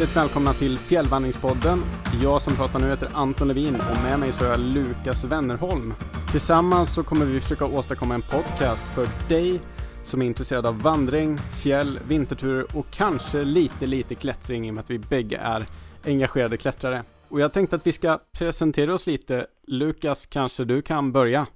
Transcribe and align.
hjärtligt 0.00 0.16
välkomna 0.16 0.52
till 0.52 0.78
Fjällvandringspodden. 0.78 1.82
Jag 2.22 2.42
som 2.42 2.56
pratar 2.56 2.80
nu 2.80 2.88
heter 2.88 3.10
Anton 3.14 3.48
Levin 3.48 3.74
och 3.74 4.02
med 4.02 4.18
mig 4.18 4.32
så 4.32 4.44
har 4.44 4.50
jag 4.50 4.60
Lukas 4.60 5.24
Wennerholm. 5.24 5.94
Tillsammans 6.30 6.94
så 6.94 7.02
kommer 7.02 7.26
vi 7.26 7.40
försöka 7.40 7.64
åstadkomma 7.64 8.14
en 8.14 8.22
podcast 8.22 8.88
för 8.88 9.08
dig 9.28 9.60
som 10.02 10.22
är 10.22 10.26
intresserad 10.26 10.66
av 10.66 10.82
vandring, 10.82 11.38
fjäll, 11.38 12.00
vinterturer 12.08 12.76
och 12.76 12.86
kanske 12.90 13.44
lite, 13.44 13.86
lite 13.86 14.14
klättring 14.14 14.66
i 14.66 14.70
och 14.70 14.74
med 14.74 14.82
att 14.82 14.90
vi 14.90 14.98
bägge 14.98 15.36
är 15.36 15.66
engagerade 16.04 16.56
klättrare. 16.56 17.02
Och 17.28 17.40
jag 17.40 17.52
tänkte 17.52 17.76
att 17.76 17.86
vi 17.86 17.92
ska 17.92 18.18
presentera 18.32 18.94
oss 18.94 19.06
lite. 19.06 19.46
Lukas, 19.66 20.26
kanske 20.26 20.64
du 20.64 20.82
kan 20.82 21.12
börja? 21.12 21.46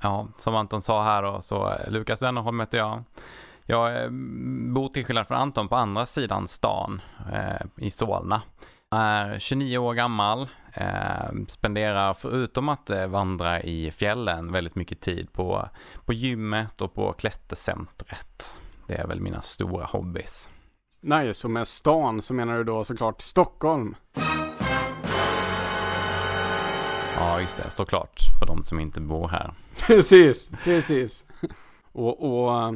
Ja, 0.00 0.28
som 0.38 0.54
Anton 0.54 0.82
sa 0.82 1.04
här 1.04 1.22
då, 1.22 1.40
så 1.40 1.74
Lukas 1.88 2.22
Wennerholm 2.22 2.60
heter 2.60 2.78
jag. 2.78 3.04
Jag 3.70 4.02
eh, 4.02 4.10
bor 4.74 4.88
till 4.88 5.04
skillnad 5.04 5.26
från 5.26 5.38
Anton 5.38 5.68
på 5.68 5.76
andra 5.76 6.06
sidan 6.06 6.48
stan 6.48 7.00
eh, 7.32 7.66
i 7.76 7.90
Solna. 7.90 8.42
Är 8.90 9.38
29 9.38 9.78
år 9.78 9.94
gammal, 9.94 10.48
eh, 10.74 11.30
spenderar 11.48 12.14
förutom 12.14 12.68
att 12.68 12.90
eh, 12.90 13.06
vandra 13.06 13.62
i 13.62 13.90
fjällen 13.90 14.52
väldigt 14.52 14.74
mycket 14.74 15.00
tid 15.00 15.32
på, 15.32 15.68
på 16.04 16.12
gymmet 16.12 16.80
och 16.80 16.94
på 16.94 17.12
klättercentret. 17.12 18.60
Det 18.86 18.94
är 18.94 19.06
väl 19.06 19.20
mina 19.20 19.42
stora 19.42 19.84
hobbys. 19.84 20.48
Nej, 21.00 21.34
så 21.34 21.48
med 21.48 21.68
stan 21.68 22.22
så 22.22 22.34
menar 22.34 22.56
du 22.58 22.64
då 22.64 22.84
såklart 22.84 23.20
Stockholm? 23.20 23.96
Ja, 27.16 27.40
just 27.40 27.56
det, 27.56 27.70
såklart, 27.70 28.20
för 28.38 28.46
de 28.46 28.64
som 28.64 28.80
inte 28.80 29.00
bor 29.00 29.28
här. 29.28 29.50
Precis, 29.86 30.50
precis. 30.64 31.26
Och, 31.92 32.44
och 32.44 32.74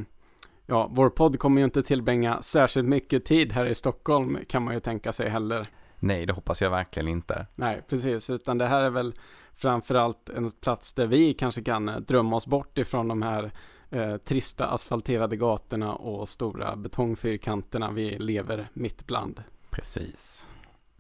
ja, 0.67 0.91
vår 0.93 1.11
podd 1.11 1.39
kommer 1.39 1.61
ju 1.61 1.65
inte 1.65 1.83
tillbringa 1.83 2.43
särskilt 2.43 2.89
mycket 2.89 3.25
tid 3.25 3.53
här 3.53 3.67
i 3.67 3.75
Stockholm 3.75 4.39
kan 4.49 4.63
man 4.63 4.75
ju 4.75 4.81
tänka 4.81 5.13
sig 5.13 5.29
heller. 5.29 5.69
Nej, 5.99 6.27
det 6.27 6.33
hoppas 6.33 6.63
jag 6.63 6.71
verkligen 6.71 7.09
inte. 7.09 7.47
Nej, 7.55 7.81
precis, 7.89 8.31
utan 8.31 8.59
det 8.59 8.67
här 8.67 8.83
är 8.83 8.91
väl 8.91 9.15
framförallt 9.55 10.29
en 10.29 10.51
plats 10.51 10.93
där 10.93 11.07
vi 11.07 11.35
kanske 11.35 11.63
kan 11.63 11.89
eh, 11.89 11.97
drömma 11.97 12.37
oss 12.37 12.47
bort 12.47 12.79
ifrån 12.79 13.09
de 13.09 13.23
här 13.23 13.53
eh, 13.91 14.17
trista 14.17 14.67
asfalterade 14.67 15.37
gatorna 15.37 15.95
och 15.95 16.29
stora 16.29 16.77
betongfyrkanterna 16.77 17.91
vi 17.91 18.19
lever 18.19 18.69
mitt 18.73 19.07
bland. 19.07 19.43
Precis. 19.71 20.49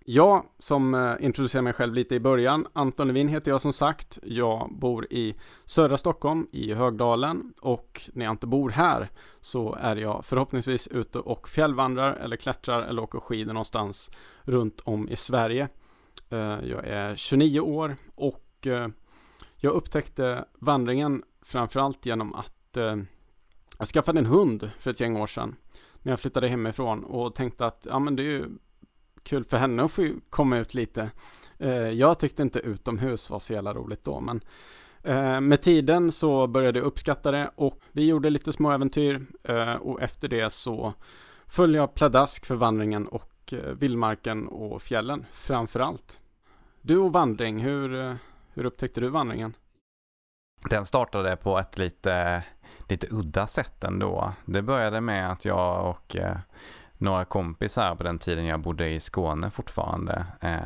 Jag 0.06 0.44
som 0.58 0.94
eh, 0.94 1.14
introducerar 1.20 1.62
mig 1.62 1.72
själv 1.72 1.94
lite 1.94 2.14
i 2.14 2.20
början, 2.20 2.66
Anton 2.72 3.06
Levin 3.06 3.28
heter 3.28 3.50
jag 3.50 3.60
som 3.60 3.72
sagt. 3.72 4.18
Jag 4.22 4.70
bor 4.72 5.12
i 5.12 5.34
södra 5.64 5.98
Stockholm 5.98 6.46
i 6.52 6.74
Högdalen 6.74 7.52
och 7.62 8.10
när 8.12 8.24
jag 8.24 8.32
inte 8.32 8.46
bor 8.46 8.70
här 8.70 9.08
så 9.40 9.74
är 9.74 9.96
jag 9.96 10.24
förhoppningsvis 10.24 10.88
ute 10.88 11.18
och 11.18 11.48
fjällvandrar 11.48 12.12
eller 12.14 12.36
klättrar 12.36 12.82
eller 12.82 13.02
åker 13.02 13.20
skidor 13.20 13.52
någonstans 13.52 14.10
runt 14.42 14.80
om 14.80 15.08
i 15.08 15.16
Sverige. 15.16 15.68
Eh, 16.30 16.38
jag 16.64 16.86
är 16.86 17.16
29 17.16 17.60
år 17.60 17.96
och 18.14 18.66
eh, 18.66 18.88
jag 19.56 19.72
upptäckte 19.72 20.44
vandringen 20.54 21.22
framförallt 21.42 22.06
genom 22.06 22.34
att 22.34 22.50
jag 23.78 23.88
skaffade 23.88 24.18
en 24.18 24.26
hund 24.26 24.70
för 24.78 24.90
ett 24.90 25.00
gäng 25.00 25.16
år 25.16 25.26
sedan 25.26 25.56
när 26.02 26.12
jag 26.12 26.20
flyttade 26.20 26.48
hemifrån 26.48 27.04
och 27.04 27.34
tänkte 27.34 27.66
att 27.66 27.86
ja 27.90 27.98
men 27.98 28.16
det 28.16 28.22
är 28.22 28.24
ju 28.24 28.46
kul 29.24 29.44
för 29.44 29.56
henne 29.56 29.84
att 29.84 29.92
få 29.92 30.08
komma 30.30 30.58
ut 30.58 30.74
lite. 30.74 31.10
Eh, 31.58 31.70
jag 31.72 32.18
tyckte 32.18 32.42
inte 32.42 32.58
utomhus 32.58 33.30
var 33.30 33.40
så 33.40 33.52
jävla 33.52 33.74
roligt 33.74 34.04
då, 34.04 34.20
men 34.20 34.40
eh, 35.02 35.40
med 35.40 35.62
tiden 35.62 36.12
så 36.12 36.46
började 36.46 36.78
jag 36.78 36.86
uppskatta 36.86 37.30
det 37.30 37.50
och 37.54 37.80
vi 37.92 38.06
gjorde 38.06 38.30
lite 38.30 38.52
små 38.52 38.70
äventyr 38.70 39.26
eh, 39.42 39.74
och 39.74 40.02
efter 40.02 40.28
det 40.28 40.50
så 40.50 40.92
följde 41.46 41.78
jag 41.78 41.94
pladask 41.94 42.46
för 42.46 42.54
vandringen 42.54 43.08
och 43.08 43.54
vildmarken 43.72 44.48
och 44.48 44.82
fjällen 44.82 45.26
framför 45.32 45.80
allt. 45.80 46.20
Du 46.80 46.98
och 46.98 47.12
vandring, 47.12 47.58
hur, 47.58 48.18
hur 48.54 48.64
upptäckte 48.64 49.00
du 49.00 49.08
vandringen? 49.08 49.56
Den 50.70 50.86
startade 50.86 51.36
på 51.36 51.58
ett 51.58 51.78
lite, 51.78 52.42
lite 52.88 53.06
udda 53.10 53.46
sätt 53.46 53.84
ändå. 53.84 54.32
Det 54.44 54.62
började 54.62 55.00
med 55.00 55.32
att 55.32 55.44
jag 55.44 55.90
och 55.90 56.16
några 56.98 57.24
kompisar 57.24 57.94
på 57.94 58.02
den 58.02 58.18
tiden 58.18 58.46
jag 58.46 58.60
bodde 58.60 58.88
i 58.88 59.00
Skåne 59.00 59.50
fortfarande. 59.50 60.26
Eh, 60.40 60.58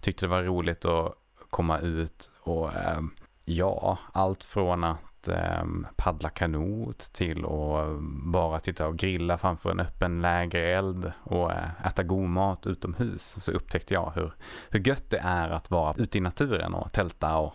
tyckte 0.00 0.26
det 0.26 0.30
var 0.30 0.42
roligt 0.42 0.84
att 0.84 1.14
komma 1.50 1.78
ut 1.78 2.30
och 2.40 2.74
eh, 2.74 3.00
ja, 3.44 3.98
allt 4.12 4.44
från 4.44 4.84
att 4.84 5.28
eh, 5.28 5.64
paddla 5.96 6.28
kanot 6.28 6.98
till 6.98 7.44
att 7.44 8.00
bara 8.24 8.60
sitta 8.60 8.86
och 8.86 8.96
grilla 8.96 9.38
framför 9.38 9.70
en 9.70 9.80
öppen 9.80 10.22
lägereld 10.22 11.12
och 11.22 11.52
eh, 11.52 11.86
äta 11.86 12.02
god 12.02 12.28
mat 12.28 12.66
utomhus. 12.66 13.36
Så 13.38 13.52
upptäckte 13.52 13.94
jag 13.94 14.12
hur, 14.14 14.32
hur 14.70 14.88
gött 14.88 15.10
det 15.10 15.18
är 15.18 15.50
att 15.50 15.70
vara 15.70 15.94
ute 15.98 16.18
i 16.18 16.20
naturen 16.20 16.74
och 16.74 16.92
tälta 16.92 17.36
och 17.36 17.54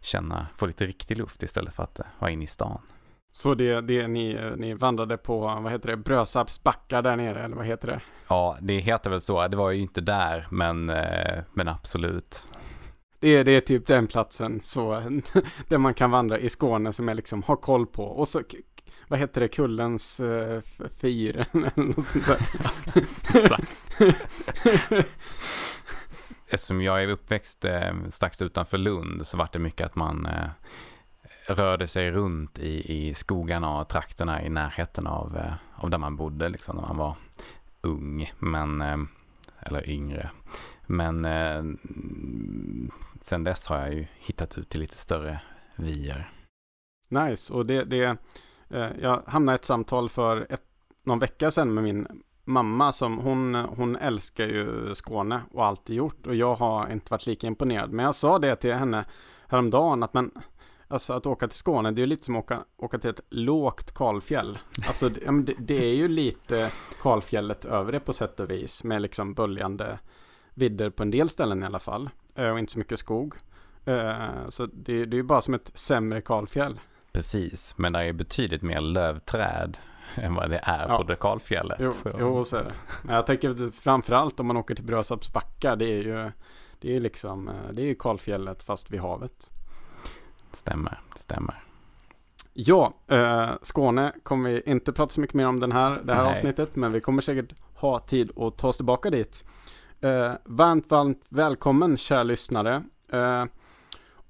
känna, 0.00 0.46
få 0.56 0.66
lite 0.66 0.86
riktig 0.86 1.16
luft 1.16 1.42
istället 1.42 1.74
för 1.74 1.82
att 1.82 1.98
eh, 1.98 2.06
vara 2.18 2.30
inne 2.30 2.44
i 2.44 2.46
stan. 2.46 2.80
Så 3.38 3.54
det, 3.54 3.80
det 3.80 4.08
ni, 4.08 4.52
ni 4.56 4.74
vandrade 4.74 5.16
på, 5.16 5.40
vad 5.40 5.72
heter 5.72 5.88
det, 5.88 5.96
Brösarps 5.96 6.62
backar 6.62 7.02
där 7.02 7.16
nere, 7.16 7.44
eller 7.44 7.56
vad 7.56 7.66
heter 7.66 7.88
det? 7.88 8.00
Ja, 8.28 8.58
det 8.60 8.78
heter 8.78 9.10
väl 9.10 9.20
så. 9.20 9.48
Det 9.48 9.56
var 9.56 9.70
ju 9.70 9.80
inte 9.80 10.00
där, 10.00 10.46
men, 10.50 10.90
eh, 10.90 11.44
men 11.52 11.68
absolut. 11.68 12.48
Det 13.20 13.28
är, 13.28 13.44
det 13.44 13.52
är 13.52 13.60
typ 13.60 13.86
den 13.86 14.06
platsen 14.06 14.60
så, 14.62 14.92
där 15.68 15.78
man 15.78 15.94
kan 15.94 16.10
vandra 16.10 16.38
i 16.38 16.48
Skåne 16.48 16.92
som 16.92 17.08
jag 17.08 17.14
liksom 17.14 17.42
har 17.42 17.56
koll 17.56 17.86
på. 17.86 18.04
Och 18.04 18.28
så, 18.28 18.42
vad 19.08 19.18
heter 19.18 19.40
det, 19.40 19.48
Kullens 19.48 20.20
uh, 20.20 20.60
fyr 21.00 21.46
eller 21.52 21.72
något 21.74 22.04
sånt 22.04 22.26
där. 22.26 22.40
Eftersom 26.48 26.82
jag 26.82 27.02
är 27.02 27.08
uppväxt 27.08 27.64
eh, 27.64 27.92
strax 28.08 28.42
utanför 28.42 28.78
Lund 28.78 29.26
så 29.26 29.36
var 29.36 29.48
det 29.52 29.58
mycket 29.58 29.86
att 29.86 29.96
man 29.96 30.26
eh, 30.26 30.48
rörde 31.48 31.88
sig 31.88 32.10
runt 32.10 32.58
i, 32.58 32.94
i 32.94 33.14
skogarna 33.14 33.80
och 33.80 33.88
trakterna 33.88 34.42
i 34.42 34.48
närheten 34.48 35.06
av, 35.06 35.36
eh, 35.36 35.52
av 35.74 35.90
där 35.90 35.98
man 35.98 36.16
bodde 36.16 36.48
liksom 36.48 36.76
när 36.76 36.82
man 36.82 36.96
var 36.96 37.16
ung, 37.80 38.32
men, 38.38 38.80
eh, 38.80 38.96
eller 39.60 39.90
yngre. 39.90 40.30
Men 40.86 41.24
eh, 41.24 41.62
sen 43.22 43.44
dess 43.44 43.66
har 43.66 43.78
jag 43.78 43.94
ju 43.94 44.06
hittat 44.18 44.58
ut 44.58 44.68
till 44.68 44.80
lite 44.80 44.98
större 44.98 45.40
vyer. 45.76 46.28
Nice, 47.08 47.52
och 47.52 47.66
det, 47.66 47.84
det 47.84 48.16
jag 49.00 49.22
hamnade 49.26 49.54
i 49.54 49.58
ett 49.58 49.64
samtal 49.64 50.08
för 50.08 50.46
ett, 50.50 50.64
någon 51.02 51.18
vecka 51.18 51.50
sedan 51.50 51.74
med 51.74 51.84
min 51.84 52.22
mamma 52.44 52.92
som 52.92 53.18
hon, 53.18 53.54
hon 53.54 53.96
älskar 53.96 54.46
ju 54.46 54.94
Skåne 54.94 55.40
och 55.52 55.66
alltid 55.66 55.96
gjort 55.96 56.26
och 56.26 56.34
jag 56.34 56.54
har 56.54 56.92
inte 56.92 57.10
varit 57.10 57.26
lika 57.26 57.46
imponerad. 57.46 57.92
Men 57.92 58.04
jag 58.04 58.14
sa 58.14 58.38
det 58.38 58.56
till 58.56 58.74
henne 58.74 59.04
häromdagen 59.48 60.02
att 60.02 60.14
men 60.14 60.30
Alltså 60.90 61.12
att 61.12 61.26
åka 61.26 61.48
till 61.48 61.58
Skåne, 61.58 61.90
det 61.90 62.00
är 62.00 62.02
ju 62.02 62.06
lite 62.06 62.24
som 62.24 62.36
att 62.36 62.44
åka, 62.44 62.64
åka 62.76 62.98
till 62.98 63.10
ett 63.10 63.20
lågt 63.28 63.94
kalfjäll. 63.94 64.58
Alltså 64.86 65.08
det, 65.08 65.54
det 65.58 65.84
är 65.84 65.94
ju 65.94 66.08
lite 66.08 66.70
kalfjället 67.02 67.64
över 67.64 67.92
det 67.92 68.00
på 68.00 68.12
sätt 68.12 68.40
och 68.40 68.50
vis. 68.50 68.84
Med 68.84 69.02
liksom 69.02 69.34
böljande 69.34 69.98
vidder 70.54 70.90
på 70.90 71.02
en 71.02 71.10
del 71.10 71.28
ställen 71.28 71.62
i 71.62 71.66
alla 71.66 71.78
fall. 71.78 72.10
Eh, 72.34 72.50
och 72.50 72.58
inte 72.58 72.72
så 72.72 72.78
mycket 72.78 72.98
skog. 72.98 73.34
Eh, 73.84 74.48
så 74.48 74.66
det, 74.66 75.04
det 75.04 75.14
är 75.14 75.18
ju 75.18 75.22
bara 75.22 75.40
som 75.40 75.54
ett 75.54 75.70
sämre 75.74 76.20
kalfjäll. 76.20 76.80
Precis, 77.12 77.74
men 77.76 77.92
det 77.92 78.04
är 78.04 78.12
betydligt 78.12 78.62
mer 78.62 78.80
lövträd 78.80 79.78
än 80.14 80.34
vad 80.34 80.50
det 80.50 80.60
är 80.62 80.88
ja. 80.88 80.96
på 80.96 81.02
det 81.02 81.16
kalfjället. 81.16 81.78
Jo, 81.80 81.92
så. 81.92 82.16
jo, 82.18 82.44
så 82.44 82.56
är 82.56 82.64
det. 82.64 82.74
Men 83.02 83.14
jag 83.14 83.26
tänker 83.26 83.70
framförallt 83.70 84.40
om 84.40 84.46
man 84.46 84.56
åker 84.56 84.74
till 84.74 84.84
Brösarps 84.84 85.32
backar, 85.32 85.76
det 85.76 85.86
är 85.86 86.02
ju 86.02 86.30
det 86.80 86.96
är 86.96 87.00
liksom, 87.00 87.48
eh, 87.48 87.72
det 87.72 87.82
är 87.82 87.94
kalfjället 87.94 88.62
fast 88.62 88.90
vid 88.90 89.00
havet. 89.00 89.50
Stämmer, 90.52 91.00
stämmer. 91.16 91.62
Ja, 92.52 92.94
eh, 93.06 93.50
Skåne 93.62 94.12
kommer 94.22 94.50
vi 94.50 94.62
inte 94.66 94.92
prata 94.92 95.12
så 95.12 95.20
mycket 95.20 95.34
mer 95.34 95.46
om 95.46 95.60
den 95.60 95.72
här, 95.72 96.00
det 96.04 96.14
här 96.14 96.22
Nej. 96.22 96.32
avsnittet, 96.32 96.76
men 96.76 96.92
vi 96.92 97.00
kommer 97.00 97.22
säkert 97.22 97.54
ha 97.74 97.98
tid 97.98 98.38
att 98.38 98.58
ta 98.58 98.68
oss 98.68 98.76
tillbaka 98.76 99.10
dit. 99.10 99.44
Eh, 100.00 100.32
varmt, 100.44 100.90
varmt 100.90 101.26
välkommen 101.28 101.96
kära 101.96 102.22
lyssnare. 102.22 102.82
Eh, 103.12 103.44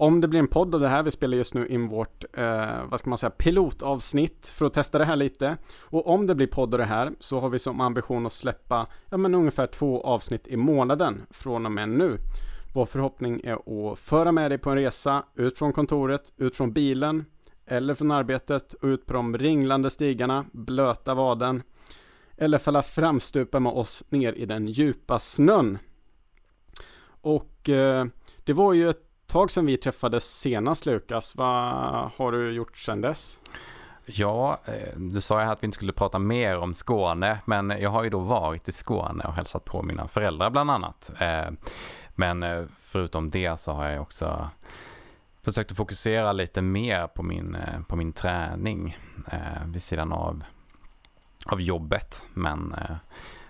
om 0.00 0.20
det 0.20 0.28
blir 0.28 0.40
en 0.40 0.48
podd 0.48 0.74
av 0.74 0.80
det 0.80 0.88
här, 0.88 1.02
vi 1.02 1.10
spelar 1.10 1.36
just 1.36 1.54
nu 1.54 1.66
in 1.66 1.88
vårt, 1.88 2.24
eh, 2.32 2.86
vad 2.88 3.00
ska 3.00 3.10
man 3.10 3.18
säga, 3.18 3.30
pilotavsnitt 3.30 4.48
för 4.48 4.66
att 4.66 4.74
testa 4.74 4.98
det 4.98 5.04
här 5.04 5.16
lite. 5.16 5.56
Och 5.80 6.08
om 6.08 6.26
det 6.26 6.34
blir 6.34 6.46
podd 6.46 6.74
av 6.74 6.78
det 6.78 6.84
här 6.84 7.12
så 7.20 7.40
har 7.40 7.48
vi 7.48 7.58
som 7.58 7.80
ambition 7.80 8.26
att 8.26 8.32
släppa, 8.32 8.86
ja 9.10 9.16
men 9.16 9.34
ungefär 9.34 9.66
två 9.66 10.00
avsnitt 10.00 10.46
i 10.46 10.56
månaden 10.56 11.26
från 11.30 11.66
och 11.66 11.72
med 11.72 11.88
nu. 11.88 12.18
Vår 12.78 12.86
förhoppning 12.86 13.40
är 13.44 13.52
att 13.92 13.98
föra 13.98 14.32
med 14.32 14.50
dig 14.50 14.58
på 14.58 14.70
en 14.70 14.76
resa 14.76 15.24
ut 15.34 15.58
från 15.58 15.72
kontoret, 15.72 16.32
ut 16.36 16.56
från 16.56 16.72
bilen 16.72 17.24
eller 17.66 17.94
från 17.94 18.10
arbetet 18.10 18.72
och 18.72 18.86
ut 18.86 19.06
på 19.06 19.12
de 19.12 19.38
ringlande 19.38 19.90
stigarna, 19.90 20.44
blöta 20.52 21.14
vaden 21.14 21.62
eller 22.36 22.58
falla 22.58 22.82
framstupa 22.82 23.60
med 23.60 23.72
oss 23.72 24.04
ner 24.08 24.32
i 24.32 24.46
den 24.46 24.66
djupa 24.66 25.18
snön. 25.18 25.78
Och 27.20 27.68
eh, 27.68 28.06
det 28.44 28.52
var 28.52 28.72
ju 28.72 28.90
ett 28.90 29.26
tag 29.26 29.50
sedan 29.50 29.66
vi 29.66 29.76
träffades 29.76 30.38
senast 30.38 30.86
Lukas. 30.86 31.36
Vad 31.36 31.50
har 32.16 32.32
du 32.32 32.52
gjort 32.52 32.76
sedan 32.76 33.00
dess? 33.00 33.40
Ja, 34.06 34.60
eh, 34.64 34.98
du 34.98 35.20
sa 35.20 35.42
ju 35.42 35.48
att 35.48 35.62
vi 35.62 35.64
inte 35.64 35.76
skulle 35.76 35.92
prata 35.92 36.18
mer 36.18 36.58
om 36.58 36.74
Skåne, 36.74 37.38
men 37.44 37.70
jag 37.70 37.90
har 37.90 38.04
ju 38.04 38.10
då 38.10 38.18
varit 38.18 38.68
i 38.68 38.72
Skåne 38.72 39.24
och 39.24 39.32
hälsat 39.32 39.64
på 39.64 39.82
mina 39.82 40.08
föräldrar 40.08 40.50
bland 40.50 40.70
annat. 40.70 41.10
Eh, 41.20 41.50
Eh, 42.18 42.34
men 42.34 42.42
eh, 42.42 42.64
förutom 42.78 43.30
det 43.30 43.60
så 43.60 43.72
har 43.72 43.88
jag 43.88 44.02
också 44.02 44.50
försökt 45.42 45.70
att 45.70 45.76
fokusera 45.76 46.32
lite 46.32 46.62
mer 46.62 47.06
på 47.06 47.22
min, 47.22 47.56
på 47.88 47.96
min 47.96 48.12
träning 48.12 48.98
vid 49.66 49.82
sidan 49.82 50.12
av, 50.12 50.44
av 51.46 51.60
jobbet. 51.60 52.26
Men 52.34 52.74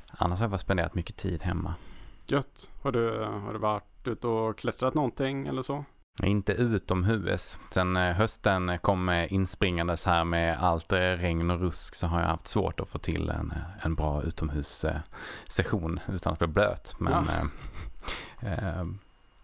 annars 0.09 0.41
har 0.41 0.51
jag 0.51 0.61
spenderat 0.61 0.95
mycket 0.95 1.17
tid 1.17 1.43
hemma. 1.43 1.75
Gött. 2.27 2.71
Har 2.83 2.93
du, 2.93 3.25
har 3.25 3.53
du 3.53 3.59
varit 3.59 4.07
ute 4.07 4.27
och 4.27 4.59
klättrat 4.59 4.95
någonting 4.95 5.47
eller 5.47 5.63
så? 5.63 5.85
Inte 6.23 6.53
utomhus. 6.53 7.59
Sen 7.71 7.97
eh, 7.97 8.15
hösten 8.15 8.79
kom 8.79 9.27
inspringandes 9.29 10.07
här 10.07 10.25
med 10.25 10.59
allt 10.63 10.93
regn 10.93 11.51
och 11.51 11.61
rusk 11.61 11.95
så 11.95 12.07
har 12.07 12.21
jag 12.21 12.29
haft 12.29 12.49
svårt 12.49 12.81
att 12.81 12.89
få 12.89 12.99
till 12.99 13.31
en, 13.31 13.55
en 13.83 13.95
bra 13.95 14.23
utomhussession 14.23 16.01
utan 16.09 16.33
att 16.33 16.39
bli 16.39 16.49
blöt. 16.49 16.95
Men 16.99 17.13
ja. 17.13 17.49
Eh, 18.43 18.85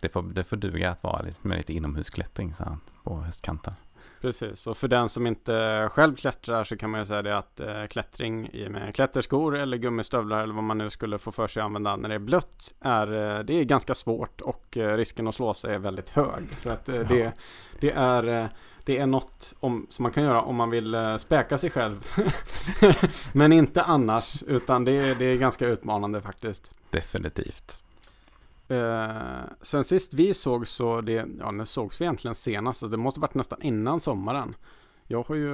det, 0.01 0.09
får, 0.09 0.23
det 0.23 0.45
får 0.45 0.57
duga 0.57 0.91
att 0.91 1.03
vara 1.03 1.23
lite, 1.23 1.49
med 1.49 1.57
lite 1.57 1.73
inomhusklättring 1.73 2.55
så 2.55 2.65
här, 2.65 2.77
på 3.03 3.17
höstkanten. 3.17 3.75
Precis, 4.25 4.67
och 4.67 4.77
för 4.77 4.89
den 4.89 5.09
som 5.09 5.27
inte 5.27 5.89
själv 5.93 6.17
klättrar 6.17 6.65
så 6.65 6.77
kan 6.77 6.91
man 6.91 7.01
ju 7.01 7.07
säga 7.07 7.23
det 7.23 7.39
att 7.39 7.61
eh, 7.61 7.85
klättring 7.87 8.49
i 8.49 8.69
med 8.69 8.95
klätterskor 8.95 9.57
eller 9.57 9.77
gummistövlar 9.77 10.43
eller 10.43 10.55
vad 10.55 10.65
man 10.65 10.79
nu 10.79 10.91
skulle 10.91 11.19
få 11.19 11.33
för 11.33 11.47
sig 11.47 11.61
att 11.61 11.65
använda 11.65 11.97
när 11.97 12.09
det 12.09 12.15
är 12.15 12.19
blött 12.19 12.75
är, 12.81 13.37
eh, 13.37 13.45
det 13.45 13.55
är 13.55 13.65
ganska 13.65 13.95
svårt 13.95 14.41
och 14.41 14.77
eh, 14.77 14.97
risken 14.97 15.29
att 15.29 15.35
slå 15.35 15.55
sig 15.55 15.75
är 15.75 15.79
väldigt 15.79 16.11
hög. 16.11 16.45
Så 16.57 16.71
att 16.71 16.89
eh, 16.89 16.97
ja. 16.97 17.05
det, 17.05 17.33
det, 17.81 17.91
är, 17.91 18.49
det 18.85 18.99
är 18.99 19.07
något 19.07 19.55
om, 19.61 19.87
som 19.91 20.03
man 20.03 20.13
kan 20.13 20.25
göra 20.25 20.43
om 20.43 20.57
man 20.57 20.71
vill 20.71 20.97
späka 21.19 21.59
sig 21.59 21.71
själv. 21.71 22.07
Men 23.33 23.53
inte 23.53 23.83
annars, 23.83 24.43
utan 24.43 24.85
det, 24.85 25.15
det 25.15 25.25
är 25.25 25.37
ganska 25.37 25.67
utmanande 25.67 26.21
faktiskt. 26.21 26.75
Definitivt. 26.91 27.84
Eh, 28.69 29.43
sen 29.61 29.85
sist 29.85 30.15
vi 30.15 30.35
såg 30.35 30.67
så, 30.67 31.01
det, 31.01 31.27
ja 31.39 31.51
när 31.51 31.65
sågs 31.65 32.01
vi 32.01 32.05
egentligen 32.05 32.35
senast? 32.35 32.81
Så 32.81 32.87
det 32.87 32.97
måste 32.97 33.21
varit 33.21 33.35
nästan 33.35 33.63
innan 33.63 34.01
sommaren. 34.01 34.55
Jag 35.07 35.23
har 35.23 35.35
ju... 35.35 35.51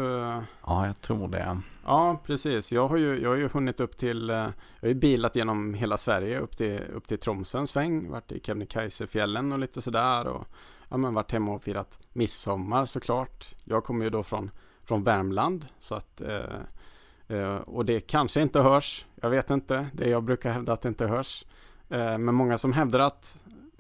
Ja, 0.67 0.87
jag 0.87 1.01
tror 1.01 1.29
det. 1.29 1.61
Ja, 1.85 2.21
precis. 2.25 2.73
Jag 2.73 2.89
har 2.89 2.97
ju, 2.97 3.21
jag 3.23 3.31
har 3.31 3.37
ju 3.37 3.49
hunnit 3.49 3.81
upp 3.81 3.97
till... 3.97 4.31
Eh, 4.31 4.37
jag 4.37 4.53
har 4.81 4.89
ju 4.89 4.95
bilat 4.95 5.37
genom 5.37 5.75
hela 5.75 5.99
Sverige 5.99 6.39
upp 6.39 6.57
till, 6.57 6.81
upp 6.95 7.09
till 7.09 7.19
Tromsö 7.19 7.59
en 7.59 7.67
sväng. 7.67 8.11
Varit 8.11 8.33
i 8.33 8.41
Kebnekaisefjällen 8.41 9.53
och 9.53 9.59
lite 9.59 9.83
sådär. 9.83 10.27
Och 10.27 10.47
ja, 10.91 10.97
men 10.97 11.15
varit 11.15 11.33
hemma 11.33 11.53
och 11.53 11.63
firat 11.63 12.09
midsommar 12.13 12.87
såklart. 12.87 13.55
Jag 13.65 13.85
kommer 13.85 14.05
ju 14.05 14.11
då 14.11 14.23
från, 14.23 14.51
från 14.85 15.05
Värmland. 15.05 15.67
Så 15.79 15.95
att... 15.95 16.21
Eh, 16.21 17.37
eh, 17.39 17.55
och 17.55 17.85
det 17.85 18.01
kanske 18.01 18.41
inte 18.41 18.61
hörs. 18.61 19.07
Jag 19.15 19.31
vet 19.31 19.51
inte. 19.51 19.87
Det 19.93 20.09
jag 20.09 20.25
brukar 20.25 20.53
hävda 20.53 20.73
att 20.73 20.83
det 20.83 20.89
inte 20.89 21.07
hörs. 21.07 21.45
Eh, 21.91 22.19
men 22.19 22.35
många 22.35 22.59
som 22.59 22.73
hävdar 22.73 23.01
att 23.01 23.39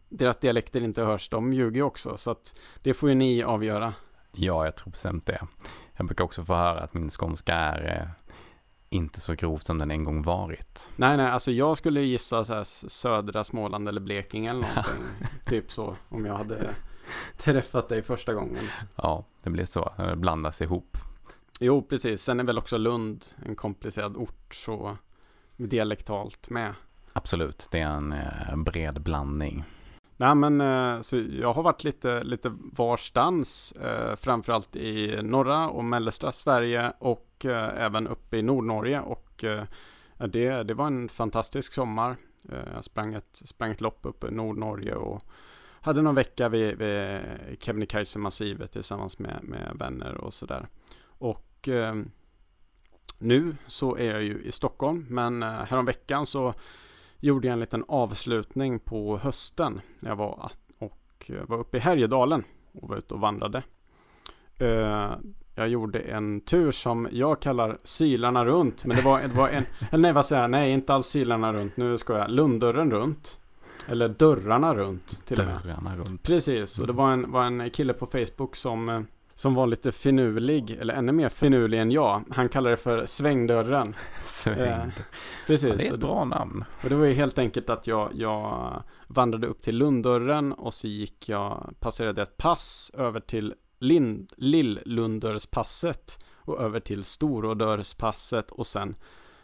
deras 0.09 0.37
dialekter 0.37 0.81
inte 0.81 1.03
hörs, 1.03 1.29
de 1.29 1.53
ljuger 1.53 1.83
också. 1.83 2.17
Så 2.17 2.31
att 2.31 2.59
det 2.83 2.95
får 2.95 3.09
ju 3.09 3.15
ni 3.15 3.43
avgöra. 3.43 3.95
Ja, 4.33 4.65
jag 4.65 4.77
tror 4.77 4.91
bestämt 4.91 5.27
det. 5.27 5.47
Jag 5.97 6.07
brukar 6.07 6.25
också 6.25 6.45
få 6.45 6.55
höra 6.55 6.81
att 6.81 6.95
min 6.95 7.11
skånska 7.11 7.55
är 7.55 8.01
eh, 8.01 8.09
inte 8.91 9.21
så 9.21 9.35
grov 9.35 9.59
som 9.59 9.79
den 9.79 9.91
en 9.91 10.05
gång 10.05 10.23
varit. 10.23 10.91
Nej, 10.97 11.17
nej, 11.17 11.27
alltså 11.27 11.53
jag 11.53 11.77
skulle 11.77 12.01
gissa 12.01 12.45
så 12.45 12.55
här 12.55 12.65
södra 12.89 13.45
Småland 13.45 13.89
eller 13.89 14.01
Blekinge 14.01 14.51
eller 14.51 14.61
någonting. 14.69 15.29
typ 15.47 15.73
så, 15.73 15.97
om 16.09 16.27
jag 16.27 16.35
hade 16.35 16.75
träffat 17.37 17.89
dig 17.89 18.03
första 18.03 18.35
gången. 18.35 18.69
Ja, 18.97 19.25
det 19.43 19.51
blir 19.51 19.65
så. 19.65 19.93
Det 19.97 20.17
blandas 20.17 20.61
ihop. 20.61 20.97
Jo, 21.61 21.83
precis. 21.83 22.23
Sen 22.23 22.41
är 22.41 22.45
väl 22.45 22.59
också 22.59 22.79
Lund 22.79 23.25
en 23.47 23.57
komplicerad 23.57 24.17
ort 24.17 24.55
så 24.55 24.97
dialektalt 25.57 26.51
med. 26.51 26.75
Absolut, 27.21 27.69
det 27.71 27.81
är 27.81 27.87
en 27.87 28.13
eh, 28.13 28.57
bred 28.57 29.03
blandning. 29.03 29.65
Nej 30.17 30.35
men 30.35 30.61
eh, 30.61 31.01
så 31.01 31.17
jag 31.41 31.53
har 31.53 31.63
varit 31.63 31.85
lite, 31.85 32.25
lite 32.25 32.53
varstans, 32.73 33.73
eh, 33.73 34.17
framförallt 34.17 34.77
i 34.77 35.23
norra 35.23 35.69
och 35.69 35.85
mellersta 35.85 36.33
Sverige 36.33 36.93
och 36.99 37.45
eh, 37.45 37.85
även 37.85 38.07
uppe 38.07 38.37
i 38.37 38.43
Nordnorge 38.43 39.01
och 39.01 39.45
eh, 39.45 39.65
det, 40.17 40.63
det 40.63 40.75
var 40.75 40.87
en 40.87 41.09
fantastisk 41.09 41.75
sommar. 41.75 42.17
Eh, 42.53 42.75
jag 42.75 42.85
sprang 42.85 43.15
ett, 43.15 43.43
sprang 43.45 43.71
ett 43.71 43.81
lopp 43.81 44.01
uppe 44.03 44.27
i 44.29 44.31
Nordnorge 44.31 44.95
och 44.95 45.23
hade 45.81 46.03
någon 46.03 46.15
vecka 46.15 46.49
vid, 46.49 46.79
vid 46.79 47.21
Kebnekaise-massivet 47.61 48.73
tillsammans 48.73 49.19
med, 49.19 49.41
med 49.43 49.77
vänner 49.79 50.15
och 50.15 50.35
sådär. 50.35 50.67
Och 51.03 51.69
nu 53.19 53.57
så 53.67 53.97
är 53.97 54.13
jag 54.13 54.23
ju 54.23 54.43
i 54.43 54.53
Stockholm 54.53 55.07
men 55.09 55.43
häromveckan 55.43 56.27
så 56.27 56.55
gjorde 57.21 57.47
jag 57.47 57.53
en 57.53 57.61
liten 57.61 57.85
avslutning 57.89 58.79
på 58.79 59.19
hösten. 59.19 59.81
Jag 60.03 60.17
var 60.17 60.53
och 60.79 61.31
var 61.47 61.59
uppe 61.59 61.77
i 61.77 61.81
Härjedalen 61.81 62.45
och 62.73 62.89
var 62.89 62.97
ute 62.97 63.15
och 63.15 63.21
vandrade. 63.21 63.63
Eh, 64.59 65.11
jag 65.55 65.69
gjorde 65.69 65.99
en 65.99 66.41
tur 66.41 66.71
som 66.71 67.09
jag 67.13 67.41
kallar 67.41 67.79
Sylarna 67.85 68.45
runt. 68.45 68.85
Men 68.85 68.97
det 68.97 69.03
var, 69.03 69.23
det 69.23 69.35
var 69.35 69.49
en, 69.49 69.65
eller 69.91 70.03
nej 70.03 70.13
vad 70.13 70.27
säger 70.27 70.43
jag, 70.43 70.51
nej 70.51 70.73
inte 70.73 70.95
alls 70.95 71.07
Sylarna 71.07 71.53
runt, 71.53 71.77
nu 71.77 71.99
ska 71.99 72.19
jag, 72.19 72.31
Lunddörren 72.31 72.91
runt. 72.91 73.41
Eller 73.87 74.09
Dörrarna 74.09 74.75
runt 74.75 75.27
till 75.27 75.37
dörrarna 75.37 75.77
och 75.77 75.83
med. 75.83 75.99
Runt. 75.99 76.23
Precis, 76.23 76.79
och 76.79 76.87
det 76.87 76.93
var 76.93 77.13
en, 77.13 77.31
var 77.31 77.45
en 77.45 77.71
kille 77.71 77.93
på 77.93 78.07
Facebook 78.07 78.57
som 78.57 78.89
eh, 78.89 79.01
som 79.41 79.55
var 79.55 79.67
lite 79.67 79.93
finurlig, 79.93 80.71
eller 80.71 80.95
ännu 80.95 81.13
mer 81.13 81.29
finurlig 81.29 81.79
än 81.79 81.91
jag. 81.91 82.25
Han 82.31 82.49
kallade 82.49 82.73
det 82.73 82.77
för 82.77 83.07
svängdörren. 83.07 83.95
Svängd. 84.25 84.61
Eh, 84.61 84.87
precis. 85.47 85.71
Ja, 85.71 85.77
det 85.77 85.87
är 85.87 85.95
ett 85.95 86.01
bra 86.01 86.25
namn. 86.25 86.65
Och 86.83 86.89
det 86.89 86.95
var 86.95 87.05
ju 87.05 87.13
helt 87.13 87.39
enkelt 87.39 87.71
att 87.71 87.87
jag, 87.87 88.11
jag 88.15 88.83
vandrade 89.07 89.47
upp 89.47 89.63
till 89.63 89.77
Lunddörren 89.77 90.53
och 90.53 90.75
så 90.75 90.87
gick 90.87 91.29
jag, 91.29 91.75
passerade 91.79 92.23
ett 92.23 92.37
pass 92.37 92.91
över 92.95 93.21
till 93.21 93.55
Lind, 93.79 94.33
Lill-Lunddörrspasset 94.37 96.25
och 96.35 96.61
över 96.61 96.81
till 96.81 97.05
Storådörspasset 97.05 98.51
och 98.51 98.67
sen 98.67 98.95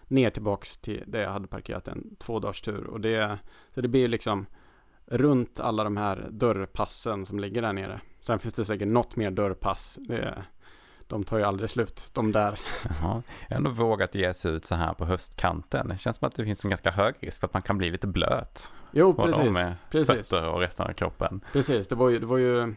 ner 0.09 0.30
tillbaks 0.30 0.76
till 0.76 1.04
där 1.06 1.20
jag 1.23 1.30
hade 1.30 1.47
parkerat 1.47 1.88
en 1.88 2.16
två 2.18 2.38
dagars 2.38 2.61
tur. 2.61 2.87
Och 2.87 3.00
det, 3.00 3.38
så 3.75 3.80
det 3.80 3.88
blir 3.88 4.00
ju 4.00 4.09
liksom 4.09 4.47
runt 5.06 5.60
alla 5.60 5.84
de 5.84 5.96
här 5.96 6.28
dörrpassen 6.30 7.26
som 7.26 7.40
ligger 7.40 7.62
där 7.62 7.72
nere. 7.72 8.00
Sen 8.20 8.38
finns 8.38 8.54
det 8.54 8.64
säkert 8.64 8.88
något 8.88 9.16
mer 9.16 9.30
dörrpass. 9.30 9.98
Det, 10.00 10.44
de 11.06 11.25
tar 11.25 11.38
ju 11.38 11.44
aldrig 11.44 11.70
slut, 11.70 12.10
de 12.14 12.32
där. 12.32 12.60
Jaha. 12.84 13.22
Jag 13.48 13.56
har 13.56 13.56
ändå 13.56 13.70
vågat 13.70 14.14
ge 14.14 14.34
sig 14.34 14.52
ut 14.52 14.66
så 14.66 14.75
här 14.75 14.94
på 14.94 15.04
höstkanten. 15.04 15.88
Det 15.88 15.98
känns 15.98 16.16
som 16.16 16.28
att 16.28 16.34
det 16.34 16.44
finns 16.44 16.64
en 16.64 16.70
ganska 16.70 16.90
hög 16.90 17.14
risk 17.20 17.40
för 17.40 17.46
att 17.46 17.52
man 17.52 17.62
kan 17.62 17.78
bli 17.78 17.90
lite 17.90 18.06
blöt. 18.06 18.72
Jo, 18.92 19.14
precis. 19.14 19.52
Med 19.52 19.75
precis. 19.90 20.28
fötter 20.28 20.48
och 20.48 20.60
resten 20.60 20.86
av 20.86 20.92
kroppen. 20.92 21.40
Precis, 21.52 21.88
det 21.88 21.94
var 21.94 22.10
ju, 22.10 22.18
det 22.18 22.26
var 22.26 22.38
ju 22.38 22.75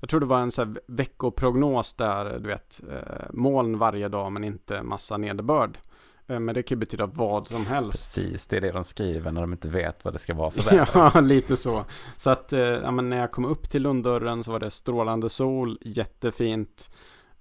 jag 0.00 0.08
tror 0.08 0.20
det 0.20 0.26
var 0.26 0.40
en 0.40 0.50
så 0.50 0.64
här 0.64 0.80
veckoprognos 0.86 1.94
där, 1.94 2.38
du 2.38 2.48
vet, 2.48 2.80
eh, 2.92 3.26
moln 3.32 3.78
varje 3.78 4.08
dag 4.08 4.32
men 4.32 4.44
inte 4.44 4.82
massa 4.82 5.16
nederbörd. 5.16 5.78
Eh, 6.26 6.40
men 6.40 6.54
det 6.54 6.62
kan 6.62 6.76
ju 6.76 6.80
betyda 6.80 7.06
vad 7.06 7.48
som 7.48 7.66
helst. 7.66 8.14
Precis, 8.14 8.46
det 8.46 8.56
är 8.56 8.60
det 8.60 8.72
de 8.72 8.84
skriver 8.84 9.32
när 9.32 9.40
de 9.40 9.52
inte 9.52 9.68
vet 9.68 10.04
vad 10.04 10.14
det 10.14 10.18
ska 10.18 10.34
vara 10.34 10.50
för 10.50 10.62
väder. 10.70 10.88
ja, 10.94 11.20
lite 11.20 11.56
så. 11.56 11.84
Så 12.16 12.30
att 12.30 12.52
eh, 12.52 12.60
ja, 12.60 12.90
men 12.90 13.08
när 13.08 13.16
jag 13.16 13.30
kom 13.30 13.44
upp 13.44 13.70
till 13.70 13.82
Lunddörren 13.82 14.44
så 14.44 14.52
var 14.52 14.58
det 14.60 14.70
strålande 14.70 15.30
sol, 15.30 15.78
jättefint. 15.80 16.90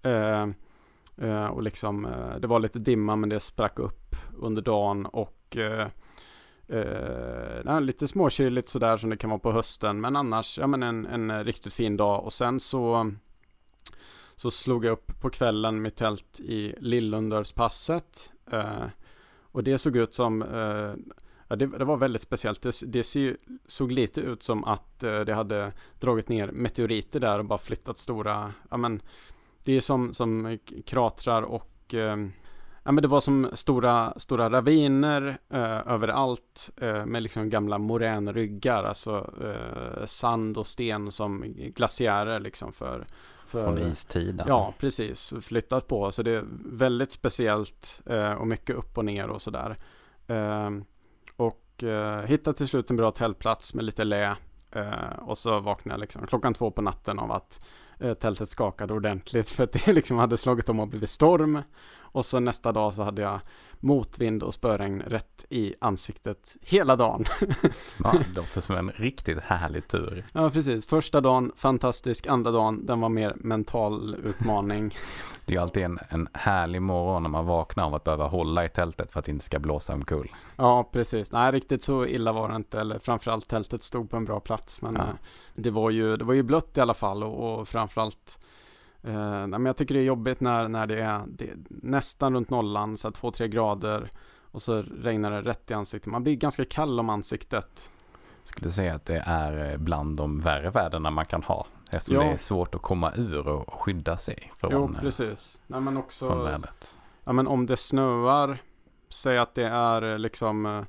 Eh, 0.01 0.47
eh, 1.17 1.45
och 1.45 1.63
liksom, 1.63 2.05
eh, 2.05 2.39
det 2.39 2.47
var 2.47 2.59
lite 2.59 2.79
dimma 2.79 3.15
men 3.15 3.29
det 3.29 3.39
sprack 3.39 3.79
upp 3.79 4.15
under 4.39 4.61
dagen 4.61 5.05
och 5.05 5.57
eh, 5.57 5.87
lite 7.81 8.07
småkyligt 8.07 8.69
sådär 8.69 8.97
som 8.97 9.09
det 9.09 9.17
kan 9.17 9.29
vara 9.29 9.39
på 9.39 9.51
hösten. 9.51 10.01
Men 10.01 10.15
annars, 10.15 10.57
ja 10.57 10.67
men 10.67 10.83
en, 10.83 11.05
en 11.05 11.43
riktigt 11.43 11.73
fin 11.73 11.97
dag. 11.97 12.23
Och 12.23 12.33
sen 12.33 12.59
så 12.59 13.11
så 14.41 14.51
slog 14.51 14.85
jag 14.85 14.91
upp 14.91 15.21
på 15.21 15.29
kvällen 15.29 15.81
mitt 15.81 15.95
tält 15.95 16.39
i 16.39 16.75
Lillundörspasset. 16.79 18.31
Eh, 18.51 18.85
och 19.41 19.63
det 19.63 19.77
såg 19.77 19.95
ut 19.95 20.13
som, 20.13 20.41
eh, 20.41 21.15
ja, 21.47 21.55
det, 21.55 21.67
det, 21.67 21.85
var 21.85 21.97
väldigt 21.97 22.21
speciellt. 22.21 22.61
Det, 22.61 22.81
det 22.85 23.03
ser, 23.03 23.37
såg 23.65 23.91
lite 23.91 24.21
ut 24.21 24.43
som 24.43 24.63
att 24.63 25.03
eh, 25.03 25.19
det 25.19 25.33
hade 25.33 25.71
dragit 25.99 26.29
ner 26.29 26.51
meteoriter 26.51 27.19
där 27.19 27.39
och 27.39 27.45
bara 27.45 27.59
flyttat 27.59 27.97
stora, 27.97 28.53
ja 28.69 28.77
men 28.77 29.01
det 29.63 29.73
är 29.73 29.81
som, 29.81 30.13
som 30.13 30.57
kratrar 30.85 31.41
och 31.41 31.67
Ja 32.83 32.91
men 32.91 33.01
det 33.01 33.07
var 33.07 33.19
som 33.19 33.49
stora, 33.53 34.13
stora 34.17 34.49
raviner 34.49 35.37
eh, 35.49 35.87
överallt 35.87 36.69
eh, 36.77 37.05
med 37.05 37.23
liksom 37.23 37.49
gamla 37.49 37.77
moränryggar, 37.77 38.83
alltså 38.83 39.33
eh, 39.43 40.05
sand 40.05 40.57
och 40.57 40.67
sten 40.67 41.11
som 41.11 41.43
glaciärer 41.75 42.39
liksom 42.39 42.73
för, 42.73 43.05
för 43.45 43.63
Från 43.63 43.91
istiden. 43.91 44.45
Ja, 44.49 44.73
precis. 44.79 45.33
Flyttat 45.41 45.87
på, 45.87 46.11
så 46.11 46.23
det 46.23 46.31
är 46.31 46.43
väldigt 46.65 47.11
speciellt 47.11 48.01
eh, 48.05 48.33
och 48.33 48.47
mycket 48.47 48.75
upp 48.75 48.97
och 48.97 49.05
ner 49.05 49.27
och 49.27 49.41
sådär. 49.41 49.77
Ehm, 50.27 50.85
och 51.35 51.83
eh, 51.83 52.21
hittade 52.21 52.57
till 52.57 52.67
slut 52.67 52.89
en 52.89 52.97
bra 52.97 53.11
tältplats 53.11 53.73
med 53.73 53.85
lite 53.85 54.03
lä. 54.03 54.35
Eh, 54.71 55.19
och 55.19 55.37
så 55.37 55.59
vaknade 55.59 55.93
jag 55.93 56.01
liksom 56.01 56.27
klockan 56.27 56.53
två 56.53 56.71
på 56.71 56.81
natten 56.81 57.19
av 57.19 57.31
att 57.31 57.65
eh, 57.99 58.13
tältet 58.13 58.49
skakade 58.49 58.93
ordentligt 58.93 59.49
för 59.55 59.63
att 59.63 59.71
det 59.71 59.93
liksom 59.93 60.17
hade 60.17 60.37
slagit 60.37 60.69
om 60.69 60.79
och 60.79 60.87
blivit 60.87 61.09
storm. 61.09 61.61
Och 62.11 62.25
så 62.25 62.39
nästa 62.39 62.71
dag 62.71 62.93
så 62.93 63.03
hade 63.03 63.21
jag 63.21 63.39
motvind 63.79 64.43
och 64.43 64.53
spöregn 64.53 65.01
rätt 65.01 65.45
i 65.49 65.75
ansiktet 65.81 66.57
hela 66.61 66.95
dagen. 66.95 67.25
ja, 68.03 68.11
det 68.11 68.35
låter 68.35 68.61
som 68.61 68.75
en 68.75 68.91
riktigt 68.91 69.39
härlig 69.39 69.87
tur. 69.87 70.25
Ja, 70.33 70.49
precis. 70.49 70.85
Första 70.85 71.21
dagen 71.21 71.51
fantastisk, 71.55 72.27
andra 72.27 72.51
dagen 72.51 72.85
den 72.85 72.99
var 72.99 73.09
mer 73.09 73.33
mental 73.35 74.15
utmaning. 74.23 74.95
Det 75.45 75.55
är 75.55 75.61
alltid 75.61 75.83
en, 75.83 75.99
en 76.09 76.27
härlig 76.33 76.81
morgon 76.81 77.23
när 77.23 77.29
man 77.29 77.45
vaknar 77.45 77.83
av 77.83 77.95
att 77.95 78.03
behöva 78.03 78.27
hålla 78.27 78.65
i 78.65 78.69
tältet 78.69 79.11
för 79.11 79.19
att 79.19 79.25
det 79.25 79.31
inte 79.31 79.45
ska 79.45 79.59
blåsa 79.59 79.93
omkull. 79.93 80.31
Ja, 80.55 80.89
precis. 80.91 81.31
Nej, 81.31 81.51
riktigt 81.51 81.83
så 81.83 82.05
illa 82.05 82.31
var 82.31 82.49
det 82.49 82.55
inte. 82.55 82.79
Eller 82.79 82.99
framförallt 82.99 83.47
tältet 83.47 83.83
stod 83.83 84.09
på 84.09 84.17
en 84.17 84.25
bra 84.25 84.39
plats. 84.39 84.81
Men 84.81 84.93
ja. 84.95 85.01
Eh, 85.01 85.13
det, 85.55 85.71
var 85.71 85.89
ju, 85.89 86.17
det 86.17 86.23
var 86.23 86.33
ju 86.33 86.43
blött 86.43 86.77
i 86.77 86.81
alla 86.81 86.93
fall 86.93 87.23
och, 87.23 87.59
och 87.59 87.67
framförallt 87.67 88.39
Uh, 89.07 89.47
men 89.47 89.65
jag 89.65 89.77
tycker 89.77 89.93
det 89.93 90.01
är 90.01 90.05
jobbigt 90.05 90.39
när, 90.39 90.67
när 90.67 90.87
det 90.87 91.01
är, 91.01 91.21
det 91.27 91.49
är 91.49 91.57
nästan 91.67 92.33
runt 92.33 92.49
nollan, 92.49 92.97
så 92.97 93.09
2-3 93.09 93.47
grader 93.47 94.09
och 94.51 94.61
så 94.61 94.81
regnar 94.81 95.31
det 95.31 95.41
rätt 95.41 95.71
i 95.71 95.73
ansiktet. 95.73 96.11
Man 96.11 96.23
blir 96.23 96.35
ganska 96.35 96.65
kall 96.65 96.99
om 96.99 97.09
ansiktet. 97.09 97.91
Jag 98.43 98.49
skulle 98.49 98.71
säga 98.71 98.95
att 98.95 99.05
det 99.05 99.23
är 99.25 99.77
bland 99.77 100.17
de 100.17 100.41
värre 100.41 100.69
väderna 100.69 101.09
man 101.09 101.25
kan 101.25 101.43
ha. 101.43 101.67
Eftersom 101.91 102.15
ja. 102.15 102.23
det 102.23 102.33
är 102.33 102.37
svårt 102.37 102.75
att 102.75 102.81
komma 102.81 103.13
ur 103.15 103.47
och 103.47 103.73
skydda 103.73 104.17
sig 104.17 104.51
från, 104.57 104.71
jo, 104.71 104.95
precis. 105.01 105.61
Nej, 105.67 105.81
men 105.81 105.97
också, 105.97 106.29
från 106.29 106.43
vädret. 106.43 106.97
Ja, 107.23 107.33
men 107.33 107.47
om 107.47 107.65
det 107.65 107.77
snöar, 107.77 108.57
säg 109.09 109.37
att 109.37 109.55
det 109.55 109.67
är 109.67 110.17
liksom 110.17 110.65
eh, 110.65 110.81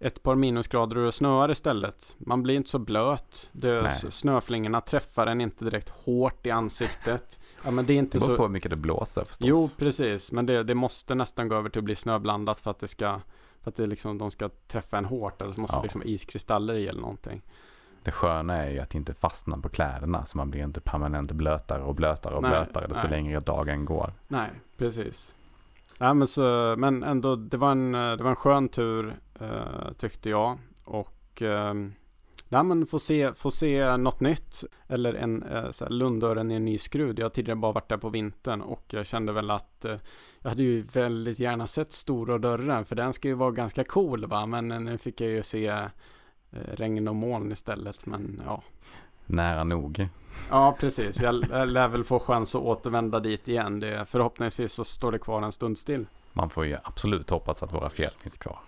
ett 0.00 0.22
par 0.22 0.34
minusgrader 0.34 0.98
och 0.98 1.04
det 1.04 1.12
snöar 1.12 1.50
istället. 1.50 2.16
Man 2.18 2.42
blir 2.42 2.56
inte 2.56 2.70
så 2.70 2.78
blöt. 2.78 3.50
Det, 3.52 3.90
snöflingorna 3.90 4.80
träffar 4.80 5.26
en 5.26 5.40
inte 5.40 5.64
direkt 5.64 5.88
hårt 5.88 6.46
i 6.46 6.50
ansiktet. 6.50 7.40
Ja, 7.64 7.70
men 7.70 7.86
det 7.86 7.92
är 7.92 7.98
inte 7.98 8.18
det 8.18 8.24
beror 8.24 8.34
så... 8.34 8.36
på 8.36 8.42
hur 8.42 8.50
mycket 8.50 8.70
det 8.70 8.76
blåser 8.76 9.24
förstås. 9.24 9.48
Jo, 9.48 9.70
precis. 9.76 10.32
Men 10.32 10.46
det, 10.46 10.62
det 10.62 10.74
måste 10.74 11.14
nästan 11.14 11.48
gå 11.48 11.54
över 11.54 11.70
till 11.70 11.80
att 11.80 11.84
bli 11.84 11.96
snöblandat 11.96 12.58
för 12.58 12.70
att 12.70 12.78
det 12.78 12.88
ska 12.88 13.20
för 13.62 13.70
att 13.70 13.76
det 13.76 13.86
liksom, 13.86 14.18
de 14.18 14.30
ska 14.30 14.48
träffa 14.48 14.98
en 14.98 15.04
hårt 15.04 15.42
eller 15.42 15.52
så 15.52 15.60
måste 15.60 15.76
ja. 15.76 15.82
liksom 15.82 16.02
iskristaller 16.02 16.74
i 16.74 16.88
eller 16.88 17.00
någonting. 17.00 17.42
Det 18.02 18.10
sköna 18.10 18.56
är 18.56 18.70
ju 18.70 18.78
att 18.78 18.94
inte 18.94 19.14
fastna 19.14 19.58
på 19.58 19.68
kläderna 19.68 20.26
så 20.26 20.36
man 20.36 20.50
blir 20.50 20.62
inte 20.62 20.80
permanent 20.80 21.32
blötare 21.32 21.82
och 21.82 21.94
blötare 21.94 22.34
och 22.34 22.42
nej, 22.42 22.50
blötare 22.50 22.86
desto 22.86 23.02
nej. 23.02 23.10
längre 23.10 23.40
dagen 23.40 23.84
går. 23.84 24.12
Nej, 24.28 24.50
precis. 24.76 25.36
Nej, 26.00 26.14
men, 26.14 26.26
så, 26.26 26.74
men 26.78 27.02
ändå, 27.02 27.36
det 27.36 27.56
var 27.56 27.70
en, 27.70 27.94
eh, 27.94 28.16
det 28.16 28.22
var 28.22 28.30
en 28.30 28.36
skön 28.36 28.68
tur 28.68 29.14
eh, 29.40 29.92
tyckte 29.98 30.30
jag. 30.30 30.58
Och 30.84 31.42
eh, 31.42 31.74
nej, 32.48 32.64
men 32.64 32.86
få 32.86 32.98
se, 32.98 33.34
få 33.34 33.50
se 33.50 33.96
något 33.96 34.20
nytt. 34.20 34.64
Eller 34.88 35.14
en 35.14 35.42
eh, 35.42 35.70
så 35.70 35.84
här, 35.84 35.92
Lundören 35.92 36.50
i 36.50 36.54
en 36.54 36.64
ny 36.64 36.78
skrud. 36.78 37.18
Jag 37.18 37.24
har 37.24 37.30
tidigare 37.30 37.56
bara 37.56 37.72
varit 37.72 37.88
där 37.88 37.96
på 37.96 38.08
vintern 38.08 38.60
och 38.60 38.84
jag 38.90 39.06
kände 39.06 39.32
väl 39.32 39.50
att 39.50 39.84
eh, 39.84 39.96
jag 40.40 40.50
hade 40.50 40.62
ju 40.62 40.82
väldigt 40.82 41.38
gärna 41.38 41.66
sett 41.66 41.92
Stora 41.92 42.38
dörren. 42.38 42.84
För 42.84 42.96
den 42.96 43.12
ska 43.12 43.28
ju 43.28 43.34
vara 43.34 43.50
ganska 43.50 43.84
cool 43.84 44.26
va. 44.26 44.46
Men 44.46 44.72
eh, 44.72 44.80
nu 44.80 44.98
fick 44.98 45.20
jag 45.20 45.30
ju 45.30 45.42
se 45.42 45.66
eh, 45.66 45.88
regn 46.50 47.08
och 47.08 47.16
moln 47.16 47.52
istället. 47.52 48.06
Men 48.06 48.42
ja. 48.44 48.62
Nära 49.28 49.64
nog. 49.64 50.08
Ja, 50.50 50.76
precis. 50.80 51.20
Jag 51.22 51.34
lär 51.68 51.88
väl 51.88 52.04
få 52.04 52.18
chans 52.18 52.54
att 52.54 52.62
återvända 52.62 53.20
dit 53.20 53.48
igen. 53.48 53.80
Det, 53.80 54.04
förhoppningsvis 54.08 54.72
så 54.72 54.84
står 54.84 55.12
det 55.12 55.18
kvar 55.18 55.42
en 55.42 55.52
stund 55.52 55.78
still. 55.78 56.06
Man 56.32 56.50
får 56.50 56.66
ju 56.66 56.76
absolut 56.84 57.30
hoppas 57.30 57.62
att 57.62 57.72
våra 57.72 57.90
fjäll 57.90 58.12
finns 58.22 58.38
kvar. 58.38 58.58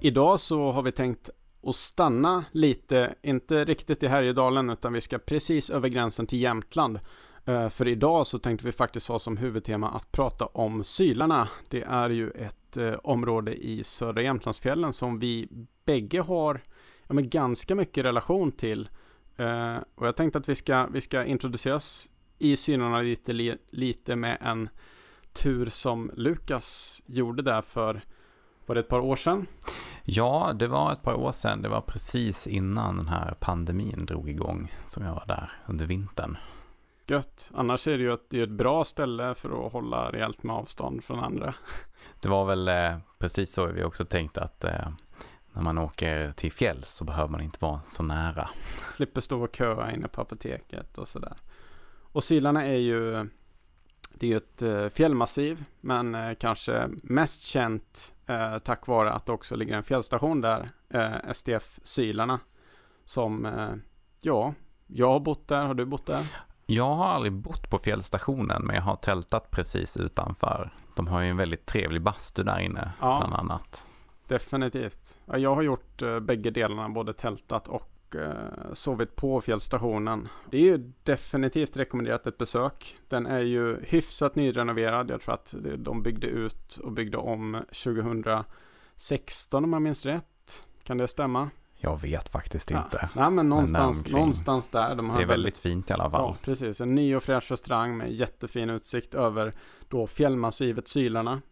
Idag 0.00 0.40
så 0.40 0.72
har 0.72 0.82
vi 0.82 0.92
tänkt 0.92 1.30
att 1.62 1.76
stanna 1.76 2.44
lite, 2.52 3.14
inte 3.22 3.64
riktigt 3.64 4.02
i 4.02 4.06
Härjedalen, 4.06 4.70
utan 4.70 4.92
vi 4.92 5.00
ska 5.00 5.18
precis 5.18 5.70
över 5.70 5.88
gränsen 5.88 6.26
till 6.26 6.40
Jämtland. 6.40 6.98
Eh, 7.44 7.68
för 7.68 7.88
idag 7.88 8.26
så 8.26 8.38
tänkte 8.38 8.66
vi 8.66 8.72
faktiskt 8.72 9.08
ha 9.08 9.18
som 9.18 9.36
huvudtema 9.36 9.90
att 9.90 10.12
prata 10.12 10.46
om 10.46 10.84
Sylarna. 10.84 11.48
Det 11.68 11.82
är 11.82 12.10
ju 12.10 12.30
ett 12.30 12.76
eh, 12.76 12.92
område 12.92 13.54
i 13.54 13.84
södra 13.84 14.22
Jämtlandsfjällen 14.22 14.92
som 14.92 15.18
vi 15.18 15.48
bägge 15.84 16.20
har 16.20 16.60
ja, 17.06 17.14
men 17.14 17.28
ganska 17.28 17.74
mycket 17.74 18.04
relation 18.04 18.52
till. 18.52 18.88
Uh, 19.40 19.78
och 19.94 20.06
jag 20.06 20.16
tänkte 20.16 20.38
att 20.38 20.48
vi 20.48 20.54
ska, 20.54 20.86
vi 20.86 21.00
ska 21.00 21.24
introduceras 21.24 22.10
i 22.38 22.56
synerna 22.56 23.00
lite, 23.00 23.56
lite 23.70 24.16
med 24.16 24.38
en 24.40 24.68
tur 25.32 25.66
som 25.66 26.10
Lukas 26.14 27.02
gjorde 27.06 27.42
där 27.42 27.62
för, 27.62 28.02
var 28.66 28.74
det 28.74 28.80
ett 28.80 28.88
par 28.88 29.00
år 29.00 29.16
sedan? 29.16 29.46
Ja, 30.04 30.52
det 30.54 30.66
var 30.66 30.92
ett 30.92 31.02
par 31.02 31.14
år 31.14 31.32
sedan. 31.32 31.62
Det 31.62 31.68
var 31.68 31.80
precis 31.80 32.46
innan 32.46 32.96
den 32.96 33.08
här 33.08 33.34
pandemin 33.40 34.06
drog 34.06 34.28
igång 34.30 34.72
som 34.86 35.04
jag 35.04 35.14
var 35.14 35.24
där 35.26 35.52
under 35.66 35.86
vintern. 35.86 36.36
Gött. 37.06 37.50
Annars 37.54 37.88
är 37.88 37.98
det 37.98 38.04
ju 38.04 38.12
ett, 38.12 38.30
det 38.30 38.40
ett 38.40 38.50
bra 38.50 38.84
ställe 38.84 39.34
för 39.34 39.66
att 39.66 39.72
hålla 39.72 40.12
rejält 40.12 40.42
med 40.42 40.56
avstånd 40.56 41.04
från 41.04 41.20
andra. 41.20 41.54
Det 42.20 42.28
var 42.28 42.44
väl 42.44 42.68
eh, 42.68 42.96
precis 43.18 43.52
så 43.52 43.66
vi 43.66 43.84
också 43.84 44.04
tänkte 44.04 44.40
att 44.40 44.64
eh, 44.64 44.88
när 45.56 45.62
man 45.62 45.78
åker 45.78 46.32
till 46.32 46.52
fjälls 46.52 46.88
så 46.88 47.04
behöver 47.04 47.28
man 47.28 47.40
inte 47.40 47.58
vara 47.60 47.80
så 47.84 48.02
nära. 48.02 48.48
Slipper 48.90 49.20
stå 49.20 49.44
och 49.44 49.56
köa 49.56 49.92
inne 49.92 50.08
på 50.08 50.20
apoteket 50.20 50.98
och 50.98 51.08
sådär. 51.08 51.36
Och 52.12 52.24
Silarna 52.24 52.64
är 52.64 52.76
ju 52.76 53.28
det 54.14 54.26
är 54.26 54.30
ju 54.30 54.36
ett 54.36 54.62
eh, 54.62 54.88
fjällmassiv, 54.88 55.64
men 55.80 56.14
eh, 56.14 56.34
kanske 56.34 56.88
mest 57.02 57.42
känt 57.42 58.14
eh, 58.26 58.58
tack 58.58 58.86
vare 58.86 59.12
att 59.12 59.26
det 59.26 59.32
också 59.32 59.56
ligger 59.56 59.76
en 59.76 59.82
fjällstation 59.82 60.40
där, 60.40 60.70
eh, 60.90 61.32
STF 61.32 61.78
Sylarna, 61.82 62.40
som, 63.04 63.46
eh, 63.46 63.74
ja, 64.22 64.54
jag 64.86 65.08
har 65.08 65.20
bott 65.20 65.48
där, 65.48 65.64
har 65.64 65.74
du 65.74 65.84
bott 65.84 66.06
där? 66.06 66.26
Jag 66.66 66.94
har 66.94 67.06
aldrig 67.06 67.32
bott 67.32 67.70
på 67.70 67.78
fjällstationen, 67.78 68.62
men 68.62 68.76
jag 68.76 68.82
har 68.82 68.96
tältat 68.96 69.50
precis 69.50 69.96
utanför. 69.96 70.70
De 70.96 71.06
har 71.06 71.20
ju 71.20 71.28
en 71.30 71.36
väldigt 71.36 71.66
trevlig 71.66 72.02
bastu 72.02 72.42
där 72.42 72.58
inne, 72.58 72.92
ja. 73.00 73.16
bland 73.18 73.34
annat. 73.34 73.86
Definitivt. 74.26 75.18
Jag 75.26 75.54
har 75.54 75.62
gjort 75.62 76.02
uh, 76.02 76.20
bägge 76.20 76.50
delarna, 76.50 76.88
både 76.88 77.12
tältat 77.12 77.68
och 77.68 77.92
uh, 78.14 78.72
sovit 78.72 79.16
på 79.16 79.40
fjällstationen. 79.40 80.28
Det 80.50 80.56
är 80.56 80.62
ju 80.62 80.92
definitivt 81.02 81.76
rekommenderat 81.76 82.26
ett 82.26 82.38
besök. 82.38 82.96
Den 83.08 83.26
är 83.26 83.40
ju 83.40 83.80
hyfsat 83.84 84.34
nyrenoverad. 84.34 85.10
Jag 85.10 85.20
tror 85.20 85.34
att 85.34 85.54
de 85.78 86.02
byggde 86.02 86.26
ut 86.26 86.76
och 86.76 86.92
byggde 86.92 87.16
om 87.16 87.62
2016 87.84 89.64
om 89.64 89.72
jag 89.72 89.82
minns 89.82 90.06
rätt. 90.06 90.68
Kan 90.82 90.98
det 90.98 91.08
stämma? 91.08 91.50
Jag 91.78 92.00
vet 92.00 92.28
faktiskt 92.28 92.70
ja. 92.70 92.84
inte. 92.84 93.08
Nej, 93.14 93.30
men 93.30 93.48
någonstans, 93.48 94.04
men 94.04 94.12
någonstans 94.12 94.68
där. 94.68 94.94
De 94.94 95.08
det 95.08 95.22
är 95.22 95.26
väldigt 95.26 95.58
fint 95.58 95.90
i 95.90 95.92
alla 95.92 96.10
fall. 96.10 96.20
Ja, 96.20 96.36
precis. 96.42 96.80
En 96.80 96.94
ny 96.94 97.16
och 97.16 97.22
fräsch 97.22 97.50
restaurang 97.50 97.96
med 97.96 98.10
jättefin 98.10 98.70
utsikt 98.70 99.14
över 99.14 99.54
då 99.88 100.06
fjällmassivet 100.06 100.88
Sylarna. 100.88 101.42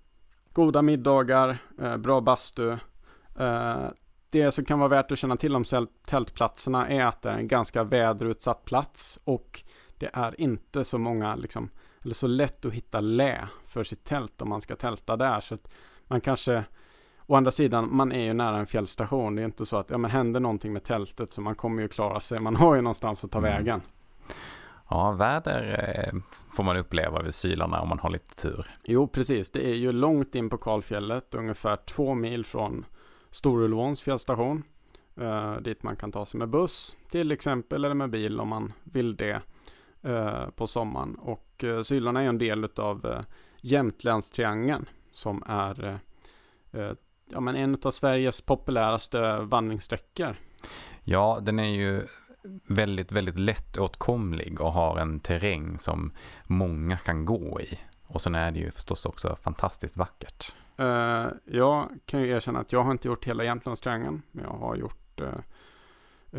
Goda 0.55 0.83
middagar, 0.83 1.59
eh, 1.79 1.97
bra 1.97 2.21
bastu. 2.21 2.71
Eh, 3.39 3.87
det 4.31 4.53
som 4.53 4.65
kan 4.65 4.79
vara 4.79 4.89
värt 4.89 5.13
att 5.13 5.19
känna 5.19 5.37
till 5.37 5.57
om 5.57 5.65
tältplatserna 6.07 6.89
är 6.89 7.05
att 7.05 7.23
det 7.23 7.31
är 7.31 7.35
en 7.35 7.49
ganska 7.49 7.85
väderutsatt 7.85 8.65
plats 8.65 9.21
och 9.25 9.63
det 9.99 10.11
är 10.13 10.41
inte 10.41 10.85
så 10.85 10.99
många, 10.99 11.35
liksom, 11.35 11.71
eller 12.03 12.15
så 12.15 12.27
lätt 12.27 12.65
att 12.65 12.73
hitta 12.73 13.01
lä 13.01 13.49
för 13.67 13.83
sitt 13.83 14.05
tält 14.05 14.43
om 14.43 14.49
man 14.49 14.61
ska 14.61 14.77
tälta 14.77 15.17
där. 15.17 15.41
Så 15.41 15.59
man 16.07 16.21
kanske, 16.21 16.65
å 17.27 17.35
andra 17.35 17.51
sidan, 17.51 17.97
man 17.97 18.13
är 18.13 18.25
ju 18.25 18.33
nära 18.33 18.59
en 18.59 18.67
fjällstation. 18.67 19.37
Det 19.37 19.43
är 19.43 19.47
inte 19.47 19.67
så 19.67 19.77
att, 19.77 19.91
ja 19.91 19.99
men 19.99 20.11
händer 20.11 20.41
någonting 20.41 20.73
med 20.73 20.85
tältet 20.85 21.33
så 21.33 21.41
man 21.41 21.55
kommer 21.55 21.83
ju 21.83 21.89
klara 21.89 22.21
sig. 22.21 22.41
Man 22.41 22.57
har 22.57 22.75
ju 22.75 22.81
någonstans 22.81 23.25
att 23.25 23.31
ta 23.31 23.39
mm. 23.39 23.53
Ja, 24.89 25.13
väder 25.13 25.85
eh, 25.89 26.21
får 26.53 26.63
man 26.65 26.77
uppleva 26.77 27.23
vid 27.23 27.35
Sylarna 27.35 27.81
om 27.81 27.89
man 27.89 27.99
har 27.99 28.11
lite 28.11 28.35
tur. 28.35 28.71
Jo, 28.85 29.09
precis. 29.09 29.51
Det 29.51 29.67
är 29.67 29.75
ju 29.75 29.93
långt 29.93 30.35
in 30.35 30.51
på 30.51 30.59
kalfjället, 30.59 31.35
ungefär 31.35 31.77
två 31.77 32.15
mil 32.15 32.45
från 32.45 32.87
Storulvåns 33.31 34.03
fjällstation. 34.03 34.63
Eh, 35.17 35.57
dit 35.57 35.83
man 35.83 35.97
kan 35.97 36.13
ta 36.13 36.27
sig 36.27 36.39
med 36.39 36.49
buss 36.49 36.97
till 37.11 37.33
exempel, 37.33 37.85
eller 37.85 37.95
med 37.95 38.11
bil 38.11 38.41
om 38.41 38.49
man 38.49 38.73
vill 38.85 39.17
det 39.17 39.41
eh, 40.03 40.49
på 40.57 40.67
sommaren. 40.67 41.15
Och 41.15 41.65
eh, 41.65 41.83
Sylarna 41.83 42.23
är 42.23 42.27
en 42.27 42.39
del 42.39 42.69
av 42.77 43.07
eh, 43.07 43.21
Jämtlandstriangeln 43.61 44.89
som 45.11 45.43
är 45.47 45.85
eh, 45.85 46.81
eh, 46.81 46.93
ja, 47.33 47.41
men 47.41 47.57
en 47.57 47.79
av 47.85 47.91
Sveriges 47.91 48.41
populäraste 48.41 49.39
vandringssträckor. 49.39 50.37
Ja, 51.05 51.39
den 51.43 51.59
är 51.59 51.69
ju 51.69 52.07
väldigt, 52.67 53.13
väldigt 53.13 53.39
lättåtkomlig 53.39 54.61
och 54.61 54.73
har 54.73 54.99
en 54.99 55.21
terräng 55.21 55.79
som 55.79 56.13
många 56.47 56.97
kan 56.97 57.25
gå 57.25 57.61
i. 57.61 57.79
Och 58.07 58.23
sen 58.23 58.35
är 58.35 58.51
det 58.51 58.59
ju 58.59 58.71
förstås 58.71 59.07
också 59.07 59.37
fantastiskt 59.37 59.97
vackert. 59.97 60.55
Uh, 60.81 61.27
jag 61.45 61.89
kan 62.07 62.21
ju 62.21 62.29
erkänna 62.29 62.61
att 62.61 62.73
jag 62.73 62.83
har 62.83 62.91
inte 62.91 63.09
gjort 63.09 63.25
hela 63.25 63.45
Jämtlandstriangeln, 63.45 64.23
men 64.33 64.45
jag 64.45 64.53
har 64.53 64.77
gjort 64.77 65.21
uh, 65.21 65.29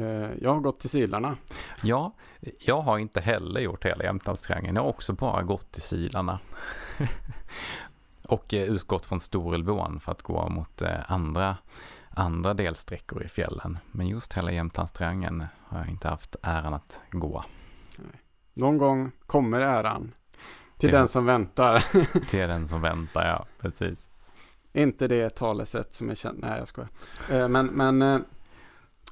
uh, 0.02 0.30
jag 0.42 0.54
har 0.54 0.60
gått 0.60 0.80
till 0.80 0.90
Sylarna. 0.90 1.38
Ja, 1.84 2.14
jag 2.60 2.82
har 2.82 2.98
inte 2.98 3.22
heller 3.22 3.62
gjort 3.62 3.86
hela 3.86 4.04
Jämtlandstriangeln. 4.04 4.76
Jag 4.76 4.84
har 4.84 4.90
också 4.90 5.14
bara 5.14 5.44
gått 5.44 5.72
till 5.72 5.82
Sylarna. 5.82 6.40
och 8.28 8.46
utgått 8.52 9.06
från 9.06 9.20
Storulvån 9.20 10.00
för 10.00 10.12
att 10.12 10.22
gå 10.22 10.50
mot 10.50 10.82
andra 11.08 11.58
andra 12.16 12.54
delsträckor 12.54 13.24
i 13.24 13.28
fjällen. 13.28 13.78
Men 13.92 14.08
just 14.08 14.34
hela 14.34 14.52
Jämtlandstriangeln 14.52 15.46
har 15.68 15.80
jag 15.80 15.90
inte 15.90 16.08
haft 16.08 16.36
äran 16.42 16.74
att 16.74 17.02
gå. 17.12 17.44
Någon 18.54 18.78
gång 18.78 19.12
kommer 19.26 19.62
äran 19.62 20.12
till 20.78 20.90
ja. 20.90 20.98
den 20.98 21.08
som 21.08 21.26
väntar. 21.26 21.80
till 22.30 22.40
den 22.40 22.68
som 22.68 22.82
väntar, 22.82 23.28
ja, 23.28 23.46
precis. 23.60 24.10
Inte 24.74 25.08
det 25.08 25.30
talesätt 25.30 25.94
som 25.94 26.10
är 26.10 26.16
känt. 26.16 26.40
Nej, 26.40 26.60
jag 26.60 26.68
skojar. 26.68 26.90
Eh, 27.30 27.48
men, 27.48 27.66
men 27.66 28.02
eh, 28.02 28.20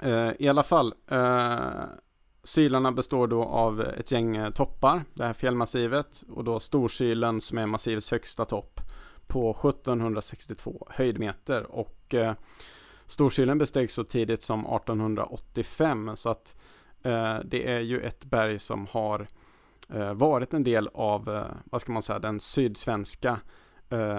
eh, 0.02 0.32
i 0.38 0.48
alla 0.48 0.62
fall. 0.62 0.94
Sylarna 2.46 2.92
består 2.92 3.26
då 3.26 3.44
av 3.44 3.80
ett 3.80 4.12
gäng 4.12 4.52
toppar, 4.52 5.04
det 5.14 5.24
här 5.24 5.32
fjällmassivet 5.32 6.24
och 6.28 6.44
då 6.44 6.60
Storsylen 6.60 7.40
som 7.40 7.58
är 7.58 7.66
massivets 7.66 8.10
högsta 8.10 8.44
topp 8.44 8.80
på 9.26 9.50
1762 9.50 10.86
höjdmeter 10.90 11.62
och 11.62 12.14
eh, 13.04 13.08
Storsylen 13.08 13.58
bestegs 13.58 13.94
så 13.94 14.04
tidigt 14.04 14.42
som 14.42 14.60
1885 14.60 16.10
så 16.14 16.30
att 16.30 16.56
eh, 17.02 17.38
det 17.44 17.72
är 17.72 17.80
ju 17.80 18.00
ett 18.00 18.24
berg 18.24 18.58
som 18.58 18.86
har 18.90 19.26
eh, 19.88 20.14
varit 20.14 20.54
en 20.54 20.64
del 20.64 20.88
av, 20.94 21.28
eh, 21.28 21.44
vad 21.64 21.80
ska 21.80 21.92
man 21.92 22.02
säga, 22.02 22.18
den 22.18 22.40
sydsvenska 22.40 23.40
eh, 23.88 24.16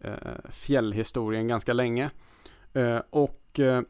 eh, 0.00 0.50
fjällhistorien 0.50 1.48
ganska 1.48 1.72
länge. 1.72 2.10
Eh, 2.72 3.00
och 3.10 3.60
eh, 3.60 3.82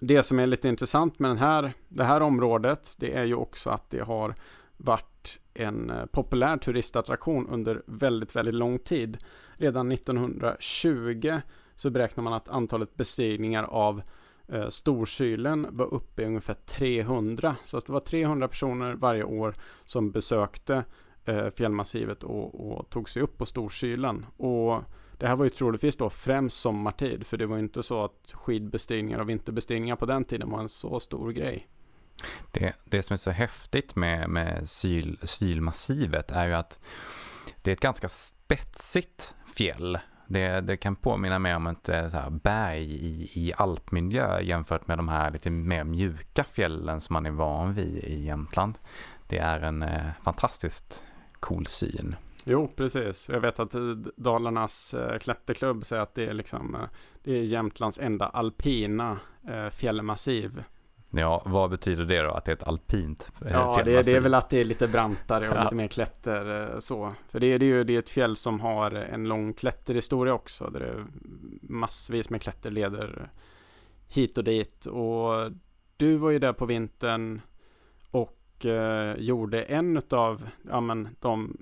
det 0.00 0.22
som 0.22 0.38
är 0.38 0.46
lite 0.46 0.68
intressant 0.68 1.18
med 1.18 1.30
den 1.30 1.38
här, 1.38 1.72
det 1.88 2.04
här 2.04 2.20
området, 2.20 2.96
det 2.98 3.16
är 3.16 3.24
ju 3.24 3.34
också 3.34 3.70
att 3.70 3.90
det 3.90 4.00
har 4.00 4.34
varit 4.76 5.40
en 5.54 5.90
eh, 5.90 6.06
populär 6.06 6.56
turistattraktion 6.56 7.48
under 7.48 7.82
väldigt, 7.86 8.36
väldigt 8.36 8.54
lång 8.54 8.78
tid. 8.78 9.18
Redan 9.56 9.92
1920 9.92 11.40
så 11.80 11.90
beräknar 11.90 12.24
man 12.24 12.32
att 12.32 12.48
antalet 12.48 12.96
bestigningar 12.96 13.62
av 13.62 14.02
eh, 14.48 14.68
Storkylen 14.68 15.66
var 15.70 15.94
uppe 15.94 16.22
i 16.22 16.24
ungefär 16.24 16.54
300. 16.54 17.56
Så 17.64 17.78
att 17.78 17.86
det 17.86 17.92
var 17.92 18.00
300 18.00 18.48
personer 18.48 18.94
varje 18.94 19.24
år 19.24 19.54
som 19.84 20.10
besökte 20.10 20.84
eh, 21.24 21.50
fjällmassivet 21.50 22.22
och, 22.22 22.72
och, 22.72 22.90
tog 22.90 23.08
sig 23.08 23.22
upp 23.22 23.38
på 23.38 23.46
Storkylen. 23.46 24.26
Och 24.36 24.82
det 25.18 25.26
här 25.26 25.36
var 25.36 25.44
ju 25.44 25.50
troligtvis 25.50 25.96
då 25.96 26.10
främst 26.10 26.60
sommartid, 26.60 27.26
för 27.26 27.36
det 27.36 27.46
var 27.46 27.58
inte 27.58 27.82
så 27.82 28.04
att 28.04 28.32
skidbestigningar 28.34 29.18
och 29.18 29.28
vinterbestigningar 29.28 29.96
på 29.96 30.06
den 30.06 30.24
tiden 30.24 30.50
var 30.50 30.60
en 30.60 30.68
så 30.68 31.00
stor 31.00 31.32
grej. 31.32 31.68
Det, 32.50 32.74
det 32.84 33.02
som 33.02 33.14
är 33.14 33.18
så 33.18 33.30
häftigt 33.30 33.96
med, 33.96 34.30
med 34.30 34.68
syl, 34.68 35.18
sylmassivet 35.22 36.30
är 36.30 36.46
ju 36.46 36.54
att 36.54 36.80
det 37.62 37.70
är 37.70 37.72
ett 37.72 37.80
ganska 37.80 38.08
spetsigt 38.08 39.34
fjäll 39.56 39.98
det, 40.30 40.60
det 40.60 40.76
kan 40.76 40.96
påminna 40.96 41.38
mer 41.38 41.56
om 41.56 41.66
ett 41.66 41.88
eh, 41.88 42.08
så 42.08 42.16
här, 42.16 42.30
berg 42.30 42.84
i, 42.84 43.30
i 43.34 43.52
alpmiljö 43.56 44.40
jämfört 44.40 44.88
med 44.88 44.98
de 44.98 45.08
här 45.08 45.30
lite 45.30 45.50
mer 45.50 45.84
mjuka 45.84 46.44
fjällen 46.44 47.00
som 47.00 47.14
man 47.14 47.26
är 47.26 47.30
van 47.30 47.74
vid 47.74 47.96
i 48.04 48.24
Jämtland. 48.24 48.78
Det 49.26 49.38
är 49.38 49.60
en 49.60 49.82
eh, 49.82 50.06
fantastiskt 50.22 51.04
cool 51.40 51.66
syn. 51.66 52.16
Jo, 52.44 52.72
precis. 52.76 53.28
Jag 53.28 53.40
vet 53.40 53.60
att 53.60 53.74
eh, 53.74 53.82
Dalarnas 54.16 54.94
eh, 54.94 55.18
klätterklubb 55.18 55.84
säger 55.84 56.02
att 56.02 56.14
det 56.14 56.26
är, 56.26 56.34
liksom, 56.34 56.74
eh, 56.74 56.88
det 57.22 57.38
är 57.38 57.42
Jämtlands 57.42 57.98
enda 57.98 58.26
alpina 58.26 59.18
eh, 59.48 59.68
fjällmassiv. 59.68 60.64
Ja, 61.10 61.42
vad 61.44 61.70
betyder 61.70 62.04
det 62.04 62.22
då? 62.22 62.30
Att 62.30 62.44
det 62.44 62.50
är 62.52 62.56
ett 62.56 62.62
alpint 62.62 63.32
eh, 63.40 63.52
Ja, 63.52 63.82
det, 63.84 64.02
det, 64.02 64.12
är 64.12 64.20
väl 64.20 64.34
att 64.34 64.50
det 64.50 64.60
är 64.60 64.64
lite 64.64 64.88
brantare 64.88 65.48
och 65.48 65.56
ja. 65.56 65.62
lite 65.62 65.74
mer 65.74 65.88
klätter 65.88 66.72
eh, 66.74 66.78
så. 66.78 67.14
För 67.28 67.40
det, 67.40 67.46
är, 67.46 67.58
det 67.58 67.64
är 67.64 67.68
ju 67.68 67.84
det 67.84 67.94
är 67.94 67.98
ett 67.98 68.10
fjäll 68.10 68.36
som 68.36 68.60
har 68.60 68.90
en 68.90 69.28
lång 69.28 69.52
klätterhistoria 69.52 70.34
också. 70.34 70.70
Där 70.70 70.80
det 70.80 70.86
är 70.86 71.04
massvis 71.62 72.30
med 72.30 72.42
klätterleder 72.42 73.30
hit 74.08 74.38
och 74.38 74.44
dit. 74.44 74.86
Och 74.86 75.52
du 75.96 76.16
var 76.16 76.30
ju 76.30 76.38
där 76.38 76.52
på 76.52 76.66
vintern 76.66 77.40
och 78.10 78.66
eh, 78.66 79.14
gjorde 79.18 79.62
en 79.62 80.00
av 80.10 80.48
ja, 80.70 80.80
men, 80.80 81.08
de 81.20 81.56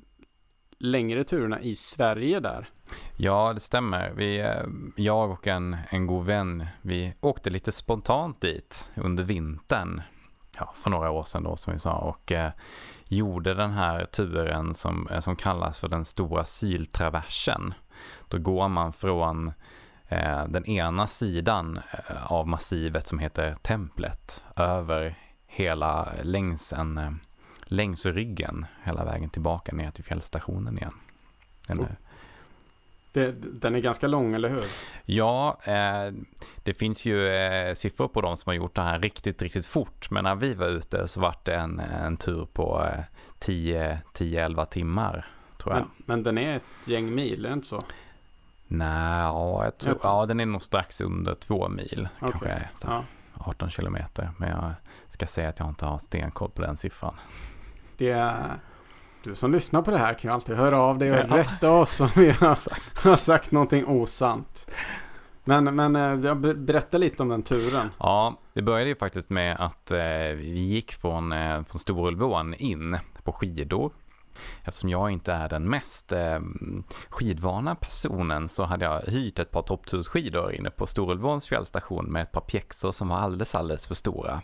längre 0.79 1.25
turerna 1.25 1.61
i 1.61 1.77
Sverige 1.77 2.41
där. 2.41 2.69
Ja, 3.17 3.53
det 3.53 3.61
stämmer. 3.61 4.13
Vi, 4.17 4.41
eh, 4.41 4.67
jag 4.97 5.31
och 5.31 5.47
en, 5.47 5.77
en 5.89 6.07
god 6.07 6.25
vän, 6.25 6.67
vi 6.83 7.15
åkte 7.21 7.51
lite 7.51 7.73
spontant 7.73 8.41
dit 8.41 8.91
under 8.95 9.25
vintern. 9.25 10.03
Ja, 10.59 10.73
för 10.77 10.91
några 10.91 11.11
år 11.11 11.25
sedan 11.25 11.45
då 11.45 11.57
som 11.57 11.73
vi 11.73 11.79
sa. 11.79 11.93
Och 11.93 12.33
eh, 12.33 12.51
gjorde 13.09 13.55
den 13.55 13.71
här 13.71 14.05
turen 14.05 14.75
som, 14.75 15.09
eh, 15.09 15.21
som 15.21 15.37
kallas 15.37 15.81
för 15.81 15.89
den 15.89 16.05
stora 16.05 16.45
syltraversen. 16.45 17.75
Då 18.29 18.39
går 18.39 18.69
man 18.69 18.93
från 18.93 19.53
eh, 20.09 20.45
den 20.49 20.67
ena 20.67 21.07
sidan 21.07 21.81
eh, 21.91 22.33
av 22.33 22.49
massivet 22.49 23.07
som 23.07 23.19
heter 23.19 23.57
Templet 23.63 24.45
över 24.57 25.15
hela 25.47 26.09
längs 26.23 26.73
en 26.73 27.21
längs 27.69 28.07
ryggen 28.07 28.67
hela 28.83 29.05
vägen 29.05 29.31
tillbaka 29.31 29.77
ner 29.77 29.91
till 29.91 30.05
fjällstationen 30.05 30.79
igen. 30.79 30.95
Den 31.67 31.81
är, 31.81 31.97
det, 33.13 33.33
den 33.61 33.75
är 33.75 33.81
ganska 33.81 34.07
lång, 34.07 34.35
eller 34.35 34.49
hur? 34.49 34.65
Ja, 35.05 35.59
eh, 35.65 36.13
det 36.63 36.75
finns 36.75 37.05
ju 37.05 37.29
eh, 37.29 37.75
siffror 37.75 38.09
på 38.09 38.21
de 38.21 38.37
som 38.37 38.51
har 38.51 38.55
gjort 38.55 38.75
det 38.75 38.83
här 38.83 38.99
riktigt, 38.99 39.43
riktigt 39.43 39.67
fort. 39.67 40.11
Men 40.11 40.25
när 40.25 40.35
vi 40.35 40.55
var 40.55 40.67
ute 40.67 41.09
så 41.09 41.21
var 41.21 41.35
det 41.43 41.55
en, 41.55 41.81
en 41.81 42.17
tur 42.17 42.47
på 42.53 42.85
eh, 42.85 43.05
10-11 43.41 44.67
timmar, 44.67 45.27
tror 45.59 45.75
jag. 45.75 45.81
Men, 45.81 45.91
men, 45.97 46.23
den 46.23 46.39
är 46.39 46.57
ett 46.57 46.89
gäng 46.89 47.15
mil, 47.15 47.45
är 47.45 47.49
det 47.49 47.55
inte 47.55 47.67
så? 47.67 47.85
Nej, 48.67 49.21
ja, 49.23 49.65
jag 49.65 49.79
tror, 49.79 49.99
ja, 50.03 50.27
den 50.27 50.41
är 50.41 50.47
nog 50.47 50.63
strax 50.63 51.01
under 51.01 51.35
två 51.35 51.69
mil. 51.69 52.09
Okay. 52.21 52.31
Kanske 52.31 52.69
så, 52.75 53.05
18 53.35 53.71
kilometer. 53.71 54.31
Men 54.37 54.49
jag 54.51 54.73
ska 55.09 55.27
säga 55.27 55.49
att 55.49 55.59
jag 55.59 55.69
inte 55.69 55.87
har 55.87 55.99
stenkoll 55.99 56.51
på 56.51 56.63
den 56.63 56.77
siffran. 56.77 57.15
Det 57.99 58.11
är, 58.11 58.61
du 59.23 59.35
som 59.35 59.53
lyssnar 59.53 59.83
på 59.83 59.91
det 59.91 59.99
här 59.99 60.15
kan 60.15 60.29
ju 60.29 60.35
alltid 60.35 60.57
höra 60.57 60.79
av 60.79 60.99
dig 60.99 61.11
och 61.13 61.19
ja. 61.19 61.37
rätta 61.37 61.71
oss 61.71 62.01
om 62.01 62.09
vi 62.17 62.31
har, 62.31 62.59
har 63.09 63.17
sagt 63.17 63.53
någonting 63.53 63.87
osant. 63.87 64.71
Men, 65.45 65.65
men 65.65 65.97
eh, 65.97 66.35
berätta 66.55 66.99
lite 66.99 67.23
om 67.23 67.29
den 67.29 67.43
turen. 67.43 67.91
Ja, 67.99 68.39
det 68.53 68.63
började 68.63 68.89
ju 68.89 68.97
faktiskt 68.97 69.31
med 69.31 69.57
att 69.61 69.91
eh, 69.91 69.99
vi 70.37 70.61
gick 70.61 70.93
från, 70.93 71.33
eh, 71.33 71.65
från 71.65 71.79
Storulvån 71.79 72.55
in 72.55 72.99
på 73.23 73.33
skidor. 73.33 73.93
Eftersom 74.65 74.89
jag 74.89 75.11
inte 75.11 75.33
är 75.33 75.49
den 75.49 75.69
mest 75.69 76.13
eh, 76.13 76.39
skidvana 77.09 77.75
personen 77.75 78.49
så 78.49 78.65
hade 78.65 78.85
jag 78.85 79.01
hyrt 79.01 79.39
ett 79.39 79.51
par 79.51 79.63
topptursskidor 79.63 80.53
inne 80.53 80.71
på 80.71 80.87
Storulvåns 80.87 81.47
fjällstation 81.47 82.05
med 82.13 82.23
ett 82.23 82.33
par 82.33 82.41
pjäxor 82.41 82.93
som 82.93 83.09
var 83.09 83.17
alldeles, 83.17 83.55
alldeles 83.55 83.87
för 83.87 83.95
stora. 83.95 84.43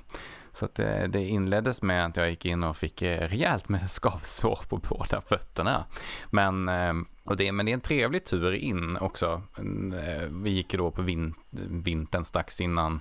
Så 0.54 0.64
att 0.64 0.74
det, 0.74 1.06
det 1.06 1.24
inleddes 1.24 1.82
med 1.82 2.06
att 2.06 2.16
jag 2.16 2.30
gick 2.30 2.44
in 2.44 2.64
och 2.64 2.76
fick 2.76 3.02
eh, 3.02 3.28
rejält 3.28 3.68
med 3.68 3.90
skavsår 3.90 4.58
på 4.68 4.76
båda 4.76 5.20
fötterna. 5.20 5.84
Men, 6.30 6.68
eh, 6.68 6.94
och 7.24 7.36
det, 7.36 7.52
men 7.52 7.66
det 7.66 7.72
är 7.72 7.74
en 7.74 7.80
trevlig 7.80 8.24
tur 8.24 8.52
in 8.52 8.96
också. 8.96 9.42
Mm, 9.58 10.42
vi 10.42 10.50
gick 10.50 10.74
då 10.74 10.90
på 10.90 11.02
vin, 11.02 11.34
vintern 11.70 12.24
strax 12.24 12.60
innan, 12.60 13.00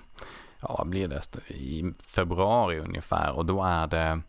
ja 0.60 0.84
blir 0.84 1.08
det, 1.08 1.50
i 1.50 1.92
februari 1.98 2.78
ungefär 2.78 3.32
och 3.32 3.46
då 3.46 3.62
är 3.62 3.86
det 3.86 4.20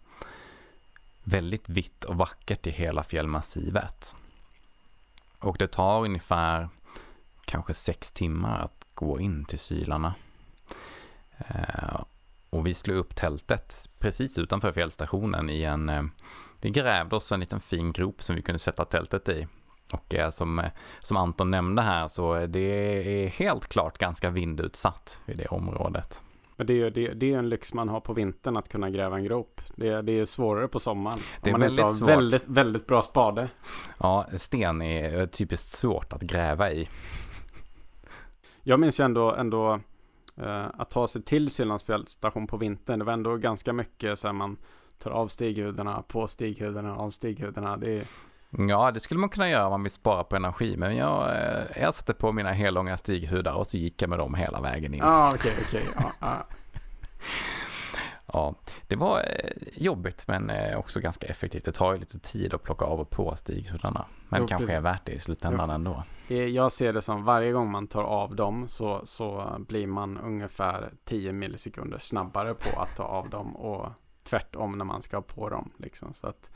väldigt 1.24 1.70
vitt 1.70 2.04
och 2.04 2.18
vackert 2.18 2.68
i 2.68 2.72
hela 2.72 3.04
fjällmassivet. 3.04 4.16
Och 5.40 5.58
det 5.58 5.68
tar 5.68 6.04
ungefär 6.04 6.70
kanske 7.46 7.74
sex 7.74 8.12
timmar 8.12 8.60
att 8.60 8.86
gå 8.94 9.20
in 9.20 9.46
till 9.46 9.60
Sylarna. 9.60 10.14
Och 12.56 12.68
vi 12.68 12.74
slog 12.74 12.98
upp 12.98 13.15
tältet 13.15 13.89
precis 14.00 14.38
utanför 14.38 14.72
fjällstationen 14.72 15.50
i 15.50 15.63
en, 15.63 15.89
eh, 15.89 16.04
vi 16.62 16.70
grävde 16.70 17.15
oss 17.15 17.32
en 17.32 17.39
liten 17.39 17.60
fin 17.60 17.91
grop 17.91 18.24
som 18.24 18.36
vi 18.36 18.41
kunde 18.41 18.60
sätta 18.60 18.86
tältet 18.86 19.30
i. 19.30 19.48
Och 19.91 20.15
eh, 20.15 20.30
som, 20.30 20.60
eh, 20.60 20.65
som 21.00 21.18
Anton 21.18 21.52
nämnde 21.52 21.82
här 21.82 22.08
så 22.08 22.46
det 22.46 22.60
är 22.60 23.28
helt 23.28 23.68
klart 23.68 23.98
ganska 23.98 24.30
vindutsatt 24.30 25.22
i 25.26 25.34
det 25.34 25.46
området. 25.46 26.24
Men 26.56 26.68
det 26.68 26.82
är, 26.82 26.91
det, 26.91 27.13
det 27.13 27.34
är 27.34 27.38
en 27.38 27.50
lyx 27.50 27.74
man 27.74 27.89
har 27.89 28.00
på 28.00 28.13
vintern 28.13 28.58
att 28.58 28.70
kunna 28.70 28.89
gräva 28.89 29.18
en 29.18 29.24
grop. 29.24 29.62
Det, 29.76 29.88
är, 29.88 30.02
det 30.02 30.20
är 30.20 30.26
svårare 30.26 30.68
på 30.68 30.80
sommaren. 30.80 31.20
Det 31.41 31.50
är 31.50 31.52
man 31.52 31.62
väldigt 31.62 31.86
inte 31.86 32.04
har 32.04 32.08
väldigt, 32.08 32.48
väldigt 32.48 32.88
bra 32.88 33.02
spade. 33.02 33.50
Ja, 33.98 34.28
sten 34.38 34.82
är 34.82 35.28
typiskt 35.28 35.68
svårt 35.68 36.13
att 36.13 36.22
gräva 36.22 36.72
i. 36.72 36.89
Jag 38.63 38.80
minns 38.80 39.00
ju 39.00 39.04
ändå, 39.04 39.34
ändå 39.34 39.80
att 40.74 40.89
ta 40.91 41.08
sig 41.08 41.21
till 41.21 41.50
Syllands 41.50 41.86
station 42.08 42.48
på 42.48 42.58
vintern, 42.58 43.00
det 43.00 43.06
var 43.06 43.13
ändå 43.13 43.38
ganska 43.38 43.74
mycket 43.74 44.19
så 44.19 44.28
här 44.28 44.34
man 44.34 44.58
tar 44.98 45.12
av 45.12 45.28
stighudarna, 45.28 46.02
på 46.02 46.28
stighudarna, 46.28 46.95
av 46.95 47.10
stighudarna. 47.10 47.78
Det 47.78 47.98
är... 47.98 48.08
Ja, 48.50 48.91
det 48.91 49.00
skulle 49.00 49.19
man 49.19 49.30
kunna 49.30 49.50
göra 49.50 49.65
om 49.65 49.71
man 49.71 49.84
vill 49.84 49.91
spara 49.91 50.24
på 50.24 50.36
energi, 50.36 50.78
men 50.78 50.95
jag, 50.95 51.30
eh, 51.30 51.82
jag 51.82 51.93
satte 51.93 52.13
på 52.13 52.32
mina 52.32 52.52
hellånga 52.52 52.98
stighudar 52.98 53.54
och 53.54 53.67
så 53.67 53.78
gick 53.78 54.02
jag 54.02 54.10
med 54.10 54.19
dem 54.19 54.34
hela 54.34 54.62
vägen 54.62 54.93
in. 54.93 55.02
Ah, 55.04 55.34
okay, 55.34 55.52
okay. 55.62 55.84
Ja, 55.95 56.12
ah. 56.19 56.36
Ja, 58.36 58.56
det 58.88 58.95
var 58.95 59.19
eh, 59.19 59.50
jobbigt 59.74 60.28
men 60.28 60.50
eh, 60.50 60.78
också 60.78 61.00
ganska 61.00 61.28
effektivt. 61.28 61.63
Det 61.65 61.71
tar 61.71 61.93
ju 61.93 62.00
lite 62.00 62.19
tid 62.19 62.54
att 62.54 62.63
plocka 62.63 62.86
av 62.86 63.00
och 63.00 63.10
på 63.10 63.36
stighuddarna. 63.36 64.06
Men 64.30 64.41
Jo, 64.41 64.48
kanske 64.48 64.63
precis. 64.65 64.76
är 64.78 64.82
värt 64.82 65.06
det 65.06 65.12
i 65.12 65.19
slutändan 65.19 65.65
Jo. 65.69 65.74
ändå. 65.76 66.04
Jag 66.50 66.71
ser 66.71 66.93
det 66.93 67.02
som 67.02 67.24
varje 67.24 67.52
gång 67.52 67.71
man 67.71 67.88
tar 67.88 68.04
av 68.04 68.36
dem 68.36 68.67
så, 68.67 69.02
så 69.04 69.56
blir 69.67 69.88
man 69.88 70.17
ungefär 70.17 70.91
10 71.04 71.32
millisekunder 71.32 72.00
snabbare 72.00 72.54
på 72.54 72.80
att 72.82 72.95
ta 72.95 73.04
av 73.04 73.30
dem 73.30 73.56
och 73.56 73.89
tvärtom 74.24 74.78
när 74.78 74.86
man 74.86 75.02
ska 75.02 75.17
ha 75.17 75.21
på 75.21 75.50
dem. 75.50 75.71
Liksom. 75.78 76.13
Så 76.13 76.28
att, 76.28 76.52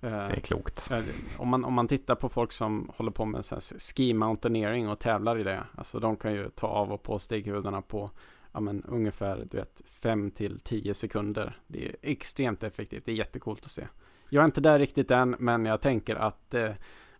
eh, 0.00 0.10
Det 0.10 0.16
är 0.16 0.40
klokt. 0.40 0.90
Eh, 0.90 1.00
Om 1.38 1.48
man, 1.48 1.64
om 1.64 1.74
man 1.74 1.88
tittar 1.88 2.14
på 2.14 2.28
folk 2.28 2.52
som 2.52 2.90
håller 2.96 3.10
på 3.10 3.24
med 3.24 3.44
så 3.44 3.56
ski 3.78 4.14
mountaineering 4.14 4.88
och 4.88 4.98
tävlar 4.98 5.38
i 5.38 5.42
det. 5.42 5.64
Alltså 5.76 6.00
de 6.00 6.16
kan 6.16 6.32
ju 6.32 6.50
ta 6.50 6.66
av 6.66 6.92
och 6.92 7.02
på 7.02 7.18
stighudarna 7.18 7.82
på 7.82 8.10
ja, 8.58 8.62
men, 8.62 8.84
ungefär 8.88 9.46
du 9.50 9.56
vet, 9.56 9.82
5 9.90 10.30
till 10.30 10.60
10 10.60 10.94
sekunder. 10.94 11.56
Det 11.66 11.88
är 11.88 11.96
extremt 12.02 12.62
effektivt. 12.62 13.04
Det 13.06 13.12
är 13.12 13.16
jättekult 13.16 13.64
att 13.64 13.70
se. 13.70 13.86
Jag 14.28 14.40
är 14.42 14.44
inte 14.44 14.60
där 14.60 14.78
riktigt 14.78 15.10
än, 15.10 15.36
men 15.38 15.64
jag 15.64 15.80
tänker 15.80 16.16
att 16.16 16.54
eh, 16.54 16.70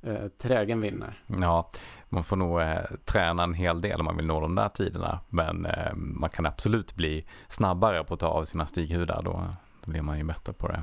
eh, 0.03 0.29
trägen 0.39 0.81
vinner. 0.81 1.23
Ja, 1.41 1.71
man 2.09 2.25
får 2.25 2.37
nog 2.37 2.61
eh, 2.61 2.79
träna 3.05 3.43
en 3.43 3.55
hel 3.55 3.81
del 3.81 4.01
om 4.01 4.05
man 4.05 4.17
vill 4.17 4.27
nå 4.27 4.41
de 4.41 4.55
där 4.55 4.69
tiderna. 4.69 5.21
Men 5.29 5.67
eh, 5.67 5.95
man 5.95 6.31
kan 6.31 6.47
absolut 6.47 6.95
bli 6.95 7.27
snabbare 7.49 8.05
på 8.05 8.15
att 8.15 8.21
ta 8.21 8.27
av 8.27 8.45
sina 8.45 8.67
stighudar. 8.67 9.23
Då, 9.23 9.55
då 9.85 9.91
blir 9.91 10.03
man 10.03 10.19
ju 10.19 10.25
bättre 10.25 10.53
på 10.53 10.69
det. 10.69 10.83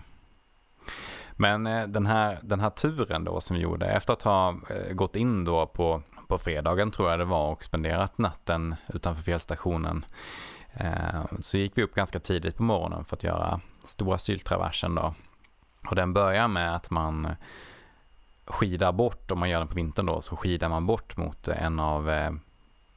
Men 1.31 1.67
eh, 1.67 1.87
den, 1.87 2.05
här, 2.05 2.39
den 2.43 2.59
här 2.59 2.69
turen 2.69 3.23
då 3.23 3.41
som 3.41 3.55
vi 3.55 3.61
gjorde, 3.61 3.85
efter 3.85 4.13
att 4.13 4.21
ha 4.21 4.49
eh, 4.49 4.93
gått 4.93 5.15
in 5.15 5.45
då 5.45 5.67
på, 5.67 6.01
på 6.27 6.37
fredagen 6.37 6.91
tror 6.91 7.09
jag 7.09 7.19
det 7.19 7.25
var 7.25 7.51
och 7.51 7.63
spenderat 7.63 8.17
natten 8.17 8.75
utanför 8.93 9.23
fjällstationen. 9.23 10.05
Eh, 10.73 11.25
så 11.39 11.57
gick 11.57 11.77
vi 11.77 11.83
upp 11.83 11.93
ganska 11.93 12.19
tidigt 12.19 12.57
på 12.57 12.63
morgonen 12.63 13.05
för 13.05 13.15
att 13.15 13.23
göra 13.23 13.61
stora 13.85 14.17
syltraversen 14.17 14.95
då. 14.95 15.13
Och 15.89 15.95
den 15.95 16.13
börjar 16.13 16.47
med 16.47 16.75
att 16.75 16.89
man 16.89 17.35
skidar 18.45 18.91
bort, 18.91 19.31
om 19.31 19.39
man 19.39 19.49
gör 19.49 19.59
den 19.59 19.67
på 19.67 19.75
vintern 19.75 20.05
då, 20.05 20.21
så 20.21 20.35
skidar 20.35 20.69
man 20.69 20.85
bort 20.85 21.17
mot 21.17 21.47
en 21.47 21.79
av 21.79 22.09
eh, 22.09 22.27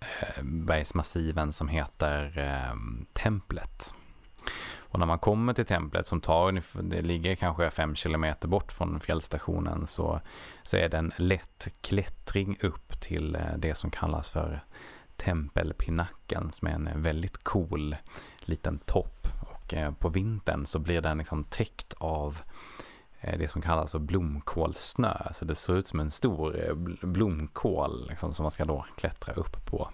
eh 0.01 0.43
bergsmassiven 0.43 1.53
som 1.53 1.69
heter 1.69 2.39
eh, 2.39 2.77
Templet. 3.13 3.95
Och 4.91 4.99
när 4.99 5.07
man 5.07 5.19
kommer 5.19 5.53
till 5.53 5.67
templet 5.67 6.07
som 6.07 6.21
tar 6.21 6.83
det 6.83 7.03
ligger 7.03 7.35
kanske 7.35 7.71
fem 7.71 7.95
kilometer 7.95 8.49
bort 8.49 8.73
från 8.73 9.01
fjällstationen 9.01 9.87
så, 9.87 10.21
så 10.63 10.77
är 10.77 10.89
det 10.89 10.99
en 10.99 11.13
lätt 11.17 11.69
klättring 11.81 12.57
upp 12.61 13.01
till 13.01 13.35
eh, 13.35 13.57
det 13.59 13.75
som 13.75 13.91
kallas 13.91 14.29
för 14.29 14.65
Tempelpinacken 15.17 16.53
som 16.53 16.69
är 16.69 16.73
en 16.73 17.03
väldigt 17.03 17.45
cool 17.45 17.97
liten 18.41 18.79
topp. 18.79 19.27
Och 19.41 19.75
eh, 19.75 19.93
på 19.93 20.09
vintern 20.09 20.67
så 20.67 20.79
blir 20.79 21.01
den 21.01 21.19
liksom 21.19 21.45
täckt 21.45 21.95
av 21.99 22.39
eh, 23.21 23.39
det 23.39 23.49
som 23.49 23.63
kallas 23.63 23.91
för 23.91 23.99
blomkålsnö. 23.99 25.15
Så 25.33 25.45
det 25.45 25.55
ser 25.55 25.77
ut 25.77 25.89
som 25.89 26.01
en 26.01 26.11
stor 26.11 26.75
blomkål 27.07 28.07
liksom, 28.09 28.35
som 28.35 28.43
man 28.43 28.51
ska 28.51 28.65
då 28.65 28.85
klättra 28.97 29.35
upp 29.35 29.67
på. 29.67 29.89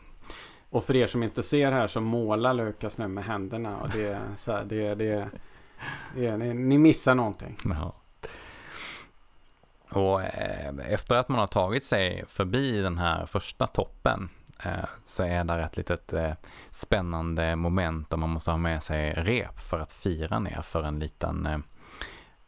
Och 0.75 0.85
för 0.85 0.97
er 0.97 1.07
som 1.07 1.23
inte 1.23 1.43
ser 1.43 1.73
här 1.73 1.87
så 1.87 2.01
målar 2.01 2.55
Lukas 2.55 2.99
nu 2.99 3.09
med 3.09 3.25
händerna 3.25 3.81
och 3.81 3.89
det 3.89 4.07
är 4.07 4.21
så 4.37 4.53
här, 4.53 4.65
det, 4.65 4.95
det, 4.95 5.29
det 6.15 6.27
är, 6.27 6.37
ni, 6.37 6.55
ni 6.55 6.79
missar 6.79 7.15
någonting. 7.15 7.57
Ja. 7.65 7.95
Och 9.91 10.23
eh, 10.23 10.75
efter 10.89 11.15
att 11.15 11.29
man 11.29 11.39
har 11.39 11.47
tagit 11.47 11.85
sig 11.85 12.25
förbi 12.29 12.81
den 12.81 12.99
här 12.99 13.27
första 13.27 13.67
toppen 13.67 14.29
eh, 14.65 14.85
så 15.03 15.23
är 15.23 15.45
där 15.45 15.59
ett 15.59 15.77
litet 15.77 16.13
eh, 16.13 16.33
spännande 16.71 17.57
moment 17.57 18.11
där 18.11 18.17
man 18.17 18.31
måste 18.31 18.51
ha 18.51 18.59
med 18.59 18.83
sig 18.83 19.13
rep 19.13 19.61
för 19.61 19.79
att 19.79 19.93
fira 19.93 20.39
ner 20.39 20.63
för 20.63 20.83
en 20.83 20.99
liten 20.99 21.47
eh, 21.47 21.59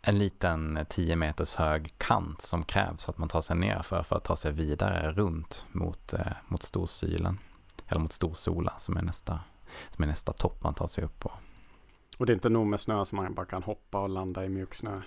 en 0.03 0.19
liten 0.19 0.87
10 0.89 1.17
meters 1.17 1.55
hög 1.55 1.95
kant 1.99 2.43
som 2.43 2.65
krävs 2.65 3.09
att 3.09 3.19
man 3.19 3.29
tar 3.29 3.41
sig 3.41 3.57
ner 3.57 3.83
för, 3.83 4.03
för 4.03 4.17
att 4.17 4.25
ta 4.25 4.37
sig 4.37 4.53
vidare 4.53 5.12
runt 5.12 5.67
mot, 5.73 6.12
eh, 6.12 6.33
mot 6.49 6.62
Storsylen. 6.62 7.39
Eller 7.88 8.01
mot 8.01 8.12
Storsola 8.12 8.72
som 8.79 8.96
är 8.96 9.03
nästa, 9.03 9.40
som 9.94 10.03
är 10.03 10.09
nästa 10.09 10.33
topp 10.33 10.62
man 10.64 10.75
tar 10.75 10.87
sig 10.87 11.05
upp 11.05 11.20
på. 11.20 11.33
Och 12.18 12.27
det 12.27 12.33
är 12.33 12.35
inte 12.35 12.49
nog 12.49 12.66
med 12.66 12.81
snö 12.81 13.05
som 13.05 13.16
man 13.16 13.35
bara 13.35 13.46
kan 13.46 13.62
hoppa 13.62 14.01
och 14.01 14.09
landa 14.09 14.44
i 14.44 14.49
mjuk 14.49 14.75
snö. 14.75 15.01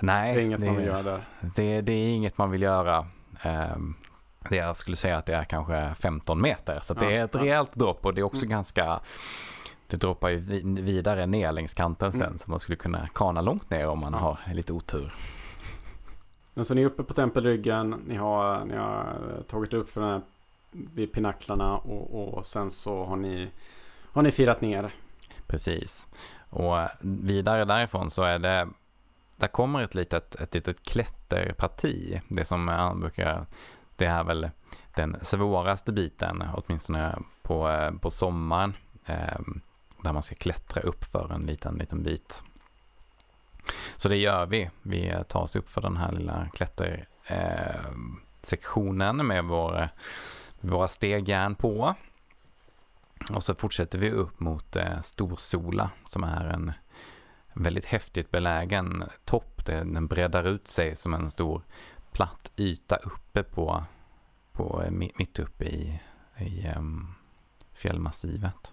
Nej, 0.00 0.34
Det 0.34 0.40
är 0.40 0.44
inget 0.44 0.60
man 0.60 0.76
vill 0.76 0.86
göra 0.86 1.02
där. 1.02 1.24
Det, 1.56 1.80
det 1.80 1.92
är 1.92 2.08
inget 2.10 2.38
man 2.38 2.50
vill 2.50 2.62
göra. 2.62 3.06
Ehm, 3.42 3.94
Det 4.50 4.56
jag 4.56 4.76
skulle 4.76 4.96
säga 4.96 5.16
att 5.18 5.26
det 5.26 5.34
är 5.34 5.44
kanske 5.44 5.94
15 5.94 6.40
meter. 6.40 6.80
Så 6.82 6.92
att 6.92 6.98
det 6.98 7.04
Ja, 7.04 7.10
är 7.20 7.24
ett 7.24 7.34
ja. 7.34 7.40
rejält 7.40 7.74
dropp 7.74 8.06
och 8.06 8.14
det 8.14 8.20
är 8.20 8.22
också 8.22 8.44
Mm. 8.44 8.50
ganska 8.50 9.00
det 9.86 9.96
droppar 9.96 10.28
ju 10.28 10.36
vi- 10.36 10.82
vidare 10.82 11.26
ner 11.26 11.52
längs 11.52 11.74
kanten 11.74 12.12
sen 12.12 12.22
Mm. 12.22 12.38
så 12.38 12.50
man 12.50 12.60
skulle 12.60 12.76
kunna 12.76 13.08
kana 13.08 13.40
långt 13.40 13.70
ner 13.70 13.88
om 13.88 14.00
man 14.00 14.12
Ja. 14.12 14.18
har 14.18 14.54
lite 14.54 14.72
otur. 14.72 15.14
Men 16.54 16.64
så 16.64 16.74
ni 16.74 16.82
är 16.82 16.86
uppe 16.86 17.02
på 17.02 17.14
tempelryggen. 17.14 17.90
Ni 18.06 18.16
har, 18.16 18.64
ni 18.64 18.76
har 18.76 19.06
tagit 19.48 19.72
upp 19.72 19.90
för 19.90 20.00
den 20.00 20.10
här 20.10 20.20
vid 20.94 21.12
pinaklarna 21.12 21.76
och, 21.76 22.34
och 22.34 22.46
sen 22.46 22.70
så 22.70 23.04
har 23.04 23.16
ni, 23.16 23.48
har 24.12 24.22
ni 24.22 24.32
firat 24.32 24.60
ner. 24.60 24.90
Precis. 25.46 26.08
Och 26.50 26.76
vidare 27.00 27.64
därifrån 27.64 28.10
så 28.10 28.22
är 28.22 28.38
det 28.38 28.68
där 29.36 29.48
kommer 29.48 29.82
ett 29.82 29.94
litet, 29.94 30.34
ett 30.34 30.54
litet 30.54 30.82
klätterparti. 30.82 32.20
Det 32.28 32.44
som 32.44 32.64
man 32.64 33.00
brukar, 33.00 33.46
det 33.96 34.06
är 34.06 34.24
väl 34.24 34.50
den 34.94 35.16
svåraste 35.22 35.92
biten, 35.92 36.44
åtminstone 36.54 37.18
på, 37.42 37.70
eh, 37.70 37.92
på 37.92 38.10
sommaren. 38.10 38.74
Eh, 39.06 39.40
där 40.02 40.12
man 40.12 40.22
ska 40.22 40.34
klättra 40.34 40.82
upp 40.82 41.04
för 41.04 41.32
en 41.32 41.46
liten, 41.46 41.74
liten 41.74 42.02
bit. 42.02 42.44
Så 43.96 44.08
det 44.08 44.16
gör 44.16 44.46
vi. 44.46 44.70
Vi 44.82 45.14
tar 45.28 45.40
oss 45.40 45.56
upp 45.56 45.70
för 45.70 45.80
den 45.80 45.96
här 45.96 46.12
lilla 46.12 46.48
klättersektionen 46.54 49.20
eh, 49.20 49.26
med 49.26 49.44
vår, 49.44 49.88
våra 50.60 50.88
stegjärn 50.88 51.54
på. 51.54 51.94
Och 53.30 53.42
så 53.42 53.54
fortsätter 53.54 53.98
vi 53.98 54.10
upp 54.10 54.40
mot 54.40 54.76
eh, 54.76 55.00
Storsola 55.00 55.90
som 56.04 56.24
är 56.24 56.44
en 56.44 56.72
väldigt 57.54 57.84
häftigt 57.84 58.30
belägen 58.30 59.04
topp. 59.24 59.66
Den 59.66 60.06
breddar 60.06 60.44
ut 60.44 60.68
sig 60.68 60.96
som 60.96 61.14
en 61.14 61.30
stor 61.30 61.62
platt 62.12 62.52
yta 62.56 62.96
uppe 62.96 63.42
på, 63.42 63.84
på 64.52 64.82
eh, 64.82 64.90
mitt 64.90 65.38
uppe 65.38 65.64
i, 65.64 66.00
i 66.38 66.68
um, 66.76 67.14
fjällmassivet. 67.72 68.72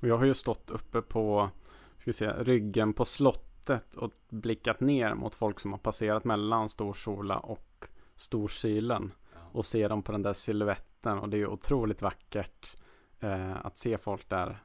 Jag 0.00 0.16
har 0.16 0.24
ju 0.24 0.34
stått 0.34 0.70
uppe 0.70 1.02
på 1.02 1.50
ska 1.98 2.12
säga, 2.12 2.42
ryggen 2.42 2.92
på 2.92 3.04
slottet 3.04 3.94
och 3.94 4.12
blickat 4.28 4.80
ner 4.80 5.14
mot 5.14 5.34
folk 5.34 5.60
som 5.60 5.72
har 5.72 5.78
passerat 5.78 6.24
mellan 6.24 6.68
Storsola 6.68 7.38
och 7.38 7.84
Storsylen. 8.16 9.12
Och 9.56 9.64
se 9.64 9.88
dem 9.88 10.02
på 10.02 10.12
den 10.12 10.22
där 10.22 10.32
siluetten 10.32 11.18
och 11.18 11.28
det 11.28 11.36
är 11.36 11.38
ju 11.38 11.46
otroligt 11.46 12.02
vackert 12.02 12.76
eh, 13.20 13.66
att 13.66 13.78
se 13.78 13.98
folk 13.98 14.28
där 14.28 14.58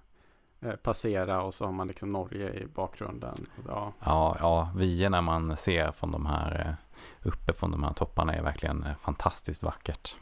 eh, 0.62 0.76
passera 0.76 1.42
och 1.42 1.54
så 1.54 1.66
har 1.66 1.72
man 1.72 1.88
liksom 1.88 2.12
Norge 2.12 2.54
i 2.54 2.66
bakgrunden. 2.66 3.36
Ja, 3.68 3.94
Ja, 4.00 4.38
ja, 4.40 4.72
vyerna 4.76 5.22
man 5.22 5.58
ser 5.58 5.92
från 5.92 6.12
de 6.12 6.26
här 6.26 6.68
eh, 6.68 7.28
uppe 7.28 7.54
från 7.54 7.72
de 7.72 7.84
här 7.84 7.94
topparna 7.94 8.36
är 8.36 8.44
verkligen 8.44 8.84
eh, 8.84 8.96
fantastiskt 8.96 9.64
vackert. 9.64 10.16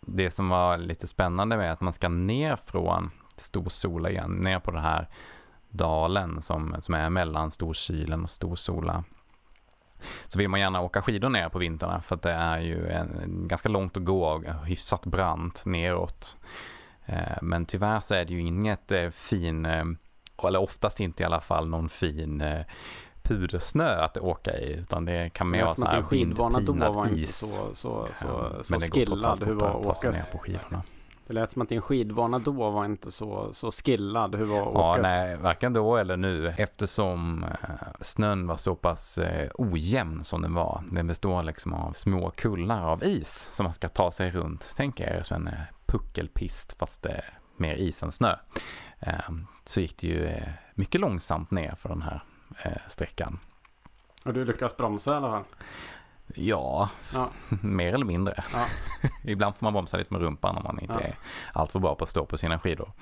Det 0.00 0.30
som 0.30 0.48
var 0.48 0.78
lite 0.78 1.06
spännande 1.06 1.56
med 1.56 1.72
att 1.72 1.80
man 1.80 1.92
ska 1.92 2.08
ner 2.08 2.56
från 2.56 3.10
Storsola 3.36 4.10
igen, 4.10 4.30
ner 4.30 4.60
på 4.60 4.70
den 4.70 4.82
här 4.82 5.08
dalen 5.68 6.42
som, 6.42 6.76
som 6.78 6.94
är 6.94 7.10
mellan 7.10 7.50
Storsylen 7.50 8.24
och 8.24 8.30
Storsola. 8.30 9.04
Så 10.28 10.38
vill 10.38 10.48
man 10.48 10.60
gärna 10.60 10.80
åka 10.80 11.02
skidor 11.02 11.28
ner 11.28 11.48
på 11.48 11.58
vintrarna 11.58 12.00
för 12.02 12.14
att 12.16 12.22
det 12.22 12.32
är 12.32 12.58
ju 12.58 12.88
en, 12.88 13.18
en 13.18 13.48
ganska 13.48 13.68
långt 13.68 13.96
att 13.96 14.04
gå 14.04 14.24
och 14.28 14.66
hyfsat 14.66 15.06
brant 15.06 15.62
neråt. 15.66 16.36
Eh, 17.06 17.38
Men 17.42 17.66
tyvärr 17.66 18.00
så 18.00 18.14
är 18.14 18.24
det 18.24 18.32
ju 18.32 18.40
inget 18.40 18.92
eh, 18.92 19.10
fin, 19.10 19.66
eh, 19.66 19.84
eller 20.42 20.62
oftast 20.62 21.00
inte 21.00 21.22
i 21.22 21.26
alla 21.26 21.40
fall 21.40 21.68
någon 21.68 21.88
fin 21.88 22.42
pudersnö 23.22 24.00
att 24.00 24.16
åka 24.16 24.58
i 24.58 24.72
utan 24.72 25.04
det 25.04 25.30
kan 25.30 25.50
mer 25.50 25.62
vara 25.62 25.74
sån 25.74 25.86
här 25.86 26.04
vindpinad 26.10 26.94
var 26.94 27.06
inte 27.06 27.20
is. 27.20 27.36
så, 27.36 27.74
så, 27.74 28.08
så, 28.12 28.26
Ja, 28.26 28.62
så 28.62 28.72
men 28.72 28.80
skillad. 28.80 29.42
Hur 29.42 29.54
var 29.54 29.78
att 29.78 29.82
ta 29.82 29.94
sig 29.94 30.12
ner 30.12 30.32
på 30.32 30.38
skidorna. 30.38 30.82
Det 31.28 31.34
lät 31.34 31.50
som 31.52 31.62
att 31.62 31.68
din 31.68 31.80
skidvana 31.80 32.38
då 32.38 32.70
var 32.70 32.84
inte 32.84 33.10
så, 33.10 33.52
så 33.52 33.70
skillad. 33.70 34.34
Hur 34.34 34.44
var 34.44 34.56
Ja, 34.56 34.90
åket? 34.90 35.02
nej, 35.02 35.36
varken 35.36 35.72
då 35.72 35.96
eller 35.96 36.16
nu 36.16 36.48
eftersom 36.58 37.44
eh, 37.44 37.68
snön 38.00 38.46
var 38.46 38.56
så 38.56 38.74
pass 38.74 39.18
eh, 39.18 39.50
ojämn 39.54 40.24
som 40.24 40.42
den 40.42 40.54
var. 40.54 40.84
Den 40.92 41.06
består 41.06 41.42
liksom 41.42 41.72
av 41.74 41.92
små 41.92 42.30
kullar 42.30 42.82
av 42.82 43.04
is 43.04 43.48
som 43.52 43.64
man 43.64 43.74
ska 43.74 43.88
ta 43.88 44.10
sig 44.10 44.30
runt. 44.30 44.74
Tänk 44.76 45.00
er 45.00 45.22
som 45.22 45.34
en 45.36 45.46
eh, 45.48 45.60
puckelpist 45.86 46.76
fast 46.78 47.06
eh, 47.06 47.12
mer 47.56 47.74
is 47.74 48.02
än 48.02 48.12
snö. 48.12 48.36
Eh, 49.00 49.14
så 49.64 49.80
gick 49.80 49.98
det 50.00 50.06
ju 50.06 50.30
mycket 50.74 51.00
långsamt 51.00 51.50
ner 51.50 51.74
för 51.74 51.88
den 51.88 52.02
här 52.02 52.22
sträckan. 52.88 53.38
Och 54.24 54.34
du 54.34 54.44
lyckas 54.44 54.76
bromsa 54.76 55.12
i 55.12 55.16
alla 55.16 55.30
fall? 55.30 55.44
Ja, 56.34 56.90
Ja. 57.12 57.30
mer 57.62 57.92
eller 57.94 58.06
mindre. 58.06 58.44
Ja. 58.52 58.66
Ibland 59.24 59.56
får 59.56 59.66
man 59.66 59.72
bromsa 59.72 59.96
lite 59.96 60.12
med 60.14 60.22
rumpan 60.22 60.56
om 60.56 60.62
man 60.64 60.80
inte 60.80 60.94
Ja. 60.94 61.00
är 61.00 61.14
alltför 61.52 61.78
bra 61.78 61.94
på 61.94 62.04
att 62.04 62.10
stå 62.10 62.26
på 62.26 62.36
sina 62.36 62.58
skidor. 62.58 62.92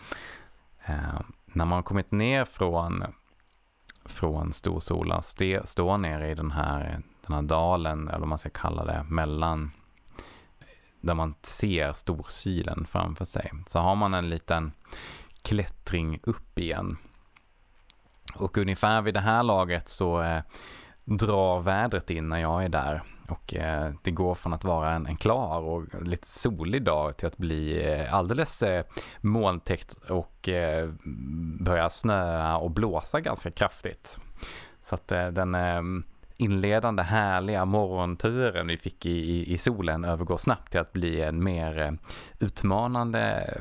Eh, 0.87 1.21
när 1.47 1.65
man 1.65 1.73
har 1.77 1.83
kommit 1.83 2.13
ner 2.13 2.45
från 2.45 3.05
från 4.05 4.53
Storsola 4.53 5.23
ste, 5.23 5.67
står 5.67 5.99
nere 5.99 6.31
i 6.31 6.35
den 6.35 6.51
här, 6.51 7.01
den 7.27 7.35
här 7.35 7.43
dalen, 7.43 8.09
eller 8.09 8.19
vad 8.19 8.29
man 8.29 8.39
ska 8.39 8.51
kalla 8.51 8.85
det, 8.85 9.05
mellan 9.09 9.71
där 11.01 11.15
man 11.15 11.35
ser 11.43 11.93
Storsylen 11.93 12.87
framför 12.91 13.25
sig. 13.25 13.51
Så 13.67 13.79
har 13.79 13.95
man 13.97 14.15
en 14.15 14.31
liten 14.31 14.73
klättring 15.43 16.21
upp 16.23 16.59
igen. 16.59 16.97
Och 18.35 18.59
ungefär 18.59 19.03
vid 19.03 19.15
det 19.15 19.21
här 19.21 19.43
laget 19.43 19.89
så 19.89 20.23
eh, 20.23 20.43
drar 21.07 21.61
vädret 21.61 22.11
in 22.11 22.29
när 22.29 22.39
jag 22.39 22.65
är 22.65 22.69
där. 22.69 23.03
Och 23.29 23.55
eh, 23.55 23.93
det 24.03 24.11
går 24.11 24.35
från 24.35 24.53
att 24.53 24.65
vara 24.65 24.93
en, 24.93 25.07
en, 25.07 25.17
klar 25.17 25.61
och 25.61 26.03
lite 26.03 26.29
solig 26.29 26.83
dag 26.85 27.17
till 27.17 27.27
att 27.27 27.37
bli 27.37 27.89
eh, 27.93 28.15
alldeles 28.15 28.63
eh, 28.63 28.85
molntäckt 29.21 29.95
och 29.95 30.49
eh, 30.49 30.91
börja 31.61 31.91
snöa 31.91 32.57
och 32.57 32.71
blåsa 32.71 33.21
ganska 33.21 33.51
kraftigt. 33.51 34.19
Så 34.83 34.95
att 34.95 35.13
eh, 35.13 35.27
den 35.27 35.55
eh, 35.55 35.83
inledande 36.37 37.03
härliga 37.03 37.65
morgonturen 37.65 38.67
vi 38.67 38.77
fick 38.77 39.07
i, 39.07 39.11
i, 39.11 39.53
i, 39.53 39.59
solen 39.59 40.05
övergår 40.05 40.39
snabbt 40.39 40.71
till 40.71 40.81
att 40.81 40.93
bli 40.93 41.23
en 41.23 41.45
mer 41.45 41.79
eh, 41.79 41.93
utmanande, 42.39 43.55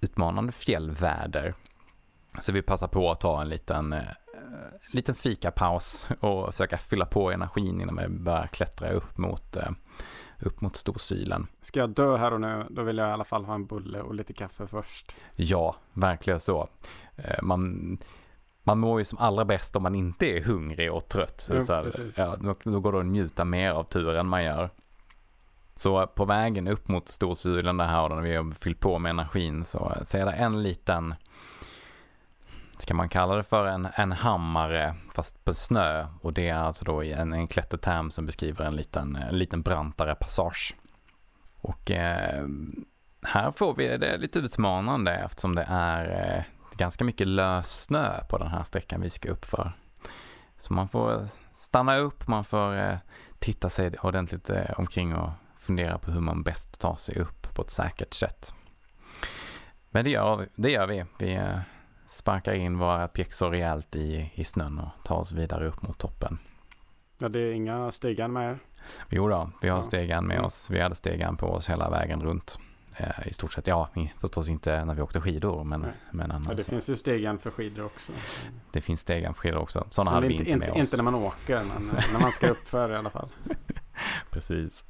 utmanande 0.00 0.52
fjällväder. 0.52 1.54
Så 2.40 2.52
vi 2.52 2.62
passar 2.62 2.88
på 2.88 3.10
att 3.10 3.20
ta 3.20 3.40
en 3.40 3.48
liten 3.48 3.92
eh, 3.92 4.02
liten 4.90 5.14
fikapaus 5.14 6.08
och 6.20 6.52
försöka 6.52 6.78
fylla 6.78 7.06
på 7.06 7.30
energin 7.30 7.80
innan 7.80 7.96
vi 7.96 8.08
börjar 8.08 8.46
klättra 8.46 8.90
upp 8.90 9.18
mot, 9.18 9.56
eh, 9.56 9.70
upp 10.38 10.60
mot 10.60 10.76
Storsylen. 10.76 11.46
Ska 11.60 11.80
jag 11.80 11.90
dö 11.90 12.16
här 12.16 12.32
och 12.32 12.40
nu, 12.40 12.64
då 12.70 12.82
vill 12.82 12.98
jag 12.98 13.08
i 13.08 13.12
alla 13.12 13.24
fall 13.24 13.44
ha 13.44 13.54
en 13.54 13.66
bulle 13.66 14.00
och 14.00 14.14
lite 14.14 14.32
kaffe 14.32 14.66
först. 14.66 15.16
Ja, 15.34 15.76
verkligen 15.92 16.40
så. 16.40 16.68
Eh, 17.16 17.42
man, 17.42 17.98
man 18.62 18.78
mår 18.78 18.98
ju 19.00 19.04
som 19.04 19.18
allra 19.18 19.44
bäst 19.44 19.76
om 19.76 19.82
man 19.82 19.94
inte 19.94 20.26
är 20.26 20.40
hungrig 20.40 20.92
och 20.92 21.08
trött. 21.08 21.48
Jo, 21.52 21.62
så 21.62 21.72
här, 21.72 22.12
ja, 22.16 22.36
då, 22.40 22.54
då 22.64 22.80
går 22.80 22.92
det 22.92 23.00
att 23.00 23.06
njuta 23.06 23.44
mer 23.44 23.70
av 23.70 23.84
turen 23.84 24.26
man 24.26 24.44
gör. 24.44 24.70
Så 25.74 26.06
på 26.06 26.24
vägen 26.24 26.68
upp 26.68 26.88
mot 26.88 27.08
Storsylen 27.08 27.76
där 27.76 27.86
här 27.86 28.02
och 28.02 28.16
när 28.16 28.22
vi 28.22 28.36
har 28.36 28.52
fyllt 28.52 28.80
på 28.80 28.98
med 28.98 29.10
energin 29.10 29.64
så, 29.64 29.92
så 30.06 30.18
är 30.18 30.26
det 30.26 30.32
en 30.32 30.62
liten 30.62 31.14
kan 32.86 32.96
man 32.96 33.08
kalla 33.08 33.36
det 33.36 33.42
för 33.42 33.66
en, 33.66 33.88
en 33.94 34.12
hammare 34.12 34.94
fast 35.14 35.44
på 35.44 35.54
snö 35.54 36.06
och 36.20 36.32
det 36.32 36.48
är 36.48 36.54
alltså 36.54 36.84
då 36.84 37.02
en, 37.02 37.32
en 37.32 37.46
klätterterm 37.46 38.10
som 38.10 38.26
beskriver 38.26 38.64
en 38.64 38.76
liten, 38.76 39.16
en 39.16 39.38
liten 39.38 39.62
brantare 39.62 40.14
passage. 40.14 40.74
Och 41.60 41.90
eh, 41.90 42.46
här 43.22 43.52
får 43.52 43.74
vi 43.74 43.96
det 43.96 44.16
lite 44.16 44.38
utmanande 44.38 45.12
eftersom 45.12 45.54
det 45.54 45.66
är 45.68 46.36
eh, 46.36 46.42
ganska 46.76 47.04
mycket 47.04 47.26
lös 47.26 47.82
snö 47.84 48.24
på 48.28 48.38
den 48.38 48.48
här 48.48 48.64
sträckan 48.64 49.00
vi 49.00 49.10
ska 49.10 49.28
upp 49.28 49.44
för. 49.44 49.72
Så 50.58 50.72
man 50.72 50.88
får 50.88 51.28
stanna 51.54 51.96
upp, 51.96 52.28
man 52.28 52.44
får 52.44 52.76
eh, 52.76 52.96
titta 53.38 53.68
sig 53.68 53.98
ordentligt 53.98 54.50
eh, 54.50 54.70
omkring 54.76 55.14
och 55.14 55.30
fundera 55.58 55.98
på 55.98 56.10
hur 56.10 56.20
man 56.20 56.42
bäst 56.42 56.80
tar 56.80 56.96
sig 56.96 57.18
upp 57.18 57.54
på 57.54 57.62
ett 57.62 57.70
säkert 57.70 58.14
sätt. 58.14 58.54
Men 59.90 60.04
det 60.04 60.10
gör 60.10 60.36
vi. 60.36 60.46
Det 60.54 60.70
gör 60.70 60.86
vi. 60.86 61.04
vi 61.18 61.34
eh, 61.34 61.58
sparkar 62.12 62.52
in 62.52 62.78
våra 62.78 63.08
pjäxor 63.08 63.50
rejält 63.50 63.96
i, 63.96 64.30
i 64.34 64.44
snön 64.44 64.78
och 64.78 65.04
tar 65.04 65.16
oss 65.16 65.32
vidare 65.32 65.68
upp 65.68 65.82
mot 65.82 65.98
toppen. 65.98 66.38
Ja, 67.18 67.28
det 67.28 67.40
är 67.40 67.52
inga 67.52 67.90
stegan 67.90 68.32
med 68.32 68.50
er? 68.50 68.58
Jo 69.08 69.28
då, 69.28 69.50
vi 69.62 69.68
har 69.68 69.76
ja. 69.76 69.82
stegan 69.82 70.26
med 70.26 70.34
mm. 70.34 70.46
oss. 70.46 70.70
Vi 70.70 70.80
hade 70.80 70.94
stegan 70.94 71.36
på 71.36 71.46
oss 71.46 71.70
hela 71.70 71.90
vägen 71.90 72.22
runt. 72.22 72.58
Eh, 72.96 73.28
I 73.28 73.32
stort 73.32 73.52
sett, 73.52 73.66
ja, 73.66 73.88
förstås 74.18 74.48
inte 74.48 74.84
när 74.84 74.94
vi 74.94 75.02
åkte 75.02 75.20
skidor, 75.20 75.64
men, 75.64 75.86
men 76.10 76.30
annars. 76.30 76.48
Ja, 76.48 76.54
det 76.54 76.64
finns 76.64 76.88
ju 76.88 76.96
stegan 76.96 77.38
för 77.38 77.50
skidor 77.50 77.84
också. 77.84 78.12
Det 78.72 78.80
finns 78.80 79.00
stegan 79.00 79.34
för 79.34 79.40
skidor 79.40 79.58
också. 79.58 79.86
Sådana 79.90 80.10
hade 80.10 80.26
vi 80.26 80.32
inte, 80.32 80.44
inte 80.44 80.58
med 80.58 80.68
inte, 80.68 80.80
oss. 80.80 80.86
Inte 80.86 80.96
när 80.96 81.10
man 81.10 81.14
åker, 81.14 81.62
men 81.64 81.90
när 82.12 82.20
man 82.20 82.32
ska 82.32 82.48
uppför 82.48 82.92
i 82.92 82.96
alla 82.96 83.10
fall. 83.10 83.28
Precis. 84.30 84.84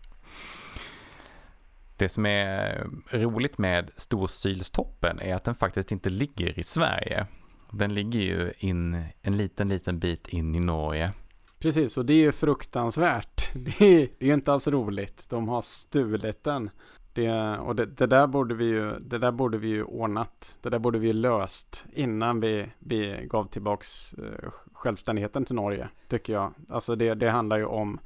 Det 2.03 2.09
som 2.09 2.27
är 2.27 2.87
roligt 3.11 3.59
med 3.59 3.91
Storsylstoppen 3.97 5.21
är 5.21 5.35
att 5.35 5.45
den 5.45 5.55
faktiskt 5.55 5.93
inte 5.93 6.11
ligger 6.11 6.59
i 6.59 6.63
Sverige. 6.63 7.27
Den 7.71 7.95
ligger 7.95 8.21
ju 8.21 8.53
in 8.59 9.05
en 9.23 9.37
liten, 9.37 9.69
liten 9.69 9.99
bit 9.99 10.29
in 10.29 10.55
i 10.55 10.61
Norge. 10.61 11.13
Precis, 11.59 11.99
och 11.99 12.07
det 12.07 12.13
är 12.13 12.19
ju 12.19 12.33
fruktansvärt. 12.33 13.51
Det 13.55 13.81
är, 13.81 14.09
det 14.19 14.25
är 14.25 14.27
ju 14.27 14.35
inte 14.35 14.53
alls 14.53 14.69
roligt. 14.69 15.27
De 15.31 15.49
har 15.49 15.63
stulit 15.63 16.45
den. 16.45 16.71
Det, 17.13 17.31
och 17.59 17.77
det, 17.77 17.87
det, 17.87 18.07
där 18.07 18.27
borde 18.27 18.55
vi 18.55 18.65
ju, 18.65 18.99
det 18.99 19.19
där 19.19 19.33
borde 19.33 19.59
vi 19.59 19.69
ju 19.69 19.83
ordnat. 19.83 20.59
Det 20.63 20.71
där 20.71 20.79
borde 20.79 20.99
vi 20.99 21.13
löst 21.13 21.87
innan 21.93 22.41
vi, 22.41 22.67
vi 22.79 23.27
gav 23.31 23.45
tillbaks 23.45 24.13
eh, 24.13 24.51
självständigheten 24.73 25.45
till 25.45 25.55
Norge, 25.55 25.89
tycker 26.09 26.33
jag. 26.33 26.55
Alltså 26.69 26.97
det, 26.97 27.15
det 27.15 27.31
handlar 27.31 27.59
ju 27.59 27.65
om 27.65 28.01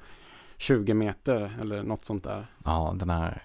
20 0.56 0.94
meter 0.94 1.58
eller 1.60 1.82
något 1.82 2.04
sånt 2.04 2.24
där. 2.24 2.46
Ja, 2.64 2.94
den 2.98 3.10
här 3.10 3.42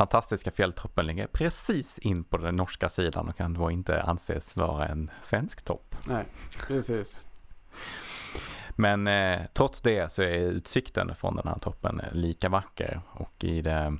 fantastiska 0.00 0.50
fjälltoppen 0.50 1.06
ligger 1.06 1.26
precis 1.26 1.98
in 1.98 2.24
på 2.24 2.36
den 2.36 2.56
norska 2.56 2.88
sidan 2.88 3.28
och 3.28 3.36
kan 3.36 3.54
då 3.54 3.70
inte 3.70 4.02
anses 4.02 4.56
vara 4.56 4.88
en 4.88 5.10
svensk 5.22 5.62
topp. 5.64 5.96
Nej, 6.06 6.24
precis. 6.66 7.28
Men 8.70 9.06
eh, 9.06 9.40
trots 9.52 9.80
det 9.80 10.12
så 10.12 10.22
är 10.22 10.38
utsikten 10.38 11.14
från 11.14 11.36
den 11.36 11.48
här 11.48 11.58
toppen 11.58 12.02
lika 12.12 12.48
vacker 12.48 13.00
och 13.08 13.44
i 13.44 13.62
det 13.62 13.98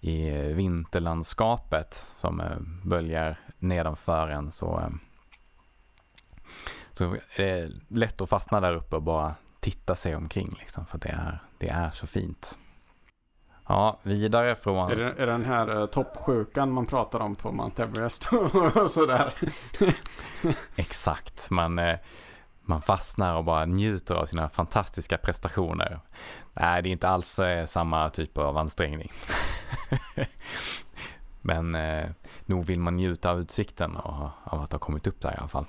i 0.00 0.30
vinterlandskapet 0.52 1.94
som 1.94 2.40
eh, 2.40 2.58
böljar 2.84 3.40
nedanför 3.58 4.28
en 4.28 4.52
så, 4.52 4.80
eh, 4.80 4.90
så 6.92 7.16
är 7.36 7.44
det 7.44 7.72
lätt 7.88 8.20
att 8.20 8.28
fastna 8.28 8.60
där 8.60 8.74
uppe 8.74 8.96
och 8.96 9.02
bara 9.02 9.34
titta 9.60 9.94
sig 9.94 10.16
omkring 10.16 10.56
liksom 10.58 10.86
för 10.86 10.98
det 10.98 11.08
är, 11.08 11.42
det 11.58 11.68
är 11.68 11.90
så 11.90 12.06
fint. 12.06 12.58
Ja, 13.66 13.98
vidare 14.02 14.54
från... 14.54 14.90
Är 14.90 14.96
det, 14.96 15.04
är 15.04 15.26
det 15.26 15.32
den 15.32 15.44
här 15.44 15.80
uh, 15.80 15.86
toppsjukan 15.86 16.72
man 16.72 16.86
pratar 16.86 17.20
om 17.20 17.34
på 17.34 17.52
Mount 17.52 17.82
Everest 17.82 18.28
och 18.74 18.90
sådär? 18.90 19.34
Exakt, 20.76 21.50
man, 21.50 21.78
uh, 21.78 21.96
man 22.62 22.82
fastnar 22.82 23.36
och 23.36 23.44
bara 23.44 23.64
njuter 23.64 24.14
av 24.14 24.26
sina 24.26 24.48
fantastiska 24.48 25.18
prestationer. 25.18 26.00
Nej, 26.52 26.82
det 26.82 26.88
är 26.88 26.92
inte 26.92 27.08
alls 27.08 27.38
uh, 27.38 27.66
samma 27.66 28.10
typ 28.10 28.38
av 28.38 28.56
ansträngning. 28.56 29.12
Men 31.40 31.74
uh, 31.74 32.10
nog 32.46 32.64
vill 32.64 32.80
man 32.80 32.96
njuta 32.96 33.30
av 33.30 33.40
utsikten 33.40 33.96
och 33.96 34.30
av 34.44 34.60
att 34.62 34.72
ha 34.72 34.78
kommit 34.78 35.06
upp 35.06 35.20
där 35.20 35.32
i 35.32 35.36
alla 35.36 35.48
fall. 35.48 35.66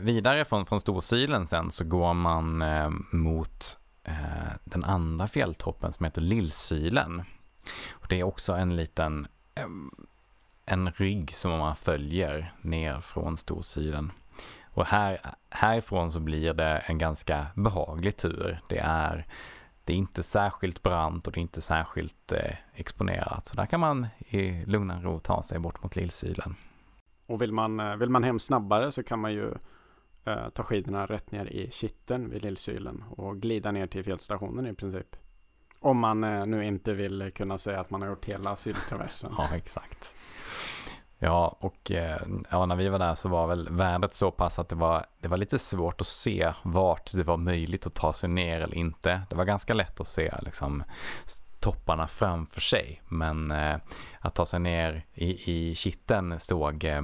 vidare 0.00 0.44
från, 0.44 0.66
från 0.66 0.80
Storsylen 0.80 1.46
sen 1.46 1.70
så 1.70 1.84
går 1.84 2.14
man 2.14 2.64
mot 3.12 3.78
Eh, 3.78 3.87
Eh, 4.08 4.52
den 4.64 4.84
andra 4.84 5.26
fjälltoppen 5.26 5.92
som 5.92 6.04
heter 6.04 6.20
Lillsylen. 6.20 7.22
Och 7.90 8.06
det 8.08 8.20
är 8.20 8.24
också 8.24 8.52
en 8.52 8.76
liten 8.76 9.28
en 10.64 10.90
rygg 10.90 11.34
som 11.34 11.50
man 11.50 11.76
följer 11.76 12.52
ner 12.62 13.00
från 13.00 13.36
Storsylen. 13.36 14.12
Och 14.62 14.86
här, 14.86 15.18
härifrån 15.50 16.12
så 16.12 16.20
blir 16.20 16.52
det 16.52 16.78
en 16.78 16.98
ganska 16.98 17.46
behaglig 17.54 18.16
tur. 18.16 18.60
Det 18.68 18.78
är, 18.78 19.26
det 19.84 19.92
är 19.92 19.96
inte 19.96 20.22
särskilt 20.22 20.82
brant 20.82 21.26
och 21.26 21.32
det 21.32 21.40
är 21.40 21.42
inte 21.42 21.60
särskilt 21.60 22.32
eh, 22.32 22.54
exponerat. 22.74 23.46
Så 23.46 23.56
där 23.56 23.66
kan 23.66 23.80
man 23.80 24.06
i 24.18 24.64
lugn 24.64 24.90
och 24.90 25.02
ro 25.02 25.20
ta 25.20 25.42
sig 25.42 25.58
bort 25.58 25.82
mot 25.82 25.96
Lillsylen. 25.96 26.54
Och 27.26 27.42
vill 27.42 27.52
man, 27.52 27.80
eh, 27.80 27.96
vill 27.96 28.10
man 28.10 28.24
hem 28.24 28.38
snabbare 28.38 28.92
så 28.92 29.02
kan 29.02 29.18
man 29.18 29.32
ju 29.32 29.54
eh, 30.24 30.48
ta 30.48 30.62
skidorna 30.62 31.06
rätt 31.06 31.32
ner 31.32 31.46
i 31.46 31.70
kitten 31.70 32.30
vid 32.30 32.42
Lillsylen 32.42 33.04
och 33.10 33.36
glida 33.36 33.72
ner 33.72 33.86
till 33.86 34.04
fjällstationen 34.04 34.66
i 34.66 34.74
princip. 34.74 35.16
Om 35.80 35.98
man 35.98 36.24
eh, 36.24 36.46
nu 36.46 36.64
inte 36.64 36.92
vill 36.92 37.30
kunna 37.34 37.58
säga 37.58 37.80
att 37.80 37.90
man 37.90 38.02
har 38.02 38.08
gjort 38.08 38.24
hela 38.24 38.56
Syltraversen. 38.56 39.34
ja, 39.38 39.48
exakt. 39.56 40.14
Ja, 41.18 41.58
och 41.60 41.90
eh, 41.90 42.20
ja, 42.50 42.66
när 42.66 42.76
vi 42.76 42.88
var 42.88 42.98
där 42.98 43.14
så 43.14 43.28
var 43.28 43.46
väl 43.46 43.68
vädret 43.70 44.14
så 44.14 44.30
pass 44.30 44.58
att 44.58 44.68
det 44.68 44.74
var, 44.74 45.06
det 45.20 45.28
var 45.28 45.36
lite 45.36 45.58
svårt 45.58 46.00
att 46.00 46.06
se 46.06 46.52
vart 46.62 47.12
det 47.12 47.22
var 47.22 47.36
möjligt 47.36 47.86
att 47.86 47.94
ta 47.94 48.12
sig 48.12 48.28
ner 48.28 48.60
eller 48.60 48.74
inte. 48.74 49.22
Det 49.30 49.36
var 49.36 49.44
ganska 49.44 49.74
lätt 49.74 50.00
att 50.00 50.08
se 50.08 50.34
liksom, 50.42 50.84
topparna 51.60 52.08
framför 52.08 52.60
sig, 52.60 53.02
men 53.08 53.50
eh, 53.50 53.76
att 54.20 54.34
ta 54.34 54.46
sig 54.46 54.60
ner 54.60 55.04
i, 55.14 55.52
i 55.52 55.74
kitten 55.74 56.40
såg 56.40 56.84
eh, 56.84 57.02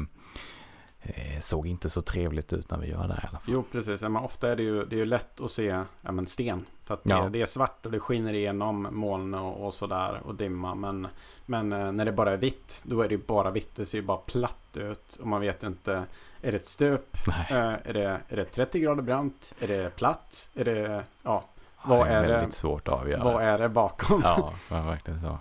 såg 1.40 1.66
inte 1.66 1.90
så 1.90 2.02
trevligt 2.02 2.52
ut 2.52 2.70
när 2.70 2.78
vi 2.78 2.92
var 2.92 3.08
där 3.08 3.14
i 3.14 3.26
alla 3.30 3.38
fall. 3.38 3.40
Jo, 3.46 3.64
precis. 3.72 4.02
Ja, 4.02 4.08
men 4.08 4.24
ofta 4.24 4.48
är 4.48 4.56
det 4.56 4.62
ju, 4.62 4.84
det 4.84 4.96
är 4.96 4.98
ju 4.98 5.04
lätt 5.04 5.40
att 5.40 5.50
se 5.50 5.84
ja, 6.00 6.12
men 6.12 6.26
sten. 6.26 6.66
För 6.84 6.94
att 6.94 7.00
ja. 7.02 7.22
det, 7.22 7.28
det, 7.28 7.42
är 7.42 7.46
svart 7.46 7.86
och 7.86 7.92
det 7.92 8.00
skiner 8.00 8.32
igenom 8.32 8.88
moln 8.90 9.34
och, 9.34 9.66
och 9.66 9.74
sådär 9.74 10.20
och 10.24 10.34
dimma. 10.34 10.74
Men, 10.74 11.06
men 11.46 11.72
eh, 11.72 11.92
när 11.92 12.04
det 12.04 12.12
bara 12.12 12.32
är 12.32 12.36
vitt, 12.36 12.82
då 12.86 13.02
är 13.02 13.08
det 13.08 13.14
ju 13.14 13.22
bara 13.26 13.50
vitt. 13.50 13.76
Det 13.76 13.86
ser 13.86 13.98
ju 13.98 14.04
bara 14.04 14.16
platt 14.16 14.76
ut 14.76 15.18
och 15.20 15.26
man 15.26 15.40
vet 15.40 15.62
inte. 15.62 16.04
Är 16.42 16.52
det 16.52 16.56
ett 16.56 16.66
stup? 16.66 17.16
Eh, 17.50 17.56
är, 17.56 17.92
det, 17.92 18.20
är 18.28 18.36
det 18.36 18.44
30 18.44 18.80
grader 18.80 19.02
brant? 19.02 19.54
Är 19.60 19.68
det 19.68 19.96
platt? 19.96 20.50
Är 20.54 20.64
det, 20.64 21.04
ja. 21.22 21.44
Vad 21.84 22.06
det 22.06 22.12
är, 22.12 22.22
är 22.22 22.28
väldigt 22.28 22.50
det? 22.50 22.56
svårt 22.56 22.88
att 22.88 22.94
avgöra. 22.94 23.24
Vad 23.24 23.42
är 23.42 23.58
det 23.58 23.68
bakom? 23.68 24.22
Ja, 24.24 24.52
verkligen 24.70 25.20
så. 25.20 25.38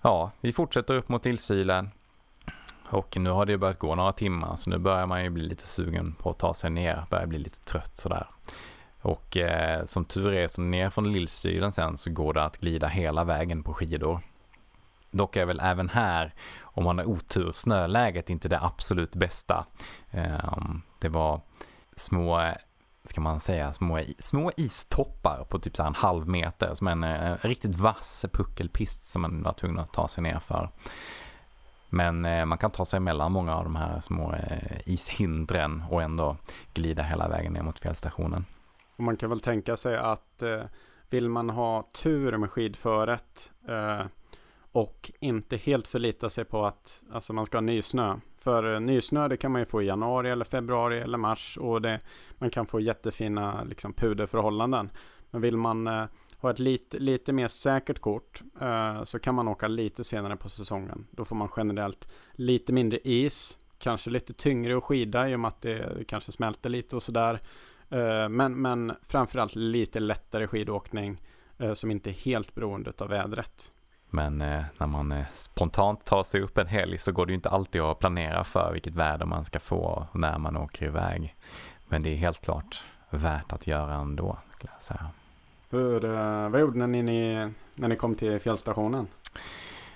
Ja, 0.00 0.30
vi 0.40 0.52
fortsätter 0.52 0.94
upp 0.94 1.08
mot 1.08 1.26
Illsylen. 1.26 1.90
Och 2.88 3.16
nu 3.16 3.30
har 3.30 3.46
det 3.46 3.58
börjat 3.58 3.78
gå 3.78 3.94
några 3.94 4.12
timmar 4.12 4.56
så 4.56 4.70
nu 4.70 4.78
börjar 4.78 5.06
man 5.06 5.24
ju 5.24 5.30
bli 5.30 5.42
lite 5.42 5.66
sugen 5.66 6.14
på 6.18 6.30
att 6.30 6.38
ta 6.38 6.54
sig 6.54 6.70
ner, 6.70 7.04
börjar 7.10 7.26
bli 7.26 7.38
lite 7.38 7.60
trött 7.64 7.96
sådär. 7.96 8.26
Och 9.00 9.36
eh, 9.36 9.84
som 9.84 10.04
tur 10.04 10.32
är 10.32 10.48
så 10.48 10.60
ner 10.60 10.90
från 10.90 11.12
Lillstylen 11.12 11.72
sen 11.72 11.96
så 11.96 12.10
går 12.10 12.34
det 12.34 12.44
att 12.44 12.58
glida 12.58 12.88
hela 12.88 13.24
vägen 13.24 13.62
på 13.62 13.74
skidor. 13.74 14.20
Dock 15.10 15.36
är 15.36 15.46
väl 15.46 15.60
även 15.60 15.88
här, 15.88 16.34
om 16.60 16.84
man 16.84 16.98
har 16.98 17.04
otur, 17.04 17.52
snöläget 17.52 18.30
inte 18.30 18.48
det 18.48 18.60
absolut 18.62 19.14
bästa. 19.14 19.66
Eh, 20.10 20.58
det 20.98 21.08
var 21.08 21.40
små, 21.96 22.52
ska 23.04 23.20
man 23.20 23.40
säga, 23.40 23.72
små, 23.72 24.00
små 24.18 24.52
istoppar 24.56 25.44
på 25.44 25.58
typ 25.58 25.76
så 25.76 25.82
en 25.82 25.94
halv 25.94 26.28
meter 26.28 26.74
som 26.74 26.86
en, 26.86 27.04
en 27.04 27.36
riktigt 27.36 27.76
vass 27.76 28.24
puckelpist 28.32 29.04
som 29.04 29.22
man 29.22 29.42
var 29.42 29.52
tvungen 29.52 29.78
att 29.78 29.92
ta 29.92 30.08
sig 30.08 30.22
ner 30.22 30.38
för. 30.38 30.70
Men 31.94 32.24
eh, 32.24 32.44
man 32.44 32.58
kan 32.58 32.70
ta 32.70 32.84
sig 32.84 33.00
mellan 33.00 33.32
många 33.32 33.56
av 33.56 33.64
de 33.64 33.76
här 33.76 34.00
små 34.00 34.32
eh, 34.32 34.80
ishindren 34.86 35.82
och 35.90 36.02
ändå 36.02 36.36
glida 36.72 37.02
hela 37.02 37.28
vägen 37.28 37.52
ner 37.52 37.62
mot 37.62 37.80
fjällstationen. 37.80 38.44
Och 38.96 39.04
man 39.04 39.16
kan 39.16 39.30
väl 39.30 39.40
tänka 39.40 39.76
sig 39.76 39.96
att 39.96 40.42
eh, 40.42 40.62
vill 41.10 41.28
man 41.28 41.50
ha 41.50 41.88
tur 42.02 42.36
med 42.36 42.50
skidföret 42.50 43.52
och 44.72 45.10
inte 45.20 45.56
helt 45.56 45.88
förlita 45.88 46.30
sig 46.30 46.44
på 46.44 46.66
att 46.66 47.04
alltså 47.12 47.32
man 47.32 47.46
ska 47.46 47.56
ha 47.56 47.62
nysnö. 47.62 48.16
För 48.38 48.80
nysnö 48.80 49.28
det 49.28 49.36
kan 49.36 49.52
man 49.52 49.60
ju 49.60 49.64
få 49.64 49.82
i 49.82 49.86
januari 49.86 50.30
eller 50.30 50.44
februari 50.44 51.00
eller 51.00 51.18
mars 51.18 51.58
och 51.60 51.82
det, 51.82 52.00
man 52.38 52.50
kan 52.50 52.66
få 52.66 52.80
jättefina 52.80 53.64
liksom, 53.64 53.92
puderförhållanden. 53.92 54.90
Men 55.30 55.40
vill 55.40 55.56
man 55.56 56.08
har 56.44 56.50
ett 56.50 56.58
lite, 56.58 56.98
lite 56.98 57.32
mer 57.32 57.48
säkert 57.48 57.98
kort 57.98 58.42
eh, 58.60 59.02
så 59.02 59.18
kan 59.18 59.34
man 59.34 59.48
åka 59.48 59.68
lite 59.68 60.04
senare 60.04 60.36
på 60.36 60.48
säsongen. 60.48 61.06
Då 61.10 61.24
får 61.24 61.36
man 61.36 61.48
generellt 61.56 62.12
lite 62.32 62.72
mindre 62.72 62.98
is, 62.98 63.58
kanske 63.78 64.10
lite 64.10 64.32
tyngre 64.32 64.76
att 64.76 64.84
skida 64.84 65.28
i 65.28 65.34
och 65.34 65.40
med 65.40 65.48
att 65.48 65.62
det 65.62 66.08
kanske 66.08 66.32
smälter 66.32 66.70
lite 66.70 66.96
och 66.96 67.02
sådär. 67.02 67.40
Eh, 67.88 68.28
men, 68.28 68.62
men 68.62 68.92
framförallt 69.02 69.54
lite 69.54 70.00
lättare 70.00 70.46
skidåkning 70.46 71.22
eh, 71.58 71.72
som 71.72 71.90
inte 71.90 72.10
är 72.10 72.14
helt 72.14 72.54
beroende 72.54 72.92
av 72.98 73.08
vädret. 73.08 73.72
Men 74.10 74.40
eh, 74.40 74.64
när 74.78 74.86
man 74.86 75.12
eh, 75.12 75.26
spontant 75.32 76.04
tar 76.04 76.22
sig 76.22 76.40
upp 76.40 76.58
en 76.58 76.66
helg 76.66 76.98
så 76.98 77.12
går 77.12 77.26
det 77.26 77.30
ju 77.30 77.36
inte 77.36 77.50
alltid 77.50 77.80
att 77.80 77.98
planera 77.98 78.44
för 78.44 78.72
vilket 78.72 78.94
väder 78.94 79.26
man 79.26 79.44
ska 79.44 79.60
få 79.60 80.06
när 80.12 80.38
man 80.38 80.56
åker 80.56 80.86
iväg. 80.86 81.34
Men 81.88 82.02
det 82.02 82.10
är 82.10 82.16
helt 82.16 82.44
klart 82.44 82.84
värt 83.10 83.52
att 83.52 83.66
göra 83.66 83.94
ändå, 83.94 84.38
skulle 84.52 84.72
jag 84.74 84.82
säga. 84.82 85.10
Hur, 85.74 86.04
eh, 86.04 86.48
vad 86.48 86.60
gjorde 86.60 86.86
ni, 86.86 87.02
ni 87.02 87.50
när 87.74 87.88
ni 87.88 87.96
kom 87.96 88.14
till 88.14 88.40
fjällstationen? 88.40 89.06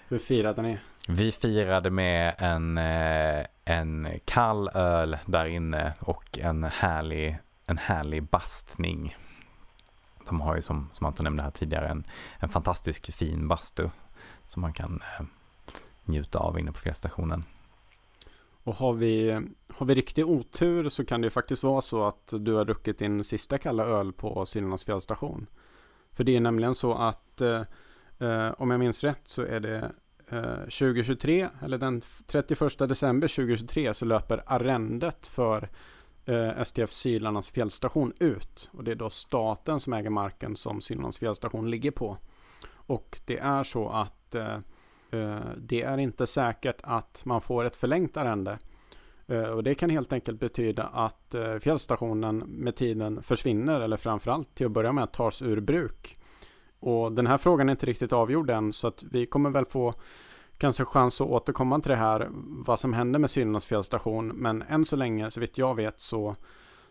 Hur 0.08 0.18
firade 0.18 0.62
ni? 0.62 0.78
Vi 1.08 1.32
firade 1.32 1.90
med 1.90 2.34
en, 2.38 2.78
eh, 2.78 3.46
en 3.64 4.08
kall 4.24 4.68
öl 4.74 5.16
där 5.26 5.46
inne 5.46 5.92
och 6.00 6.38
en 6.38 6.64
härlig, 6.64 7.38
en 7.66 7.78
härlig 7.78 8.22
bastning. 8.22 9.16
De 10.26 10.40
har 10.40 10.56
ju 10.56 10.62
som, 10.62 10.90
som 10.92 11.06
Anton 11.06 11.24
nämnde 11.24 11.42
här 11.42 11.50
tidigare 11.50 11.88
en, 11.88 12.06
en 12.38 12.48
fantastisk 12.48 13.12
fin 13.12 13.48
bastu 13.48 13.88
som 14.46 14.62
man 14.62 14.72
kan 14.72 15.02
eh, 15.18 15.26
njuta 16.04 16.38
av 16.38 16.58
inne 16.58 16.72
på 16.72 16.78
fjällstationen. 16.78 17.44
Och 18.64 18.74
har 18.74 18.92
vi, 18.92 19.40
har 19.68 19.86
vi 19.86 19.94
riktig 19.94 20.26
otur 20.26 20.88
så 20.88 21.04
kan 21.04 21.20
det 21.20 21.26
ju 21.26 21.30
faktiskt 21.30 21.62
vara 21.62 21.82
så 21.82 22.04
att 22.04 22.32
du 22.38 22.54
har 22.54 22.64
druckit 22.64 22.98
din 22.98 23.24
sista 23.24 23.58
kalla 23.58 23.84
öl 23.84 24.12
på 24.12 24.46
Siljarnas 24.46 24.84
fjällstation. 24.84 25.46
För 26.18 26.24
det 26.24 26.36
är 26.36 26.40
nämligen 26.40 26.74
så 26.74 26.94
att 26.94 27.40
eh, 27.40 27.62
eh, 28.18 28.50
om 28.58 28.70
jag 28.70 28.80
minns 28.80 29.04
rätt 29.04 29.20
så 29.24 29.42
är 29.42 29.60
det 29.60 29.92
eh, 30.28 30.58
2023 30.58 31.48
eller 31.62 31.78
den 31.78 32.02
31 32.26 32.78
december 32.78 33.28
2023 33.28 33.94
så 33.94 34.04
löper 34.04 34.42
arrendet 34.46 35.26
för 35.26 35.68
eh, 36.24 36.62
STF 36.64 36.90
Sylarnas 36.90 37.50
fjällstation 37.50 38.12
ut. 38.20 38.70
Och 38.72 38.84
det 38.84 38.90
är 38.90 38.94
då 38.94 39.10
staten 39.10 39.80
som 39.80 39.92
äger 39.92 40.10
marken 40.10 40.56
som 40.56 40.80
Sylarnas 40.80 41.18
fjällstation 41.18 41.70
ligger 41.70 41.90
på. 41.90 42.16
Och 42.72 43.20
det 43.24 43.38
är 43.38 43.64
så 43.64 43.88
att 43.88 44.34
eh, 44.34 44.58
eh, 45.10 45.40
det 45.56 45.82
är 45.82 45.98
inte 45.98 46.26
säkert 46.26 46.80
att 46.82 47.22
man 47.24 47.40
får 47.40 47.64
ett 47.64 47.76
förlängt 47.76 48.16
arrende. 48.16 48.58
Eh, 49.28 49.42
och 49.42 49.62
det 49.62 49.74
kan 49.74 49.90
helt 49.90 50.12
enkelt 50.12 50.40
betyda 50.40 50.82
att 50.82 51.34
eh, 51.34 51.56
fjällstationen 51.56 52.38
med 52.38 52.76
tiden 52.76 53.22
försvinner 53.22 53.80
eller 53.80 53.96
framförallt 53.96 54.54
till 54.54 54.66
att 54.66 54.72
börja 54.72 54.92
med 54.92 55.12
tas 55.12 55.42
ur 55.42 55.60
bruk. 55.60 56.18
Och 56.80 57.12
den 57.12 57.26
här 57.26 57.38
frågan 57.38 57.68
är 57.68 57.70
inte 57.70 57.86
riktigt 57.86 58.12
avgjord 58.12 58.50
än 58.50 58.72
så 58.72 58.88
att 58.88 59.04
vi 59.10 59.26
kommer 59.26 59.50
väl 59.50 59.64
få 59.64 59.94
kanske 60.58 60.84
chans 60.84 61.20
att 61.20 61.26
återkomma 61.26 61.80
till 61.80 61.90
det 61.90 61.96
här 61.96 62.28
vad 62.66 62.80
som 62.80 62.92
händer 62.92 63.18
med 63.18 63.30
Syrnas 63.30 63.66
fjällstation. 63.66 64.28
Men 64.28 64.62
än 64.62 64.84
så 64.84 64.96
länge 64.96 65.30
så 65.30 65.40
vitt 65.40 65.58
jag 65.58 65.74
vet 65.74 66.00
så 66.00 66.34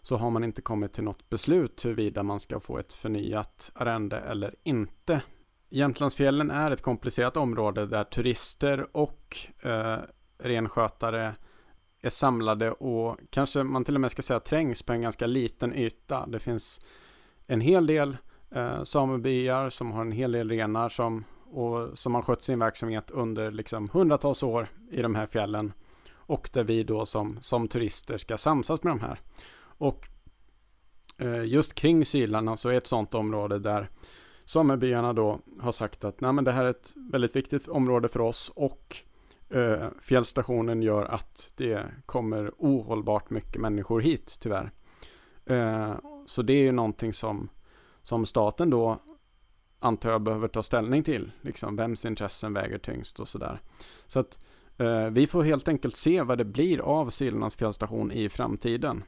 så 0.02 0.18
har 0.18 0.30
man 0.30 0.44
inte 0.44 0.62
kommit 0.62 0.94
till 0.94 1.04
något 1.04 1.30
beslut 1.30 1.86
huruvida 1.86 2.24
man 2.24 2.40
ska 2.40 2.60
få 2.60 2.78
ett 2.78 2.94
förnyat 2.94 3.72
arrende 3.76 4.20
eller 4.20 4.56
inte. 4.64 5.22
Jämtlandsfjällen 5.70 6.52
är 6.52 6.72
ett 6.72 6.82
komplicerat 6.82 7.38
område 7.38 7.86
där 7.86 8.04
turister 8.04 8.88
och 8.98 9.38
eh, 9.62 9.98
renskötare 10.38 11.36
är 12.08 12.12
samlade 12.12 12.72
och 12.72 13.18
kanske 13.30 13.64
man 13.64 13.86
till 13.86 13.96
och 13.96 14.02
med 14.02 14.12
ska 14.12 14.22
säga 14.22 14.40
trängs 14.40 14.84
på 14.84 14.94
en 14.94 15.02
ganska 15.02 15.28
liten 15.28 15.76
yta. 15.76 16.26
Det 16.26 16.40
finns 16.40 16.82
en 17.48 17.62
hel 17.62 17.88
del 17.88 18.18
eh, 18.52 18.84
samebyar 18.84 19.70
som 19.70 19.92
har 19.92 20.02
en 20.02 20.12
hel 20.12 20.32
del 20.32 20.50
renar 20.50 20.90
som, 20.90 21.24
och, 21.52 21.98
som 21.98 22.16
har 22.16 22.22
skött 22.22 22.44
sin 22.44 22.60
verksamhet 22.60 23.12
under 23.12 23.52
liksom 23.52 23.90
hundratals 23.90 24.44
år 24.44 24.68
i 24.92 25.02
de 25.02 25.16
här 25.16 25.26
fjällen. 25.26 25.74
Och 26.14 26.50
där 26.54 26.64
vi 26.64 26.84
då 26.84 27.06
som, 27.06 27.38
som 27.42 27.68
turister 27.68 28.18
ska 28.18 28.38
samsas 28.38 28.84
med 28.84 28.92
de 28.92 29.00
här. 29.00 29.20
Och 29.60 30.08
eh, 31.18 31.46
just 31.46 31.74
kring 31.74 32.06
Sylarna 32.06 32.58
så 32.58 32.70
är 32.70 32.74
ett 32.74 32.88
sådant 32.88 33.16
område 33.16 33.60
där 33.60 33.90
samebyarna 34.46 35.14
då 35.14 35.40
har 35.60 35.72
sagt 35.72 36.04
att 36.04 36.22
Nej, 36.22 36.34
men 36.34 36.44
det 36.44 36.52
här 36.52 36.66
är 36.66 36.70
ett 36.70 36.94
väldigt 36.96 37.36
viktigt 37.36 37.68
område 37.68 38.08
för 38.08 38.22
oss 38.22 38.52
och 38.56 38.98
eh, 39.50 39.88
fjällstationen 40.02 40.82
gör 40.82 41.06
att 41.06 41.54
det 41.56 41.86
kommer 42.06 42.52
ohållbart 42.58 43.30
mycket 43.30 43.62
människor 43.62 44.02
hit 44.02 44.38
tyvärr. 44.40 44.72
Eh, 45.46 45.96
så 46.26 46.42
det 46.42 46.54
är 46.54 46.62
ju 46.62 46.72
någonting 46.72 47.14
som, 47.14 47.50
som 48.04 48.26
staten 48.26 48.70
då 48.70 49.00
antar 49.80 50.12
jag 50.12 50.22
behöver 50.22 50.48
ta 50.48 50.64
ställning 50.64 51.04
till. 51.04 51.32
Liksom 51.42 51.76
vems 51.76 52.06
intressen 52.06 52.54
väger 52.54 52.78
tyngst 52.78 53.20
och 53.20 53.28
sådär. 53.28 53.60
Så 54.08 54.20
att 54.20 54.40
eh, 54.78 55.06
vi 55.06 55.28
får 55.28 55.44
helt 55.44 55.68
enkelt 55.68 55.96
se 55.96 56.22
vad 56.22 56.38
det 56.38 56.46
blir 56.46 56.80
av 56.80 57.10
Sylarnas 57.10 57.56
fjällstation 57.56 58.12
i 58.12 58.30
framtiden. 58.30 59.04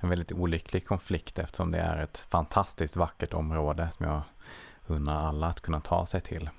En 0.00 0.08
väldigt 0.08 0.32
olycklig 0.32 0.86
konflikt 0.86 1.38
eftersom 1.38 1.70
det 1.70 1.78
är 1.78 2.02
ett 2.02 2.18
fantastiskt 2.18 2.96
vackert 2.96 3.34
område 3.34 3.90
som 3.90 4.06
jag 4.06 4.22
unnar 4.86 5.28
alla 5.28 5.46
att 5.46 5.60
kunna 5.60 5.80
ta 5.80 6.06
sig 6.06 6.20
till. 6.20 6.50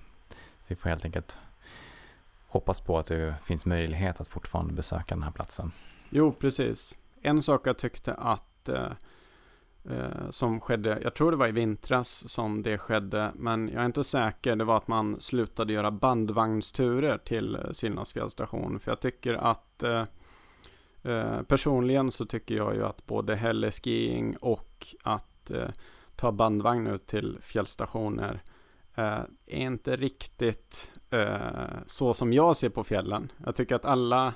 Vi 0.67 0.75
får 0.75 0.89
helt 0.89 1.05
enkelt 1.05 1.37
hoppas 2.51 2.81
på 2.81 2.97
att 2.97 3.05
det 3.05 3.35
finns 3.45 3.65
möjlighet 3.65 4.21
att 4.21 4.27
fortfarande 4.27 4.73
besöka 4.73 5.15
den 5.15 5.23
här 5.23 5.31
platsen. 5.31 5.71
Jo, 6.09 6.31
precis. 6.31 6.97
En 7.21 7.41
sak 7.41 7.67
jag 7.67 7.77
tyckte 7.77 8.13
att 8.13 8.69
eh, 8.69 8.91
eh, 9.89 10.29
som 10.29 10.59
skedde, 10.61 10.99
jag 11.03 11.13
tror 11.13 11.31
det 11.31 11.37
var 11.37 11.47
i 11.47 11.51
vintras 11.51 12.29
som 12.29 12.63
det 12.63 12.77
skedde, 12.77 13.31
men 13.35 13.69
jag 13.69 13.81
är 13.81 13.85
inte 13.85 14.03
säker, 14.03 14.55
det 14.55 14.63
var 14.63 14.77
att 14.77 14.87
man 14.87 15.21
slutade 15.21 15.73
göra 15.73 15.91
bandvagnsturer 15.91 17.17
till 17.17 17.55
eh, 17.55 18.03
fjällstation. 18.13 18.79
För 18.79 18.91
jag 18.91 18.99
tycker 18.99 19.33
att 19.33 19.83
eh, 19.83 20.03
eh, 21.03 21.41
personligen 21.41 22.11
så 22.11 22.25
tycker 22.25 22.55
jag 22.55 22.75
ju 22.75 22.85
att 22.85 23.05
både 23.05 23.35
helleskiing 23.35 24.37
och 24.37 24.87
att 25.03 25.51
eh, 25.51 25.69
ta 26.15 26.31
bandvagn 26.31 26.87
ut 26.87 27.07
till 27.07 27.37
fjällstationer 27.41 28.33
eh, 28.33 28.50
Eh, 28.95 29.19
är 29.45 29.59
inte 29.59 29.95
riktigt 29.95 30.93
eh, 31.09 31.67
så 31.85 32.13
som 32.13 32.33
jag 32.33 32.55
ser 32.55 32.69
på 32.69 32.83
fjällen. 32.83 33.31
Jag 33.45 33.55
tycker 33.55 33.75
att 33.75 33.85
alla, 33.85 34.33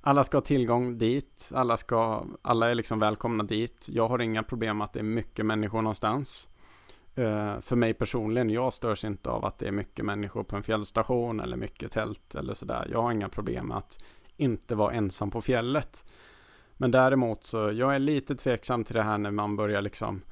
alla 0.00 0.24
ska 0.24 0.36
ha 0.36 0.42
tillgång 0.42 0.98
dit. 0.98 1.50
Alla, 1.54 1.76
ska, 1.76 2.26
alla 2.42 2.70
är 2.70 2.74
liksom 2.74 2.98
välkomna 2.98 3.44
dit. 3.44 3.86
Jag 3.90 4.08
har 4.08 4.18
inga 4.18 4.42
problem 4.42 4.78
med 4.78 4.84
att 4.84 4.92
det 4.92 4.98
är 4.98 5.04
mycket 5.04 5.46
människor 5.46 5.82
någonstans. 5.82 6.48
Uh, 7.18 7.60
för 7.60 7.76
mig 7.76 7.94
personligen, 7.94 8.50
jag 8.50 8.72
störs 8.72 9.04
inte 9.04 9.30
av 9.30 9.44
att 9.44 9.58
det 9.58 9.68
är 9.68 9.72
mycket 9.72 10.04
människor 10.04 10.44
på 10.44 10.56
en 10.56 10.62
fjällstation 10.62 11.40
eller 11.40 11.56
mycket 11.56 11.92
tält 11.92 12.34
eller 12.34 12.54
sådär. 12.54 12.88
Jag 12.92 13.02
har 13.02 13.12
inga 13.12 13.28
problem 13.28 13.66
med 13.66 13.76
att 13.76 14.04
inte 14.36 14.74
vara 14.74 14.92
ensam 14.92 15.30
på 15.30 15.40
fjället. 15.40 16.12
Men 16.76 16.90
däremot 16.90 17.44
så, 17.44 17.72
jag 17.72 17.94
är 17.94 17.98
lite 17.98 18.34
tveksam 18.34 18.84
till 18.84 18.94
det 18.94 19.02
här 19.02 19.18
när 19.18 19.30
man 19.30 19.56
börjar 19.56 19.82
liksom 19.82 20.22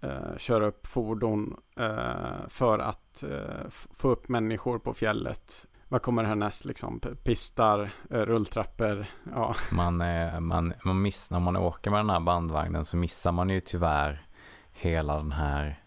Eh, 0.00 0.36
köra 0.36 0.66
upp 0.66 0.86
fordon 0.86 1.56
eh, 1.76 2.48
för 2.48 2.78
att 2.78 3.22
eh, 3.22 3.68
få 3.70 4.08
upp 4.08 4.28
människor 4.28 4.78
på 4.78 4.94
fjället. 4.94 5.66
Vad 5.88 6.02
kommer 6.02 6.24
härnäst 6.24 6.64
liksom? 6.64 7.00
Pistar, 7.24 7.90
eh, 8.10 8.20
rulltrappor, 8.20 9.06
ja. 9.34 9.54
Man, 9.72 10.00
eh, 10.00 10.40
man, 10.40 10.74
man 10.84 11.02
miss, 11.02 11.30
när 11.30 11.40
man 11.40 11.56
åker 11.56 11.90
med 11.90 12.00
den 12.00 12.10
här 12.10 12.20
bandvagnen 12.20 12.84
så 12.84 12.96
missar 12.96 13.32
man 13.32 13.50
ju 13.50 13.60
tyvärr 13.60 14.26
hela 14.72 15.16
den 15.16 15.32
här 15.32 15.82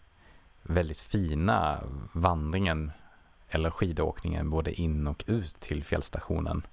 väldigt 0.62 1.00
fina 1.00 1.80
vandringen 2.12 2.92
eller 3.48 3.70
skidåkningen 3.70 4.50
både 4.50 4.72
in 4.72 5.06
och 5.06 5.24
ut 5.26 5.60
till 5.60 5.84
fjällstationen. 5.84 6.66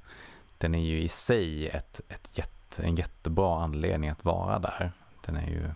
den 0.57 0.75
är 0.75 0.83
ju 0.83 1.01
i 1.01 1.09
sig 1.09 1.67
ett, 1.67 2.01
ett 2.09 2.37
jätte, 2.37 2.83
en 2.83 2.95
jättebra 2.95 3.63
anledning 3.63 4.09
att 4.09 4.25
vara 4.25 4.59
där. 4.59 4.91
Den 5.25 5.37
är 5.37 5.47
ju... 5.47 5.69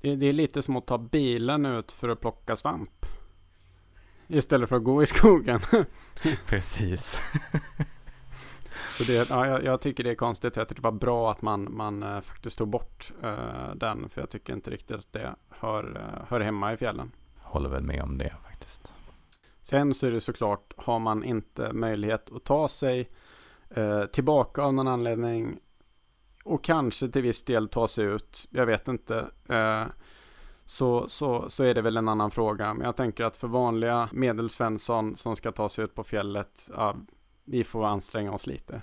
Det, 0.00 0.16
det 0.16 0.26
är 0.26 0.32
lite 0.32 0.62
som 0.62 0.76
att 0.76 0.86
ta 0.86 0.98
bilen 0.98 1.66
ut 1.66 1.92
för 1.92 2.08
att 2.08 2.20
plocka 2.20 2.56
svamp. 2.56 3.06
Istället 4.26 4.68
för 4.68 4.76
att 4.76 4.84
gå 4.84 5.02
i 5.02 5.06
skogen. 5.06 5.60
Precis. 6.46 7.20
Så 8.98 9.04
det, 9.04 9.28
ja, 9.30 9.46
jag, 9.46 9.64
jag, 9.64 9.80
tycker 9.80 10.04
det 10.04 10.10
är 10.10 10.14
konstigt. 10.14 10.56
Jag 10.56 10.68
tycker 10.68 10.82
det 10.82 10.90
var 10.90 10.98
bra 10.98 11.30
att 11.30 11.42
man, 11.42 11.76
man 11.76 12.02
uh, 12.02 12.20
faktiskt 12.20 12.58
tog 12.58 12.68
bort 12.68 13.12
uh, 13.24 13.74
den. 13.74 14.08
För 14.08 14.20
jag 14.20 14.30
tycker 14.30 14.52
inte 14.52 14.70
riktigt 14.70 14.96
att 14.96 15.12
det 15.12 15.34
hör, 15.48 15.84
uh, 15.84 16.24
hör 16.28 16.40
hemma 16.40 16.72
i 16.72 16.76
fjällen. 16.76 17.12
Håller 17.42 17.68
väl 17.68 17.82
med 17.82 18.02
om 18.02 18.18
det 18.18 18.34
faktiskt. 18.50 18.94
Sen 19.62 19.94
så 19.94 20.06
är 20.06 20.10
det 20.10 20.20
såklart, 20.20 20.72
har 20.76 20.98
man 20.98 21.24
inte 21.24 21.72
möjlighet 21.72 22.32
att 22.32 22.44
ta 22.44 22.68
sig 22.68 23.08
tillbaka 24.12 24.62
av 24.62 24.74
någon 24.74 24.88
anledning 24.88 25.58
och 26.48 26.64
kanske 26.64 27.08
till 27.08 27.22
viss 27.22 27.44
del 27.44 27.68
ta 27.68 27.88
sig 27.88 28.04
ut, 28.04 28.46
jag 28.50 28.66
vet 28.66 28.88
inte, 28.88 29.30
eh, 29.48 29.86
så, 30.64 31.08
så, 31.08 31.50
så 31.50 31.64
är 31.64 31.74
det 31.74 31.82
väl 31.82 31.96
en 31.96 32.08
annan 32.08 32.30
fråga. 32.30 32.74
Men 32.74 32.86
jag 32.86 32.96
tänker 32.96 33.24
att 33.24 33.36
för 33.36 33.48
vanliga 33.48 34.08
medelsvensson 34.12 35.16
som 35.16 35.36
ska 35.36 35.52
ta 35.52 35.68
sig 35.68 35.84
ut 35.84 35.94
på 35.94 36.04
fjället, 36.04 36.70
ja, 36.76 36.96
vi 37.44 37.64
får 37.64 37.86
anstränga 37.86 38.32
oss 38.32 38.46
lite. 38.46 38.82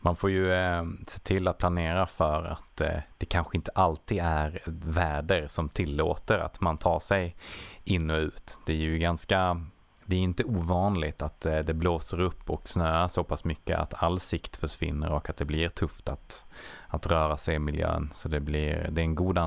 Man 0.00 0.16
får 0.16 0.30
ju 0.30 0.52
eh, 0.52 0.84
se 1.06 1.20
till 1.20 1.48
att 1.48 1.58
planera 1.58 2.06
för 2.06 2.44
att 2.44 2.80
eh, 2.80 2.98
det 3.18 3.26
kanske 3.26 3.56
inte 3.56 3.70
alltid 3.74 4.18
är 4.18 4.62
väder 4.66 5.48
som 5.48 5.68
tillåter 5.68 6.38
att 6.38 6.60
man 6.60 6.78
tar 6.78 7.00
sig 7.00 7.36
in 7.84 8.10
och 8.10 8.18
ut. 8.18 8.58
Det 8.66 8.72
är 8.72 8.76
ju 8.76 8.98
ganska, 8.98 9.62
det 10.08 10.16
är 10.16 10.20
inte 10.20 10.44
ovanligt 10.44 11.22
att 11.22 11.46
eh, 11.46 11.58
det 11.58 11.74
blåser 11.74 12.20
upp 12.20 12.50
och 12.50 12.68
snöar 12.68 13.08
så 13.08 13.24
pass 13.24 13.44
mycket 13.44 13.78
att 13.78 14.02
all 14.02 14.20
sikt 14.20 14.56
försvinner 14.56 15.12
och 15.12 15.30
att 15.30 15.36
det 15.36 15.44
blir 15.44 15.68
tufft 15.68 16.08
att, 16.08 16.46
att 16.86 17.06
röra 17.06 17.38
sig 17.38 17.54
i 17.54 17.58
miljön. 17.58 18.10
Så 18.14 18.28
det, 18.28 18.40
blir, 18.40 18.88
det 18.90 19.00
är 19.00 19.04
en 19.04 19.14
god, 19.14 19.38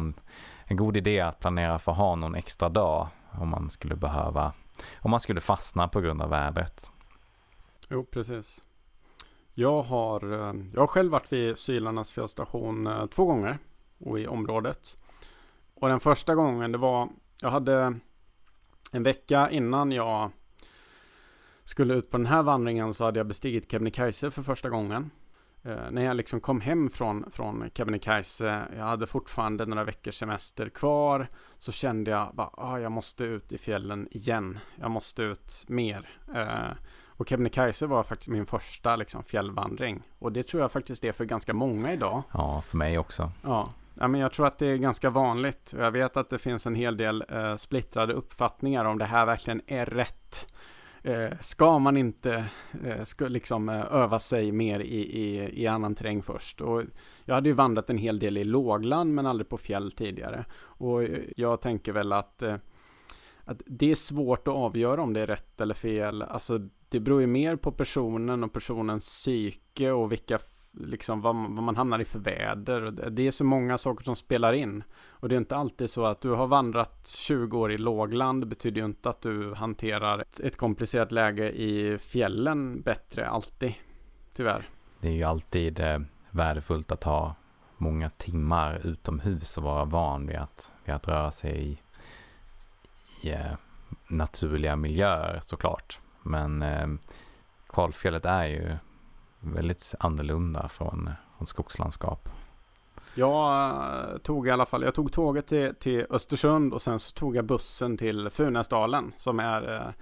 en 0.66 0.78
god 0.78 0.98
idé 0.98 1.20
att 1.20 1.40
planera 1.40 1.80
för 1.80 1.92
att 1.92 1.98
ha 1.98 2.16
någon 2.16 2.36
extra 2.36 2.70
dag 2.70 3.08
om 3.32 3.50
man 3.50 3.70
skulle 3.70 3.96
behöva, 3.96 4.54
om 5.02 5.12
man 5.12 5.20
skulle 5.20 5.42
fastna 5.42 5.88
på 5.88 6.02
grund 6.02 6.22
av 6.22 6.30
vädret. 6.30 6.92
Jo, 7.90 8.06
precis. 8.06 8.64
Jag 9.54 9.82
har, 9.82 10.34
eh, 10.34 10.54
jag 10.74 10.82
har 10.82 10.88
själv 10.88 11.12
varit 11.12 11.34
vid 11.34 11.58
Sylarnas 11.58 12.12
fjällstation 12.12 12.88
eh, 12.88 13.06
två 13.06 13.26
gånger 13.26 13.58
och 13.98 14.20
i 14.20 14.28
området. 14.28 14.98
Och 15.74 15.90
den 15.90 16.00
första 16.00 16.36
gången 16.36 16.72
det 16.72 16.78
var, 16.78 17.10
jag 17.42 17.52
hade 17.52 18.00
en 18.92 19.04
vecka 19.04 19.50
innan 19.50 19.92
jag 19.92 20.32
skulle 21.72 21.94
ut 21.94 22.10
på 22.10 22.18
den 22.18 22.26
här 22.26 22.44
vandringen 22.44 22.94
så 22.94 23.06
hade 23.06 23.20
jag 23.20 23.28
bestigit 23.28 23.72
Kebnekaise 23.72 24.32
för 24.32 24.44
första 24.44 24.70
gången. 24.70 25.12
Eh, 25.64 25.92
när 25.92 26.02
jag 26.02 26.18
liksom 26.18 26.42
kom 26.42 26.62
hem 26.62 26.90
från, 26.90 27.32
från 27.32 27.70
Kebnekaise, 27.74 28.64
jag 28.78 28.86
hade 28.86 29.08
fortfarande 29.08 29.66
några 29.66 29.84
veckors 29.84 30.16
semester 30.16 30.70
kvar, 30.70 31.28
så 31.58 31.72
kände 31.72 32.12
jag 32.12 32.34
att 32.38 32.54
ah, 32.58 32.80
jag 32.80 32.92
måste 32.92 33.24
ut 33.24 33.52
i 33.52 33.58
fjällen 33.58 34.08
igen. 34.12 34.60
Jag 34.76 34.92
måste 34.92 35.24
ut 35.24 35.66
mer. 35.68 36.10
Eh, 36.36 36.78
och 37.06 37.30
Kebnekaise 37.30 37.88
var 37.88 38.04
faktiskt 38.04 38.30
min 38.30 38.46
första 38.46 38.96
liksom, 38.96 39.24
fjällvandring. 39.24 40.04
Och 40.20 40.32
det 40.32 40.44
tror 40.44 40.62
jag 40.62 40.72
faktiskt 40.72 41.06
är 41.06 41.12
för 41.12 41.26
ganska 41.26 41.54
många 41.54 41.94
idag. 41.94 42.24
Ja, 42.34 42.62
för 42.62 42.78
mig 42.78 42.98
också. 43.00 43.32
Ja, 43.44 43.70
ja 43.94 44.08
men 44.08 44.22
jag 44.22 44.32
tror 44.32 44.48
att 44.48 44.58
det 44.58 44.68
är 44.68 44.78
ganska 44.78 45.10
vanligt. 45.10 45.74
Jag 45.78 45.92
vet 45.92 46.18
att 46.18 46.30
det 46.30 46.40
finns 46.40 46.68
en 46.68 46.76
hel 46.76 46.98
del 46.98 47.24
eh, 47.30 47.56
splittrade 47.56 48.14
uppfattningar 48.14 48.86
om 48.86 48.98
det 48.98 49.06
här 49.06 49.26
verkligen 49.26 49.62
är 49.68 49.86
rätt. 49.86 50.48
Eh, 51.04 51.38
ska 51.40 51.80
man 51.80 51.98
inte 51.98 52.46
eh, 52.84 53.04
ska 53.04 53.28
liksom 53.28 53.70
eh, 53.70 53.94
öva 53.94 54.20
sig 54.20 54.52
mer 54.52 54.80
i, 54.80 55.20
i, 55.20 55.62
i 55.64 55.68
annan 55.68 55.96
terräng 55.96 56.22
först? 56.22 56.62
Och 56.62 56.84
jag 57.26 57.36
hade 57.36 57.50
ju 57.50 57.56
vandrat 57.56 57.90
en 57.90 57.98
hel 57.98 58.20
del 58.20 58.38
i 58.38 58.44
lågland 58.44 59.14
men 59.14 59.26
aldrig 59.26 59.50
på 59.50 59.58
fjäll 59.58 59.92
tidigare. 59.92 60.46
Och 60.64 61.04
jag 61.36 61.62
tänker 61.62 61.92
väl 61.92 62.14
att, 62.14 62.44
att 63.44 63.62
det 63.66 63.92
är 63.92 63.96
svårt 63.96 64.48
att 64.48 64.54
avgöra 64.54 65.02
om 65.02 65.14
det 65.14 65.22
är 65.22 65.28
rätt 65.28 65.62
eller 65.62 65.74
fel. 65.74 66.22
Alltså 66.22 66.60
det 66.90 67.00
beror 67.00 67.22
ju 67.22 67.28
mer 67.28 67.56
på 67.56 67.72
personen 67.72 68.44
och 68.44 68.54
personens 68.54 69.06
psyke 69.06 69.92
och 69.92 70.12
vilka 70.12 70.40
liksom 70.72 71.22
vad, 71.22 71.36
vad 71.36 71.64
man 71.64 71.76
hamnar 71.76 72.00
i 72.00 72.06
för 72.06 72.20
väder. 72.20 72.82
Det 72.92 73.28
är 73.28 73.32
så 73.32 73.44
många 73.44 73.78
saker 73.78 74.04
som 74.04 74.16
spelar 74.16 74.54
in. 74.54 74.84
Och 75.10 75.30
det 75.30 75.36
är 75.36 75.38
inte 75.38 75.56
alltid 75.56 75.90
så 75.90 76.06
att 76.06 76.22
du 76.22 76.30
har 76.30 76.48
vandrat 76.48 77.08
20 77.08 77.60
år 77.60 77.72
i 77.72 77.78
lågland 77.78 78.42
Det 78.42 78.46
betyder 78.46 78.82
ju 78.82 78.86
inte 78.86 79.10
att 79.10 79.22
du 79.22 79.54
hanterar 79.54 80.20
ett, 80.20 80.40
ett 80.40 80.58
komplicerat 80.58 81.12
läge 81.12 81.52
i 81.52 81.98
fjällen 81.98 82.82
bättre 82.82 83.28
alltid. 83.28 83.74
Tyvärr. 84.34 84.70
Det 85.00 85.08
är 85.08 85.12
ju 85.14 85.24
alltid 85.24 85.80
eh, 85.80 86.00
värdefullt 86.30 86.92
att 86.92 87.04
ha 87.04 87.36
många 87.78 88.10
timmar 88.10 88.82
utomhus 88.84 89.58
och 89.58 89.64
vara 89.64 89.86
van 89.86 90.28
vid 90.28 90.38
att, 90.38 90.72
vid 90.86 90.96
att 90.96 91.08
röra 91.08 91.32
sig 91.32 91.68
i, 91.68 91.78
i 93.28 93.32
eh, 93.32 93.54
naturliga 94.08 94.76
miljöer 94.76 95.40
såklart. 95.42 96.00
Men 96.24 96.62
eh, 96.62 96.88
kalfjället 97.70 98.26
är 98.26 98.46
ju 98.46 98.78
väldigt 99.42 99.96
annorlunda 100.00 100.68
från, 100.68 101.10
från 101.38 101.48
skogslandskap. 101.48 102.30
Jag 103.16 103.70
eh, 103.70 104.18
tog 104.18 104.48
i 104.48 104.52
alla 104.52 104.66
fall, 104.66 104.84
jag 104.84 104.96
tog 104.96 105.12
tåget 105.12 105.48
till, 105.48 105.76
till 105.76 106.06
Östersund 106.10 106.74
och 106.74 106.82
sen 106.82 107.00
så 107.00 107.14
tog 107.14 107.36
jag 107.36 107.46
bussen 107.46 107.98
till 107.98 108.30
Funäsdalen 108.30 109.14
som 109.18 109.40
är, 109.40 109.94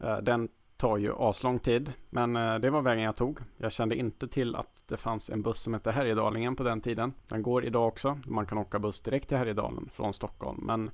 eh, 0.00 0.08
eh, 0.08 0.18
den 0.18 0.48
tar 0.76 0.96
ju 0.96 1.12
aslång 1.18 1.58
tid. 1.58 1.92
Men 2.10 2.32
det 2.60 2.70
var 2.70 2.82
vägen 2.82 3.04
jag 3.04 3.16
tog. 3.16 3.38
Jag 3.56 3.72
kände 3.72 3.96
inte 3.96 4.28
till 4.28 4.56
att 4.56 4.84
det 4.88 4.96
fanns 4.96 5.30
en 5.30 5.42
buss 5.42 5.60
som 5.60 5.74
hette 5.74 5.90
Härjedalingen 5.92 6.56
på 6.56 6.62
den 6.62 6.80
tiden. 6.80 7.12
Den 7.28 7.42
går 7.42 7.64
idag 7.64 7.88
också. 7.88 8.18
Man 8.26 8.46
kan 8.46 8.58
åka 8.58 8.78
buss 8.78 9.00
direkt 9.00 9.28
till 9.28 9.38
Härjedalen 9.38 9.90
från 9.92 10.14
Stockholm. 10.14 10.60
Men 10.66 10.90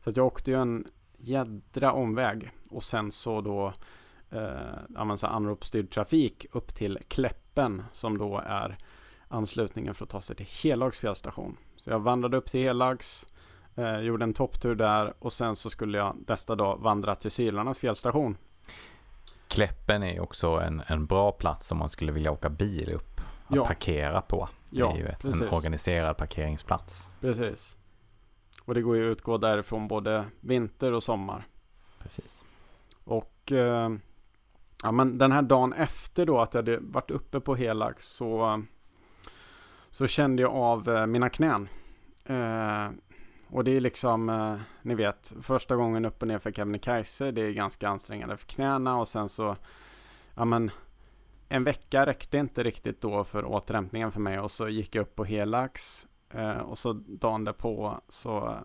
så 0.00 0.10
att 0.10 0.16
jag 0.16 0.26
åkte 0.26 0.50
ju 0.50 0.60
en 0.60 0.86
jädra 1.16 1.92
omväg 1.92 2.50
och 2.70 2.82
sen 2.82 3.12
så 3.12 3.40
då 3.40 3.72
eh, 4.30 5.22
anropsstyrd 5.22 5.90
trafik 5.90 6.46
upp 6.52 6.74
till 6.74 6.98
Kläppen 7.08 7.82
som 7.92 8.18
då 8.18 8.42
är 8.46 8.78
anslutningen 9.28 9.94
för 9.94 10.04
att 10.04 10.10
ta 10.10 10.20
sig 10.20 10.36
till 10.36 10.46
Helags 10.62 10.98
fjällstation. 10.98 11.56
Så 11.76 11.90
jag 11.90 11.98
vandrade 12.00 12.36
upp 12.36 12.46
till 12.46 12.60
Helags, 12.60 13.26
eh, 13.74 13.98
gjorde 13.98 14.24
en 14.24 14.34
topptur 14.34 14.74
där 14.74 15.14
och 15.18 15.32
sen 15.32 15.56
så 15.56 15.70
skulle 15.70 15.98
jag 15.98 16.16
nästa 16.28 16.56
dag 16.56 16.78
vandra 16.78 17.14
till 17.14 17.30
Sylarnas 17.30 17.78
fjällstation. 17.78 18.36
Kläppen 19.48 20.02
är 20.02 20.20
också 20.20 20.48
en, 20.48 20.82
en 20.86 21.06
bra 21.06 21.32
plats 21.32 21.72
om 21.72 21.78
man 21.78 21.88
skulle 21.88 22.12
vilja 22.12 22.30
åka 22.30 22.48
bil 22.48 22.92
upp 22.92 23.20
och 23.46 23.56
ja. 23.56 23.66
parkera 23.66 24.20
på. 24.20 24.48
Det 24.70 24.78
ja, 24.78 24.92
är 24.92 24.96
ju 24.96 25.06
ett, 25.06 25.24
en 25.24 25.48
organiserad 25.48 26.16
parkeringsplats. 26.16 27.10
Precis. 27.20 27.76
Och 28.64 28.74
det 28.74 28.82
går 28.82 28.96
ju 28.96 29.10
att 29.10 29.12
utgå 29.12 29.38
därifrån 29.38 29.88
både 29.88 30.24
vinter 30.40 30.92
och 30.92 31.02
sommar. 31.02 31.46
Precis. 32.02 32.44
Och 33.04 33.52
eh, 33.52 33.90
Ja 34.82 34.92
men 34.92 35.18
den 35.18 35.32
här 35.32 35.42
dagen 35.42 35.72
efter 35.72 36.26
då 36.26 36.40
att 36.40 36.54
jag 36.54 36.58
hade 36.58 36.78
varit 36.80 37.10
uppe 37.10 37.40
på 37.40 37.54
Helax 37.54 38.06
så 38.06 38.62
Så 39.90 40.06
kände 40.06 40.42
jag 40.42 40.52
av 40.54 40.88
eh, 40.88 41.06
mina 41.06 41.28
knän. 41.30 41.68
Eh, 42.24 42.88
Och 43.50 43.64
det 43.64 43.76
är 43.76 43.80
liksom 43.80 44.28
eh, 44.28 44.56
Ni 44.82 44.94
vet 44.94 45.34
första 45.42 45.76
gången 45.76 46.04
upp 46.04 46.22
och 46.22 46.28
ner 46.28 46.38
för 46.38 46.52
Kebnekaise 46.52 47.30
Det 47.30 47.42
är 47.42 47.52
ganska 47.52 47.88
ansträngande 47.88 48.36
för 48.36 48.46
knäna 48.46 48.96
och 48.96 49.08
sen 49.08 49.28
så 49.28 49.56
Ja 50.34 50.44
men 50.44 50.70
En 51.48 51.64
vecka 51.64 52.06
räckte 52.06 52.38
inte 52.38 52.62
riktigt 52.62 53.00
då 53.00 53.24
för 53.24 53.44
återhämtningen 53.44 54.12
för 54.12 54.20
mig 54.20 54.38
och 54.40 54.50
så 54.50 54.68
gick 54.68 54.94
jag 54.94 55.02
upp 55.02 55.14
på 55.14 55.24
Helax 55.24 56.06
eh, 56.30 56.58
Och 56.58 56.78
så 56.78 56.92
dagen 56.92 57.44
därpå 57.44 58.00
så 58.08 58.56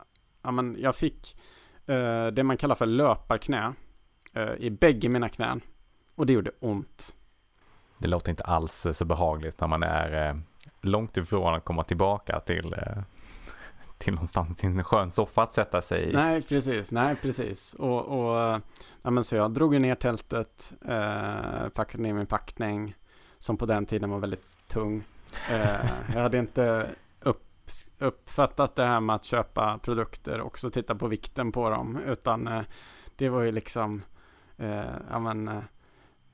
Ja 0.41 0.51
men 0.51 0.75
jag 0.79 0.95
fick 0.95 1.37
eh, 1.85 2.27
Det 2.27 2.43
man 2.43 2.57
kallar 2.57 2.75
för 2.75 2.85
löparknä 2.85 3.73
eh, 4.33 4.53
I 4.57 4.69
bägge 4.69 5.09
mina 5.09 5.29
knän 5.29 5.61
och 6.15 6.25
det 6.25 6.33
gjorde 6.33 6.51
ont. 6.59 7.15
Det 7.97 8.07
låter 8.07 8.29
inte 8.29 8.43
alls 8.43 8.87
så 8.93 9.05
behagligt 9.05 9.61
när 9.61 9.67
man 9.67 9.83
är 9.83 10.29
eh, 10.29 10.35
långt 10.81 11.17
ifrån 11.17 11.53
att 11.53 11.65
komma 11.65 11.83
tillbaka 11.83 12.39
till, 12.39 12.73
eh, 12.73 13.03
till 13.97 14.13
någonstans 14.13 14.57
till 14.57 14.69
en 14.69 14.83
skön 14.83 15.11
soffa 15.11 15.43
att 15.43 15.51
sätta 15.51 15.81
sig 15.81 16.09
i. 16.09 16.13
Nej, 16.13 16.41
precis. 16.41 16.91
Nej, 16.91 17.15
precis. 17.15 17.73
Och, 17.73 18.01
och 18.05 18.61
ja, 19.01 19.11
men 19.11 19.23
så 19.23 19.35
jag 19.35 19.51
drog 19.51 19.81
ner 19.81 19.95
tältet, 19.95 20.73
eh, 20.85 21.69
packade 21.73 22.03
ner 22.03 22.13
min 22.13 22.25
packning 22.25 22.95
som 23.39 23.57
på 23.57 23.65
den 23.65 23.85
tiden 23.85 24.09
var 24.09 24.19
väldigt 24.19 24.67
tung. 24.67 25.03
Eh, 25.49 25.89
jag 26.13 26.21
hade 26.21 26.37
inte 26.37 26.89
upp, 27.21 27.43
uppfattat 27.99 28.75
det 28.75 28.85
här 28.85 28.99
med 28.99 29.15
att 29.15 29.25
köpa 29.25 29.79
produkter 29.83 30.39
och 30.39 30.59
så 30.59 30.69
titta 30.69 30.95
på 30.95 31.07
vikten 31.07 31.51
på 31.51 31.69
dem, 31.69 31.99
utan 32.07 32.47
eh, 32.47 32.61
det 33.15 33.29
var 33.29 33.41
ju 33.41 33.51
liksom 33.51 34.01
eh, 34.57 34.83
ja, 35.11 35.19
men, 35.19 35.47
eh, 35.47 35.63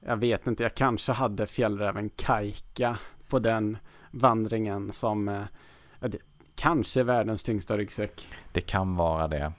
jag 0.05 0.17
vet 0.17 0.47
inte, 0.47 0.63
jag 0.63 0.75
kanske 0.75 1.11
hade 1.11 1.47
fjällräven 1.47 2.09
Kaika 2.09 2.97
på 3.29 3.39
den 3.39 3.77
vandringen 4.11 4.91
som 4.91 5.29
eh, 5.29 5.43
kanske 6.55 7.03
världens 7.03 7.43
tyngsta 7.43 7.77
ryggsäck. 7.77 8.27
Det 8.53 8.61
kan 8.61 8.95
vara 8.95 9.27
det. 9.27 9.53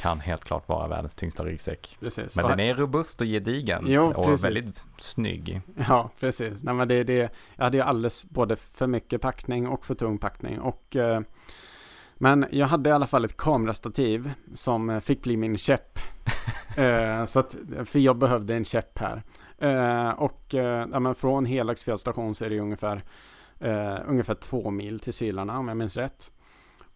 kan 0.00 0.20
helt 0.20 0.44
klart 0.44 0.68
vara 0.68 0.88
världens 0.88 1.14
tyngsta 1.14 1.44
ryggsäck. 1.44 1.96
Precis. 2.00 2.36
Men 2.36 2.46
den 2.48 2.60
är 2.60 2.74
robust 2.74 3.20
och 3.20 3.26
gedigen 3.26 3.84
Jo, 3.86 4.12
och 4.12 4.26
precis. 4.26 4.44
väldigt 4.44 4.86
snygg. 4.98 5.60
Ja, 5.88 6.10
precis. 6.20 6.64
Nej, 6.64 6.74
men 6.74 6.88
det, 6.88 7.04
det, 7.04 7.34
jag 7.56 7.64
hade 7.64 7.76
ju 7.76 7.82
alldeles 7.82 8.26
både 8.30 8.56
för 8.56 8.86
mycket 8.86 9.20
packning 9.20 9.68
och 9.68 9.86
för 9.86 9.94
tung 9.94 10.18
packning. 10.18 10.60
Och, 10.60 10.96
eh, 10.96 11.20
men 12.14 12.46
jag 12.50 12.66
hade 12.66 12.90
i 12.90 12.92
alla 12.92 13.06
fall 13.06 13.24
ett 13.24 13.36
kamerastativ 13.36 14.32
som 14.54 14.90
eh, 14.90 15.00
fick 15.00 15.22
bli 15.22 15.36
min 15.36 15.58
käpp. 15.58 15.98
Eh, 16.76 17.24
så 17.24 17.40
att, 17.40 17.56
för 17.84 17.98
jag 17.98 18.16
behövde 18.16 18.54
en 18.54 18.64
käpp 18.64 18.98
här. 18.98 19.22
Eh, 19.58 20.10
och 20.10 20.54
eh, 20.54 20.88
ja, 20.92 21.00
men 21.00 21.14
från 21.14 21.44
Helags 21.44 21.84
fjällstation 21.84 22.34
så 22.34 22.44
är 22.44 22.50
det 22.50 22.60
ungefär, 22.60 23.02
eh, 23.60 23.96
ungefär 24.06 24.34
två 24.34 24.70
mil 24.70 25.00
till 25.00 25.12
Sylarna 25.12 25.58
om 25.58 25.68
jag 25.68 25.76
minns 25.76 25.96
rätt. 25.96 26.32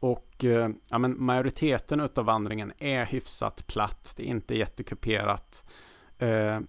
Och 0.01 0.45
eh, 0.45 0.68
ja, 0.91 0.99
men 0.99 1.24
majoriteten 1.24 2.01
av 2.01 2.24
vandringen 2.24 2.72
är 2.79 3.07
hyfsat 3.07 3.66
platt. 3.66 4.14
Det 4.16 4.22
är 4.22 4.26
inte 4.26 4.55
jättekuperat. 4.55 5.72
Eh, 6.18 6.61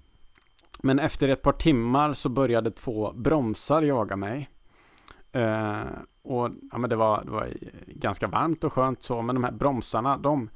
men 0.84 1.00
efter 1.00 1.30
ett 1.30 1.42
par 1.42 1.54
timmar 1.54 2.14
så 2.14 2.30
började 2.30 2.72
två 2.72 3.14
bromsar 3.14 3.82
jaga 3.82 4.16
mig. 4.16 4.50
Eh, 5.32 5.82
och 6.22 6.50
ja, 6.72 6.78
men 6.78 6.90
det, 6.90 6.96
var, 6.96 7.24
det 7.26 7.32
var 7.32 7.54
ganska 7.88 8.28
varmt 8.28 8.64
och 8.64 8.74
skönt 8.74 9.04
så, 9.04 9.22
men 9.22 9.36
de 9.36 9.44
här 9.44 9.52
bromsarna, 9.52 10.18
de, 10.18 10.50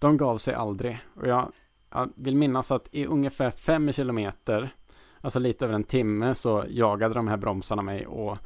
de 0.00 0.16
gav 0.16 0.38
sig 0.38 0.54
aldrig. 0.54 0.98
Och 1.16 1.26
jag, 1.28 1.52
jag 1.94 2.10
vill 2.16 2.36
minnas 2.36 2.70
att 2.70 2.88
i 2.92 3.06
ungefär 3.06 3.50
fem 3.50 3.92
kilometer, 3.92 4.74
alltså 5.20 5.38
lite 5.38 5.64
över 5.64 5.74
en 5.74 5.84
timme, 5.84 6.34
så 6.34 6.64
jagade 6.68 7.14
de 7.14 7.28
här 7.28 7.36
bromsarna 7.36 7.82
mig 7.82 8.06
och 8.06 8.38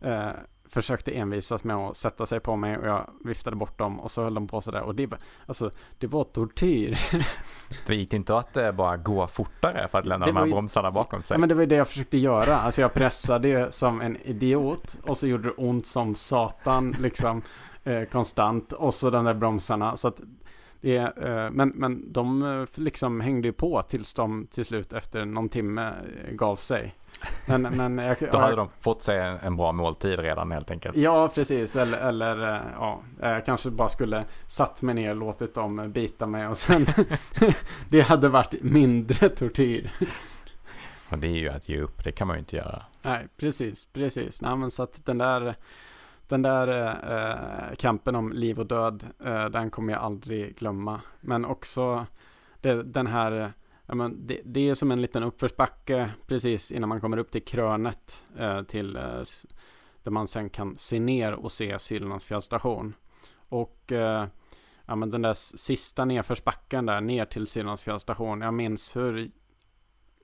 eh, 0.00 0.28
försökte 0.70 1.10
envisas 1.12 1.64
med 1.64 1.76
att 1.76 1.96
sätta 1.96 2.26
sig 2.26 2.40
på 2.40 2.56
mig 2.56 2.78
och 2.78 2.86
jag 2.86 3.10
viftade 3.24 3.56
bort 3.56 3.78
dem 3.78 4.00
och 4.00 4.10
så 4.10 4.22
höll 4.22 4.34
de 4.34 4.46
på 4.46 4.60
sådär 4.60 4.82
och 4.82 4.94
det, 4.94 5.06
var- 5.06 5.18
alltså, 5.46 5.70
det 5.98 6.06
var 6.06 6.24
tortyr. 6.24 6.98
Det 7.86 7.94
gick 7.94 8.12
inte 8.12 8.36
att 8.38 8.56
eh, 8.56 8.72
bara 8.72 8.96
gå 8.96 9.26
fortare 9.26 9.88
för 9.88 9.98
att 9.98 10.06
lämna 10.06 10.26
de 10.26 10.36
här 10.36 10.46
ju- 10.46 10.52
bromsarna 10.52 10.90
bakom 10.90 11.22
sig. 11.22 11.34
Ja, 11.34 11.38
men 11.38 11.48
det 11.48 11.54
var 11.54 11.62
ju 11.62 11.66
det 11.66 11.74
jag 11.74 11.88
försökte 11.88 12.18
göra. 12.18 12.56
Alltså 12.58 12.80
jag 12.80 12.94
pressade 12.94 13.72
som 13.72 14.00
en 14.00 14.16
idiot 14.16 14.98
och 15.02 15.16
så 15.16 15.26
gjorde 15.26 15.48
det 15.48 15.54
ont 15.54 15.86
som 15.86 16.14
satan 16.14 16.94
liksom 17.00 17.42
eh, 17.84 18.02
konstant 18.04 18.72
och 18.72 18.94
så 18.94 19.10
de 19.10 19.24
där 19.24 19.34
bromsarna. 19.34 19.96
Så 19.96 20.08
att 20.08 20.20
det, 20.80 20.96
eh, 20.96 21.50
men, 21.50 21.68
men 21.68 22.12
de 22.12 22.42
eh, 22.42 22.82
liksom 22.82 23.20
hängde 23.20 23.48
ju 23.48 23.52
på 23.52 23.82
tills 23.82 24.14
de 24.14 24.46
till 24.46 24.64
slut 24.64 24.92
efter 24.92 25.24
någon 25.24 25.48
timme 25.48 25.88
eh, 25.88 26.34
gav 26.34 26.56
sig. 26.56 26.94
Men, 27.46 27.62
men 27.76 27.98
jag, 27.98 28.16
Då 28.32 28.38
hade 28.38 28.56
de 28.56 28.68
fått 28.80 29.02
sig 29.02 29.18
en, 29.18 29.38
en 29.38 29.56
bra 29.56 29.72
måltid 29.72 30.18
redan 30.18 30.52
helt 30.52 30.70
enkelt. 30.70 30.96
Ja, 30.96 31.28
precis. 31.34 31.76
Eller, 31.76 31.98
eller 31.98 32.62
ja, 32.74 33.00
jag 33.20 33.46
kanske 33.46 33.70
bara 33.70 33.88
skulle 33.88 34.24
satt 34.46 34.82
mig 34.82 34.94
ner 34.94 35.10
och 35.10 35.16
låtit 35.16 35.54
dem 35.54 35.92
bita 35.92 36.26
mig 36.26 36.46
och 36.46 36.58
sen 36.58 36.86
det 37.88 38.00
hade 38.00 38.28
varit 38.28 38.62
mindre 38.62 39.28
tortyr. 39.28 39.90
Och 41.10 41.18
det 41.18 41.28
är 41.28 41.36
ju 41.36 41.48
att 41.48 41.68
ge 41.68 41.80
upp, 41.80 42.04
det 42.04 42.12
kan 42.12 42.26
man 42.26 42.36
ju 42.36 42.40
inte 42.40 42.56
göra. 42.56 42.82
Nej, 43.02 43.28
precis, 43.36 43.86
precis. 43.92 44.42
Nej, 44.42 44.56
men 44.56 44.70
så 44.70 44.82
att 44.82 45.06
den 45.06 45.18
där, 45.18 45.54
den 46.28 46.42
där 46.42 46.68
eh, 47.68 47.76
kampen 47.76 48.14
om 48.14 48.32
liv 48.32 48.58
och 48.58 48.66
död, 48.66 49.04
eh, 49.24 49.44
den 49.44 49.70
kommer 49.70 49.92
jag 49.92 50.02
aldrig 50.02 50.56
glömma. 50.56 51.00
Men 51.20 51.44
också 51.44 52.06
det, 52.60 52.82
den 52.82 53.06
här, 53.06 53.52
ja, 53.86 53.94
men 53.94 54.26
det, 54.26 54.40
det 54.44 54.68
är 54.68 54.74
som 54.74 54.90
en 54.90 55.02
liten 55.02 55.22
uppförsbacke 55.22 56.10
precis 56.26 56.72
innan 56.72 56.88
man 56.88 57.00
kommer 57.00 57.16
upp 57.16 57.30
till 57.30 57.44
krönet 57.44 58.24
eh, 58.38 58.62
till 58.62 58.96
eh, 58.96 59.22
där 60.02 60.10
man 60.10 60.26
sen 60.26 60.50
kan 60.50 60.78
se 60.78 61.00
ner 61.00 61.32
och 61.32 61.52
se 61.52 61.78
Sylarnas 61.78 62.26
fjällstation. 62.26 62.94
Och 63.48 63.92
eh, 63.92 64.26
ja, 64.86 64.96
men 64.96 65.10
den 65.10 65.22
där 65.22 65.34
sista 65.34 66.04
nedförsbacken 66.04 66.86
där 66.86 67.00
ner 67.00 67.24
till 67.24 67.46
Sylarnas 67.46 67.82
fjällstation, 67.82 68.40
jag 68.40 68.54
minns 68.54 68.96
hur 68.96 69.30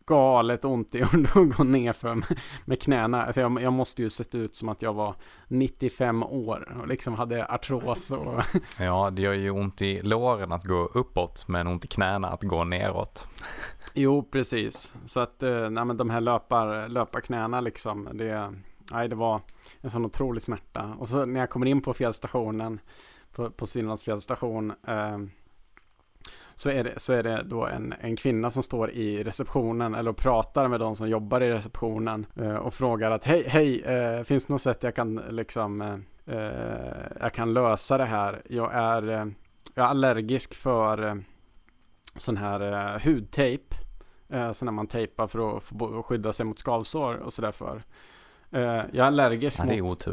galet 0.07 0.65
ont 0.65 0.95
att 1.35 1.57
gå 1.57 1.65
ner 1.65 1.93
för 1.93 2.15
med, 2.15 2.41
med 2.65 2.83
knäna. 2.83 3.25
Alltså 3.27 3.41
jag, 3.41 3.63
jag 3.63 3.73
måste 3.73 4.03
ju 4.03 4.11
sett 4.11 4.35
ut 4.35 4.55
som 4.55 4.69
att 4.69 4.83
jag 4.83 4.93
var 4.93 5.15
95 5.49 6.23
år 6.23 6.79
och 6.81 6.89
liksom 6.89 7.15
hade 7.15 7.47
artros 7.47 8.11
och 8.11 8.43
Ja, 8.81 9.11
det 9.11 9.23
gör 9.23 9.35
ju 9.35 9.51
ont 9.51 9.83
i 9.83 10.03
låren 10.03 10.53
att 10.53 10.65
gå 10.65 10.91
uppåt, 10.95 11.49
men 11.49 11.67
ont 11.67 11.85
i 11.85 11.89
knäna 11.89 12.29
att 12.29 12.43
gå 12.43 12.65
neråt. 12.65 13.29
Jo, 13.95 14.23
precis. 14.23 14.95
Så 15.05 15.21
att 15.21 15.43
eh, 15.43 15.71
nej, 15.71 15.85
men 15.85 15.97
de 15.97 16.11
här 16.11 16.21
löpar, 16.21 16.89
löparknäna 16.89 17.61
liksom, 17.61 18.09
det, 18.13 18.53
nej, 18.93 19.09
det 19.09 19.17
var 19.17 19.41
en 19.81 19.91
sån 19.91 20.05
otrolig 20.05 20.43
smärta. 20.43 20.97
Och 20.99 21.09
så 21.09 21.27
när 21.27 21.41
jag 21.41 21.51
kommer 21.51 21.67
in 21.67 21.83
på 21.83 21.95
fjällstationen, 21.95 22.81
på, 23.33 23.51
på 23.51 23.67
Synlands 23.67 24.05
fjällstation, 24.05 24.73
eh, 24.87 25.19
så 26.55 26.71
är 26.71 26.85
det, 26.85 27.01
så 27.01 27.13
är 27.13 27.23
det 27.23 27.43
då 27.45 27.67
en, 27.67 27.95
en 28.01 28.17
kvinna 28.17 28.51
som 28.51 28.63
står 28.63 28.91
i 28.91 29.25
receptionen 29.25 29.95
eller 29.95 30.13
pratar 30.13 30.69
med 30.69 30.81
de 30.81 30.97
som 30.97 31.09
jobbar 31.09 31.41
i 31.41 31.53
receptionen 31.53 32.27
eh, 32.37 32.55
och 32.55 32.75
frågar 32.75 33.11
att 33.11 33.25
hej, 33.25 33.45
hej, 33.49 33.83
eh, 33.83 34.23
finns 34.23 34.47
det 34.47 34.53
något 34.53 34.63
sätt 34.63 34.83
jag 34.83 34.95
kan 34.95 35.23
liksom, 35.31 35.81
eh, 36.27 36.39
jag 37.21 37.33
kan 37.33 37.55
lösa 37.55 37.99
det 37.99 38.05
här? 38.05 38.43
Jag 38.49 38.75
är, 38.75 39.03
jag 39.75 39.85
är 39.85 39.89
allergisk 39.89 40.55
för 40.55 41.23
sån 42.17 42.37
här 42.37 42.99
hudtejp. 43.05 43.75
Eh, 44.29 44.53
så 44.53 44.65
när 44.65 44.73
man 44.73 44.87
tejpar 44.87 45.27
för 45.27 45.57
att 45.57 46.05
skydda 46.07 46.33
sig 46.33 46.47
mot 46.47 46.59
skavsår 46.59 47.15
och 47.15 47.33
sådär 47.33 47.53
för. 47.53 47.83
Jag 48.51 48.97
är 48.97 49.03
allergisk 49.03 49.61
Ja, 49.61 49.65
det 49.65 49.79
är 49.79 49.83
mot. 49.83 50.07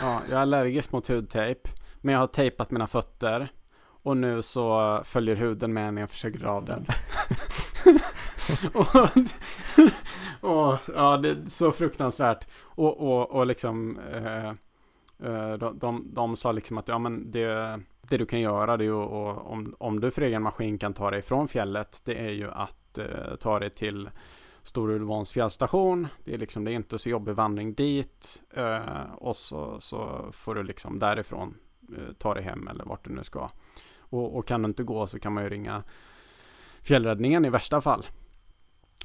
Ja, 0.00 0.20
jag 0.30 0.38
är 0.38 0.42
allergisk 0.42 0.92
mot 0.92 1.08
hudtejp. 1.08 1.68
Men 2.00 2.12
jag 2.12 2.20
har 2.20 2.26
tejpat 2.26 2.70
mina 2.70 2.86
fötter. 2.86 3.48
Och 4.06 4.16
nu 4.16 4.42
så 4.42 5.00
följer 5.04 5.36
huden 5.36 5.72
med 5.72 5.94
när 5.94 6.02
jag 6.02 6.10
försöker 6.10 6.38
dra 6.38 6.50
av 6.50 6.64
den. 6.64 6.86
och, 8.74 8.96
och, 10.40 10.78
ja, 10.94 11.16
det 11.16 11.28
är 11.28 11.48
så 11.48 11.72
fruktansvärt. 11.72 12.48
Och, 12.62 13.00
och, 13.00 13.30
och 13.30 13.46
liksom 13.46 13.98
eh, 13.98 14.48
eh, 15.28 15.52
de, 15.52 15.78
de, 15.78 16.14
de 16.14 16.36
sa 16.36 16.52
liksom 16.52 16.78
att 16.78 16.88
ja, 16.88 16.98
men 16.98 17.30
det, 17.30 17.80
det 18.02 18.16
du 18.16 18.26
kan 18.26 18.40
göra 18.40 18.76
det 18.76 18.84
är 18.84 18.86
ju 18.86 18.92
och, 18.92 19.52
om, 19.52 19.76
om 19.78 20.00
du 20.00 20.10
för 20.10 20.22
egen 20.22 20.42
maskin 20.42 20.78
kan 20.78 20.94
ta 20.94 21.10
dig 21.10 21.22
från 21.22 21.48
fjället 21.48 22.02
det 22.04 22.14
är 22.14 22.32
ju 22.32 22.50
att 22.50 22.98
eh, 22.98 23.36
ta 23.40 23.58
dig 23.58 23.70
till 23.70 24.10
Storulvåns 24.62 25.32
fjällstation. 25.32 26.08
Det 26.24 26.34
är 26.34 26.38
liksom 26.38 26.64
det 26.64 26.72
är 26.72 26.76
inte 26.76 26.98
så 26.98 27.08
jobbig 27.08 27.34
vandring 27.34 27.74
dit 27.74 28.42
eh, 28.50 29.12
och 29.14 29.36
så, 29.36 29.80
så 29.80 30.28
får 30.32 30.54
du 30.54 30.62
liksom 30.62 30.98
därifrån 30.98 31.54
eh, 31.96 32.12
ta 32.18 32.34
dig 32.34 32.42
hem 32.42 32.68
eller 32.68 32.84
vart 32.84 33.04
du 33.04 33.10
nu 33.10 33.24
ska. 33.24 33.50
Och, 34.10 34.36
och 34.36 34.46
kan 34.46 34.62
du 34.62 34.66
inte 34.66 34.82
gå 34.82 35.06
så 35.06 35.18
kan 35.18 35.32
man 35.32 35.42
ju 35.44 35.50
ringa 35.50 35.82
fjällräddningen 36.82 37.44
i 37.44 37.50
värsta 37.50 37.80
fall. 37.80 38.06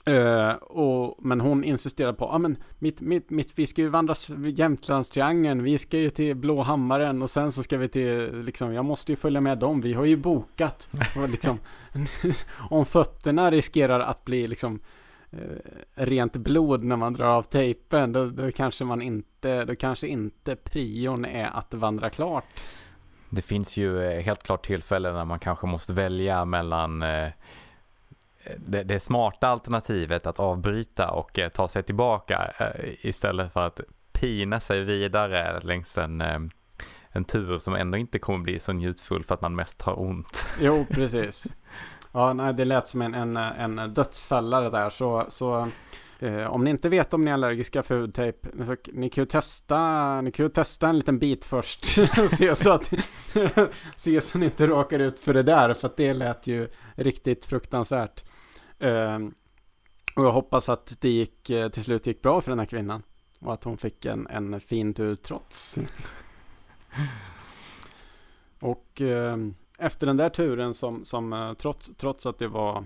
Eh, 0.06 0.54
och, 0.54 1.26
men 1.26 1.42
hon 1.42 1.64
insisterade 1.64 2.14
på, 2.14 2.26
ja 2.26 2.36
ah, 2.36 2.38
men 2.38 2.58
mitt, 2.80 3.02
mitt, 3.02 3.30
mitt, 3.30 3.60
vi 3.60 3.68
ska 3.68 3.82
ju 3.82 3.88
vandra 3.88 4.16
Jämtlandstriangeln, 4.56 5.64
vi 5.64 5.78
ska 5.78 5.98
ju 5.98 6.10
till 6.10 6.36
Blåhammaren 6.36 7.22
och 7.22 7.30
sen 7.30 7.52
så 7.52 7.64
ska 7.64 7.78
vi 7.78 7.90
till, 7.90 8.42
liksom, 8.42 8.74
jag 8.74 8.86
måste 8.86 9.12
ju 9.12 9.16
följa 9.16 9.42
med 9.42 9.58
dem, 9.58 9.82
vi 9.82 9.94
har 9.94 10.06
ju 10.06 10.16
bokat. 10.16 10.90
Och 11.16 11.30
liksom, 11.30 11.60
om 12.70 12.86
fötterna 12.86 13.52
riskerar 13.52 14.00
att 14.00 14.26
bli 14.26 14.48
liksom 14.48 14.80
eh, 15.32 15.72
rent 15.96 16.38
blod 16.38 16.84
när 16.84 16.96
man 16.96 17.14
drar 17.14 17.28
av 17.28 17.44
tejpen, 17.44 18.12
då, 18.12 18.26
då 18.26 18.52
kanske 18.52 18.84
man 18.84 19.02
inte, 19.02 19.66
då 19.66 19.76
kanske 19.76 20.08
inte 20.08 20.56
prion 20.56 21.26
är 21.26 21.58
att 21.58 21.74
vandra 21.74 22.10
klart. 22.10 22.64
Det 23.34 23.42
finns 23.42 23.78
ju 23.78 24.04
eh, 24.04 24.22
helt 24.22 24.44
klart 24.44 24.66
tillfällen 24.66 25.14
när 25.14 25.26
man 25.26 25.40
kanske 25.40 25.68
måste 25.68 25.94
välja 25.94 26.46
mellan 26.46 27.04
eh, 27.04 27.30
det, 28.58 28.84
det 28.84 29.00
smarta 29.00 29.48
alternativet 29.48 30.26
att 30.26 30.40
avbryta 30.40 31.12
och 31.12 31.40
eh, 31.40 31.50
ta 31.50 31.68
sig 31.68 31.84
tillbaka 31.84 32.52
istället 33.02 33.54
för 33.54 33.68
att 33.68 33.80
pina 34.12 34.60
sig 34.60 34.84
vidare 34.84 35.60
längs 35.60 35.98
en, 35.98 36.22
en 37.10 37.24
tur 37.26 37.60
som 37.60 37.76
ändå 37.76 37.98
inte 37.98 38.20
kommer 38.20 38.40
bli 38.40 38.60
så 38.60 38.74
njutfull 38.74 39.24
för 39.24 39.36
att 39.36 39.42
man 39.42 39.56
mest 39.56 39.82
har 39.82 40.00
ont. 40.00 40.48
Jo, 40.60 40.86
precis. 40.90 41.48
Ja, 42.12 42.34
nej, 42.34 42.54
det 42.54 42.66
lät 42.66 42.88
som 42.88 43.02
en, 43.02 43.14
en, 43.38 43.80
en 43.80 43.94
dödsfälla 43.94 44.62
det 44.62 44.70
där. 44.70 44.90
Så, 44.90 45.26
så 45.28 45.70
eh, 46.22 46.54
om 46.54 46.64
ni 46.64 46.70
inte 46.70 46.90
vet 46.90 47.14
om 47.14 47.22
ni 47.22 47.30
är 47.32 47.34
allergiska 47.34 47.84
för 47.84 48.00
hudtejp, 48.00 48.48
så, 48.66 48.76
ni 48.94 49.10
kan 49.10 49.22
ju 49.22 49.26
testa, 49.26 50.22
ni 50.22 50.32
kan 50.32 50.46
ju 50.46 50.50
testa 50.50 50.90
en 50.90 50.98
liten 50.98 51.20
bit 51.20 51.46
först. 51.46 51.86
se, 52.30 52.56
så 52.56 52.72
att, 52.72 52.92
se 53.96 54.22
så 54.22 54.38
ni 54.38 54.46
inte 54.46 54.68
råkar 54.68 55.00
ut 55.00 55.20
för 55.20 55.34
det 55.34 55.44
där, 55.44 55.74
för 55.74 55.88
att 55.88 55.98
det 55.98 56.14
lät 56.14 56.48
ju 56.48 56.68
riktigt 56.96 57.46
fruktansvärt. 57.46 58.24
Eh, 58.80 59.20
och 60.16 60.26
jag 60.26 60.32
hoppas 60.32 60.70
att 60.70 61.02
det 61.02 61.10
gick, 61.10 61.50
eh, 61.50 61.70
till 61.70 61.84
slut 61.84 62.08
gick 62.08 62.22
bra 62.22 62.42
för 62.42 62.52
den 62.52 62.60
här 62.60 62.66
kvinnan. 62.66 63.04
Och 63.40 63.54
att 63.54 63.64
hon 63.64 63.78
fick 63.78 64.06
en, 64.06 64.28
en 64.28 64.60
fin 64.60 64.94
tur 64.94 65.16
trots. 65.16 65.80
Och 68.60 69.02
eh, 69.02 69.38
efter 69.78 70.08
den 70.08 70.18
där 70.18 70.30
turen 70.30 70.74
som, 70.74 71.06
som 71.06 71.34
eh, 71.34 71.54
trots, 71.54 71.92
trots 71.98 72.26
att 72.26 72.40
det 72.40 72.48
var 72.48 72.84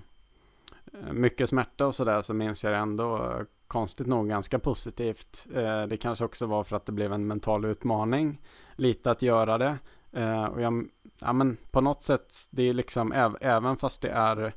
mycket 1.11 1.49
smärta 1.49 1.87
och 1.87 1.95
sådär 1.95 2.21
så 2.21 2.33
minns 2.33 2.63
jag 2.63 2.73
det 2.73 2.77
ändå 2.77 3.39
konstigt 3.67 4.07
nog 4.07 4.29
ganska 4.29 4.59
positivt. 4.59 5.47
Eh, 5.55 5.83
det 5.83 5.97
kanske 5.97 6.25
också 6.25 6.45
var 6.45 6.63
för 6.63 6.75
att 6.75 6.85
det 6.85 6.91
blev 6.91 7.13
en 7.13 7.27
mental 7.27 7.65
utmaning. 7.65 8.41
Lite 8.75 9.11
att 9.11 9.21
göra 9.21 9.57
det. 9.57 9.77
Eh, 10.11 10.45
och 10.45 10.61
jag, 10.61 10.87
ja 11.19 11.33
men 11.33 11.57
på 11.71 11.81
något 11.81 12.03
sätt, 12.03 12.33
det 12.51 12.63
är 12.63 12.73
liksom, 12.73 13.11
äv, 13.11 13.37
även 13.41 13.77
fast 13.77 14.01
det 14.01 14.09
är 14.09 14.53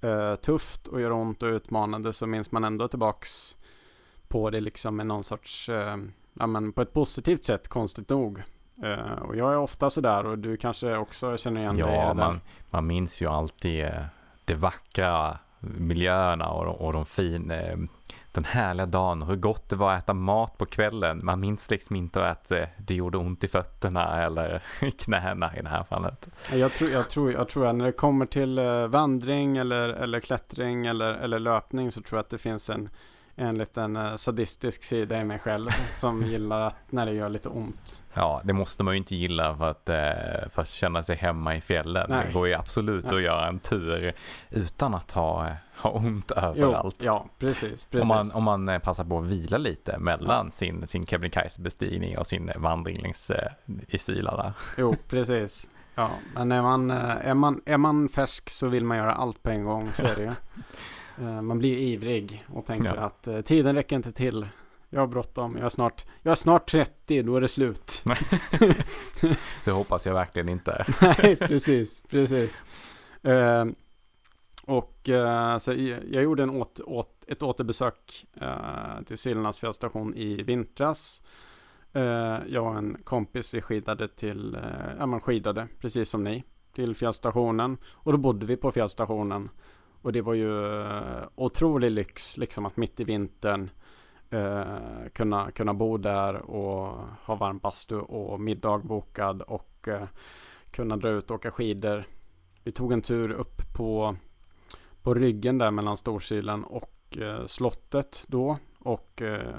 eh, 0.00 0.34
tufft 0.34 0.86
och 0.86 1.00
gör 1.00 1.12
ont 1.12 1.42
och 1.42 1.46
utmanande 1.48 2.12
så 2.12 2.26
minns 2.26 2.52
man 2.52 2.64
ändå 2.64 2.88
tillbaks 2.88 3.56
på 4.28 4.50
det 4.50 4.60
liksom 4.60 4.96
med 4.96 5.06
någon 5.06 5.24
sorts, 5.24 5.70
ja 6.32 6.46
men 6.46 6.72
på 6.72 6.82
ett 6.82 6.92
positivt 6.92 7.44
sätt, 7.44 7.68
konstigt 7.68 8.08
nog. 8.08 8.42
Uh, 8.84 9.22
och 9.22 9.36
jag 9.36 9.52
är 9.52 9.56
ofta 9.56 9.90
sådär 9.90 10.26
och 10.26 10.38
du 10.38 10.56
kanske 10.56 10.96
också 10.96 11.36
känner 11.36 11.60
igen 11.60 11.78
ja, 11.78 11.86
dig 11.86 11.96
Ja, 11.96 12.14
man, 12.14 12.40
man 12.70 12.86
minns 12.86 13.22
ju 13.22 13.26
alltid 13.26 13.90
det 14.44 14.54
vackra 14.54 15.38
miljöerna 15.64 16.48
och, 16.48 16.86
och 16.86 16.92
de 16.92 17.06
fina, 17.06 17.54
eh, 17.54 17.76
den 18.32 18.44
härliga 18.44 18.86
dagen 18.86 19.22
och 19.22 19.28
hur 19.28 19.36
gott 19.36 19.68
det 19.68 19.76
var 19.76 19.92
att 19.92 20.02
äta 20.02 20.14
mat 20.14 20.58
på 20.58 20.66
kvällen. 20.66 21.20
Man 21.24 21.40
minns 21.40 21.70
liksom 21.70 21.96
inte 21.96 22.28
att 22.28 22.50
eh, 22.50 22.64
det 22.78 22.94
gjorde 22.94 23.18
ont 23.18 23.44
i 23.44 23.48
fötterna 23.48 24.22
eller 24.22 24.62
knäna 25.04 25.56
i 25.56 25.62
det 25.62 25.68
här 25.68 25.84
fallet. 25.84 26.28
Jag 26.52 26.74
tror, 26.74 26.90
jag 26.90 27.10
tror, 27.10 27.32
jag 27.32 27.48
tror 27.48 27.66
att 27.66 27.74
när 27.74 27.84
det 27.84 27.92
kommer 27.92 28.26
till 28.26 28.58
eh, 28.58 28.86
vandring 28.86 29.56
eller, 29.56 29.88
eller 29.88 30.20
klättring 30.20 30.86
eller, 30.86 31.12
eller 31.14 31.38
löpning 31.38 31.90
så 31.90 32.02
tror 32.02 32.18
jag 32.18 32.24
att 32.24 32.30
det 32.30 32.38
finns 32.38 32.70
en 32.70 32.88
en 33.36 33.58
liten 33.58 33.96
uh, 33.96 34.16
sadistisk 34.16 34.84
sida 34.84 35.20
i 35.20 35.24
mig 35.24 35.38
själv 35.38 35.70
som 35.94 36.22
gillar 36.22 36.60
att 36.60 36.76
när 36.90 37.06
det 37.06 37.12
gör 37.12 37.28
lite 37.28 37.48
ont. 37.48 38.02
Ja, 38.14 38.40
det 38.44 38.52
måste 38.52 38.82
man 38.84 38.94
ju 38.94 38.98
inte 38.98 39.14
gilla 39.14 39.56
för 39.56 39.70
att, 39.70 39.88
uh, 39.88 40.48
för 40.50 40.62
att 40.62 40.68
känna 40.68 41.02
sig 41.02 41.16
hemma 41.16 41.56
i 41.56 41.60
fjällen. 41.60 42.06
Nej. 42.08 42.26
Det 42.26 42.32
går 42.32 42.48
ju 42.48 42.54
absolut 42.54 43.04
ja. 43.08 43.16
att 43.16 43.22
göra 43.22 43.48
en 43.48 43.58
tur 43.58 44.14
utan 44.50 44.94
att 44.94 45.12
ha, 45.12 45.48
ha 45.76 45.90
ont 45.90 46.30
överallt. 46.30 46.96
Jo, 46.98 47.06
ja, 47.06 47.26
precis. 47.38 47.84
precis. 47.84 48.02
Om, 48.02 48.08
man, 48.08 48.30
om 48.34 48.44
man 48.44 48.68
eh, 48.68 48.78
passar 48.78 49.04
på 49.04 49.18
att 49.18 49.24
vila 49.24 49.58
lite 49.58 49.98
mellan 49.98 50.46
ja. 50.46 50.50
sin, 50.50 50.86
sin 50.86 51.06
Kebnekaise-bestigning 51.06 52.18
och 52.18 52.26
sin 52.26 52.52
vandring 52.56 52.96
längs 52.96 53.30
i 53.88 53.98
Sila. 53.98 54.54
Jo, 54.76 54.96
precis. 55.08 55.70
Ja, 55.94 56.10
men 56.34 56.52
är 56.52 56.62
man, 56.62 56.90
är, 56.90 57.34
man, 57.34 57.60
är 57.66 57.78
man 57.78 58.08
färsk 58.08 58.50
så 58.50 58.68
vill 58.68 58.84
man 58.84 58.96
göra 58.96 59.14
allt 59.14 59.42
på 59.42 59.50
en 59.50 59.64
gång, 59.64 59.92
så 59.92 60.06
är 60.06 60.16
det 60.16 60.22
ju. 60.22 60.32
Eh, 61.18 61.42
man 61.42 61.58
blir 61.58 61.78
ivrig 61.78 62.44
och 62.48 62.66
tänker 62.66 62.94
ja. 62.94 63.00
att 63.00 63.26
eh, 63.26 63.40
tiden 63.40 63.74
räcker 63.74 63.96
inte 63.96 64.12
till. 64.12 64.48
Jag 64.90 65.00
har 65.00 65.06
bråttom, 65.06 65.56
jag 65.56 65.64
är 65.64 65.68
snart, 65.68 66.04
jag 66.22 66.32
är 66.32 66.36
snart 66.36 66.70
30, 66.70 67.22
då 67.22 67.36
är 67.36 67.40
det 67.40 67.48
slut. 67.48 68.04
det 69.64 69.70
hoppas 69.70 70.06
jag 70.06 70.14
verkligen 70.14 70.48
inte. 70.48 70.86
Nej, 71.00 71.36
precis, 71.36 72.02
precis. 72.02 72.64
Uh, 73.26 73.64
och 74.66 75.08
uh, 75.08 75.58
så 75.58 75.72
jag, 76.10 76.22
gjorde 76.22 76.42
en 76.42 76.50
åt, 76.50 76.80
åt, 76.80 77.24
ett 77.28 77.42
återbesök 77.42 78.26
uh, 78.42 79.02
till 79.06 79.18
Silnas 79.18 79.60
fjällstation 79.60 80.14
i 80.14 80.42
vintras. 80.42 81.22
jag 82.46 82.66
och 82.66 82.76
en 82.76 82.96
kompis, 83.04 83.54
vi 83.54 83.62
skidade 83.62 84.08
till, 84.08 84.56
ja 84.98 85.06
man 85.06 85.20
skidade 85.20 85.68
precis 85.80 86.08
som 86.08 86.24
ni, 86.24 86.44
till 86.72 86.94
fjällstationen. 86.94 87.76
Och 87.84 88.12
då 88.12 88.18
bodde 88.18 88.46
vi 88.46 88.56
på 88.56 88.72
fjällstationen. 88.72 89.48
Och 90.04 90.12
det 90.12 90.22
var 90.22 90.34
ju 90.34 90.82
eh, 90.82 91.24
otrolig 91.34 91.90
lyx 91.90 92.36
liksom 92.36 92.66
att 92.66 92.76
mitt 92.76 93.00
i 93.00 93.04
vintern 93.04 93.70
eh, 94.30 94.76
kunna, 95.12 95.50
kunna 95.50 95.74
bo 95.74 95.96
där 95.96 96.34
och 96.34 96.98
ha 97.22 97.34
varm 97.34 97.58
bastu 97.58 97.96
och 97.96 98.40
middag 98.40 98.78
bokad 98.78 99.42
och 99.42 99.88
eh, 99.88 100.08
kunna 100.70 100.96
dra 100.96 101.08
ut 101.08 101.30
och 101.30 101.34
åka 101.34 101.50
skidor. 101.50 102.06
Vi 102.62 102.72
tog 102.72 102.92
en 102.92 103.02
tur 103.02 103.30
upp 103.30 103.74
på, 103.76 104.16
på 105.02 105.14
ryggen 105.14 105.58
där 105.58 105.70
mellan 105.70 105.96
Storsilen 105.96 106.64
och 106.64 107.18
eh, 107.20 107.46
slottet 107.46 108.24
då 108.28 108.58
och 108.78 109.22
eh, 109.22 109.56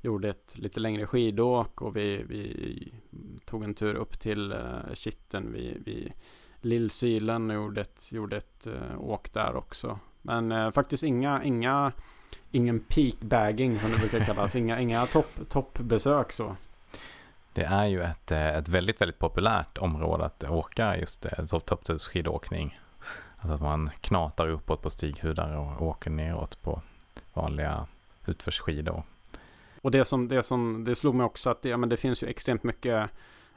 gjorde 0.00 0.28
ett 0.28 0.58
lite 0.58 0.80
längre 0.80 1.06
skidåk 1.06 1.82
och 1.82 1.96
vi, 1.96 2.24
vi 2.28 2.94
tog 3.44 3.64
en 3.64 3.74
tur 3.74 3.94
upp 3.94 4.20
till 4.20 4.52
eh, 4.52 4.94
Kitten 4.94 5.52
Vi, 5.52 5.76
vi 5.84 6.12
Lillsylen 6.64 7.50
gjorde 7.50 7.80
ett, 7.80 8.12
gjorde 8.12 8.36
ett 8.36 8.66
uh, 8.66 9.00
åk 9.00 9.32
där 9.32 9.56
också. 9.56 9.98
Men 10.22 10.52
uh, 10.52 10.70
faktiskt 10.70 11.02
inga, 11.02 11.44
inga, 11.44 11.92
ingen 12.50 12.80
peakbagging 12.80 13.78
som 13.78 13.90
det 13.90 13.98
brukar 13.98 14.24
kallas. 14.24 14.56
inga, 14.56 14.80
inga 14.80 15.06
topp, 15.06 15.40
toppbesök 15.48 16.32
så. 16.32 16.56
Det 17.52 17.64
är 17.64 17.86
ju 17.86 18.02
ett, 18.02 18.32
eh, 18.32 18.56
ett 18.56 18.68
väldigt, 18.68 19.00
väldigt 19.00 19.18
populärt 19.18 19.78
område 19.78 20.24
att 20.24 20.44
åka 20.44 20.98
just 20.98 21.26
topptursskidåkning. 21.64 22.80
Alltså 23.36 23.54
att 23.54 23.60
man 23.60 23.90
knatar 24.00 24.48
uppåt 24.48 24.82
på 24.82 24.90
stighudar 24.90 25.56
och 25.56 25.82
åker 25.82 26.10
neråt 26.10 26.62
på 26.62 26.82
vanliga 27.34 27.86
utförsskidor. 28.26 29.02
Och 29.82 29.90
det 29.90 30.04
som, 30.04 30.28
det 30.28 30.42
som, 30.42 30.84
det 30.84 30.94
slog 30.94 31.14
mig 31.14 31.26
också 31.26 31.50
att 31.50 31.62
det, 31.62 31.68
ja, 31.68 31.76
men 31.76 31.88
det 31.88 31.96
finns 31.96 32.22
ju 32.22 32.26
extremt 32.26 32.62
mycket 32.62 32.92
Eh, 32.94 33.10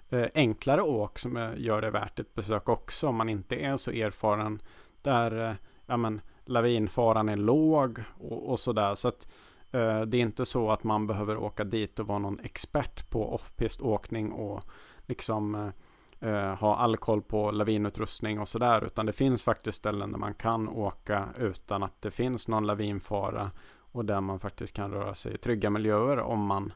Eh, 0.10 0.28
enklare 0.36 0.82
åk 0.82 1.20
som 1.20 1.38
eh, 1.38 1.52
gör 1.58 1.82
det 1.82 1.92
värt 1.92 2.20
ett 2.20 2.34
besök 2.34 2.70
också 2.70 3.08
om 3.08 3.16
man 3.16 3.30
inte 3.30 3.56
är 3.56 3.78
så 3.78 3.92
erfaren. 3.92 4.62
Där 5.02 5.50
eh, 5.50 5.56
ja, 5.86 5.98
men, 5.98 6.22
lavinfaran 6.46 7.30
är 7.30 7.36
låg 7.36 8.04
och, 8.20 8.50
och 8.50 8.60
sådär. 8.60 8.96
Så 8.96 9.08
att 9.08 9.36
eh, 9.72 10.02
det 10.02 10.18
är 10.18 10.22
inte 10.22 10.46
så 10.46 10.72
att 10.72 10.84
man 10.84 11.08
behöver 11.08 11.38
åka 11.38 11.64
dit 11.64 12.00
och 12.00 12.08
vara 12.08 12.20
någon 12.20 12.40
expert 12.40 13.10
på 13.10 13.34
off-pist 13.34 13.82
åkning 13.82 14.32
och 14.32 14.64
liksom 15.06 15.72
eh, 16.20 16.56
ha 16.56 16.76
all 16.76 16.98
koll 16.98 17.22
på 17.22 17.52
lavinutrustning 17.52 18.40
och 18.40 18.50
sådär. 18.50 18.86
Utan 18.86 19.06
det 19.06 19.14
finns 19.14 19.44
faktiskt 19.44 19.78
ställen 19.78 20.12
där 20.12 20.20
man 20.20 20.34
kan 20.34 20.70
åka 20.70 21.30
utan 21.38 21.84
att 21.84 22.02
det 22.02 22.12
finns 22.12 22.48
någon 22.48 22.68
lavinfara 22.68 23.52
och 23.80 24.06
där 24.06 24.22
man 24.22 24.40
faktiskt 24.40 24.76
kan 24.76 24.92
röra 24.92 25.16
sig 25.16 25.34
i 25.34 25.38
trygga 25.38 25.70
miljöer 25.70 26.20
om 26.20 26.46
man, 26.46 26.74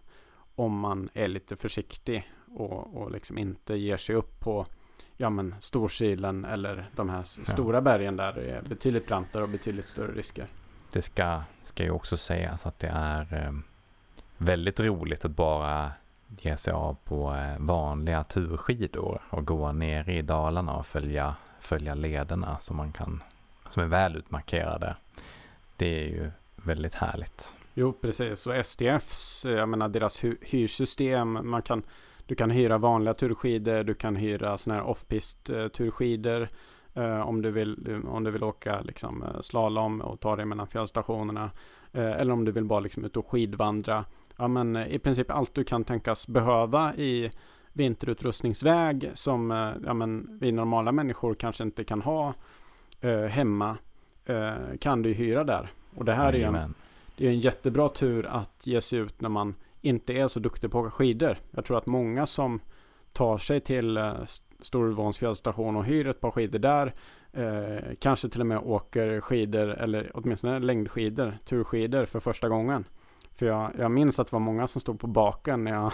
om 0.55 0.79
man 0.79 1.09
är 1.13 1.27
lite 1.27 1.55
försiktig 1.55 2.31
och, 2.55 2.97
och 2.97 3.11
liksom 3.11 3.37
inte 3.37 3.75
ger 3.75 3.97
sig 3.97 4.15
upp 4.15 4.39
på 4.39 4.65
ja, 5.17 5.29
men 5.29 5.55
Storkilen 5.59 6.45
eller 6.45 6.89
de 6.95 7.09
här 7.09 7.17
ja. 7.17 7.23
stora 7.23 7.81
bergen 7.81 8.15
där 8.15 8.33
det 8.33 8.51
är 8.51 8.61
betydligt 8.61 9.07
brantare 9.07 9.43
och 9.43 9.49
betydligt 9.49 9.85
större 9.85 10.11
risker. 10.11 10.47
Det 10.91 11.01
ska, 11.01 11.41
ska 11.63 11.83
ju 11.83 11.91
också 11.91 12.17
sägas 12.17 12.65
att 12.65 12.79
det 12.79 12.91
är 12.93 13.45
eh, 13.45 13.53
väldigt 14.37 14.79
roligt 14.79 15.25
att 15.25 15.31
bara 15.31 15.91
ge 16.39 16.57
sig 16.57 16.73
av 16.73 16.97
på 17.03 17.35
eh, 17.35 17.59
vanliga 17.59 18.23
turskidor 18.23 19.21
och 19.29 19.45
gå 19.45 19.71
ner 19.71 20.09
i 20.09 20.21
Dalarna 20.21 20.75
och 20.75 20.85
följa, 20.85 21.35
följa 21.59 21.95
lederna 21.95 22.57
som 22.57 22.77
man 22.77 22.91
kan, 22.91 23.23
som 23.69 23.83
är 23.83 23.87
väl 23.87 24.15
utmarkerade. 24.15 24.95
Det 25.75 26.03
är 26.03 26.07
ju 26.07 26.31
väldigt 26.55 26.93
härligt. 26.93 27.55
Jo, 27.73 27.93
precis. 27.93 28.47
Och 28.47 28.65
SDFs, 28.65 29.45
jag 29.45 29.69
menar 29.69 29.89
deras 29.89 30.23
hyrsystem, 30.41 31.39
man 31.49 31.61
kan 31.61 31.83
du 32.31 32.35
kan 32.35 32.51
hyra 32.51 32.77
vanliga 32.77 33.13
turskidor, 33.13 33.83
du 33.83 33.93
kan 33.93 34.15
hyra 34.15 34.57
sådana 34.57 34.81
här 34.81 34.89
off-pist 34.89 35.49
eh, 35.49 35.67
turskidor. 35.67 36.47
Eh, 36.93 37.27
om, 37.27 37.41
du 37.41 37.51
vill, 37.51 38.01
om 38.07 38.23
du 38.23 38.31
vill 38.31 38.43
åka 38.43 38.81
liksom, 38.81 39.23
eh, 39.23 39.41
slalom 39.41 40.01
och 40.01 40.19
ta 40.19 40.35
dig 40.35 40.45
mellan 40.45 40.67
fjällstationerna. 40.67 41.51
Eh, 41.93 42.11
eller 42.11 42.33
om 42.33 42.45
du 42.45 42.51
vill 42.51 42.65
bara 42.65 42.79
liksom, 42.79 43.05
ut 43.05 43.17
och 43.17 43.27
skidvandra. 43.27 44.05
Ja, 44.37 44.47
men, 44.47 44.75
eh, 44.75 44.87
I 44.87 44.99
princip 44.99 45.31
allt 45.31 45.53
du 45.53 45.63
kan 45.63 45.83
tänkas 45.83 46.27
behöva 46.27 46.95
i 46.95 47.31
vinterutrustningsväg 47.73 49.11
som 49.13 49.51
eh, 49.51 49.69
ja, 49.85 49.93
men, 49.93 50.37
vi 50.41 50.51
normala 50.51 50.91
människor 50.91 51.33
kanske 51.33 51.63
inte 51.63 51.83
kan 51.83 52.01
ha 52.01 52.33
hemma 53.29 53.77
kan 54.79 55.01
du 55.01 55.13
hyra 55.13 55.43
där. 55.43 55.71
Och 55.95 56.05
det 56.05 56.13
här 56.13 56.35
är 56.35 56.47
en, 56.47 56.73
det 57.17 57.27
är 57.27 57.29
en 57.29 57.39
jättebra 57.39 57.89
tur 57.89 58.25
att 58.25 58.67
ge 58.67 58.81
sig 58.81 58.99
ut 58.99 59.21
när 59.21 59.29
man 59.29 59.55
inte 59.81 60.13
är 60.13 60.27
så 60.27 60.39
duktig 60.39 60.71
på 60.71 60.79
att 60.79 60.85
åka 60.85 60.91
skidor. 60.91 61.37
Jag 61.51 61.65
tror 61.65 61.77
att 61.77 61.85
många 61.85 62.25
som 62.25 62.59
tar 63.13 63.37
sig 63.37 63.59
till 63.59 63.97
eh, 63.97 64.13
Storulvåns 64.59 65.17
fjällstation 65.17 65.75
och 65.75 65.85
hyr 65.85 66.07
ett 66.07 66.21
par 66.21 66.31
skidor 66.31 66.59
där 66.59 66.93
eh, 67.33 67.95
kanske 67.99 68.29
till 68.29 68.41
och 68.41 68.47
med 68.47 68.57
åker 68.57 69.21
skidor 69.21 69.69
eller 69.69 70.11
åtminstone 70.13 70.59
längdskidor, 70.59 71.37
turskidor 71.45 72.05
för 72.05 72.19
första 72.19 72.49
gången. 72.49 72.85
För 73.31 73.45
jag, 73.45 73.71
jag 73.77 73.91
minns 73.91 74.19
att 74.19 74.27
det 74.27 74.33
var 74.33 74.39
många 74.39 74.67
som 74.67 74.81
stod 74.81 74.99
på 74.99 75.07
baken 75.07 75.63
när 75.63 75.71
jag, 75.71 75.91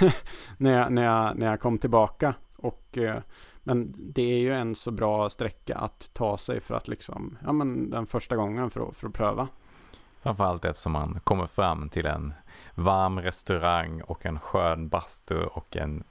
när 0.58 0.72
jag, 0.72 0.92
när 0.92 1.04
jag, 1.04 1.38
när 1.38 1.46
jag 1.46 1.60
kom 1.60 1.78
tillbaka. 1.78 2.34
Och, 2.56 2.98
eh, 2.98 3.22
men 3.62 3.94
det 3.96 4.22
är 4.22 4.38
ju 4.38 4.54
en 4.54 4.74
så 4.74 4.90
bra 4.90 5.28
sträcka 5.28 5.76
att 5.76 6.10
ta 6.14 6.38
sig 6.38 6.60
för 6.60 6.74
att 6.74 6.88
liksom, 6.88 7.38
ja 7.44 7.52
men 7.52 7.90
den 7.90 8.06
första 8.06 8.36
gången 8.36 8.70
för 8.70 8.88
att, 8.88 8.96
för 8.96 9.08
att 9.08 9.14
pröva. 9.14 9.48
Framförallt 10.22 10.64
eftersom 10.64 10.92
man 10.92 11.20
kommer 11.24 11.46
fram 11.46 11.88
till 11.88 12.06
en 12.06 12.34
varm 12.74 13.20
restaurang 13.20 14.02
och 14.02 14.26
en 14.26 14.40
skön 14.40 14.88
bastu 14.88 15.42
och 15.42 15.76
en 15.76 16.04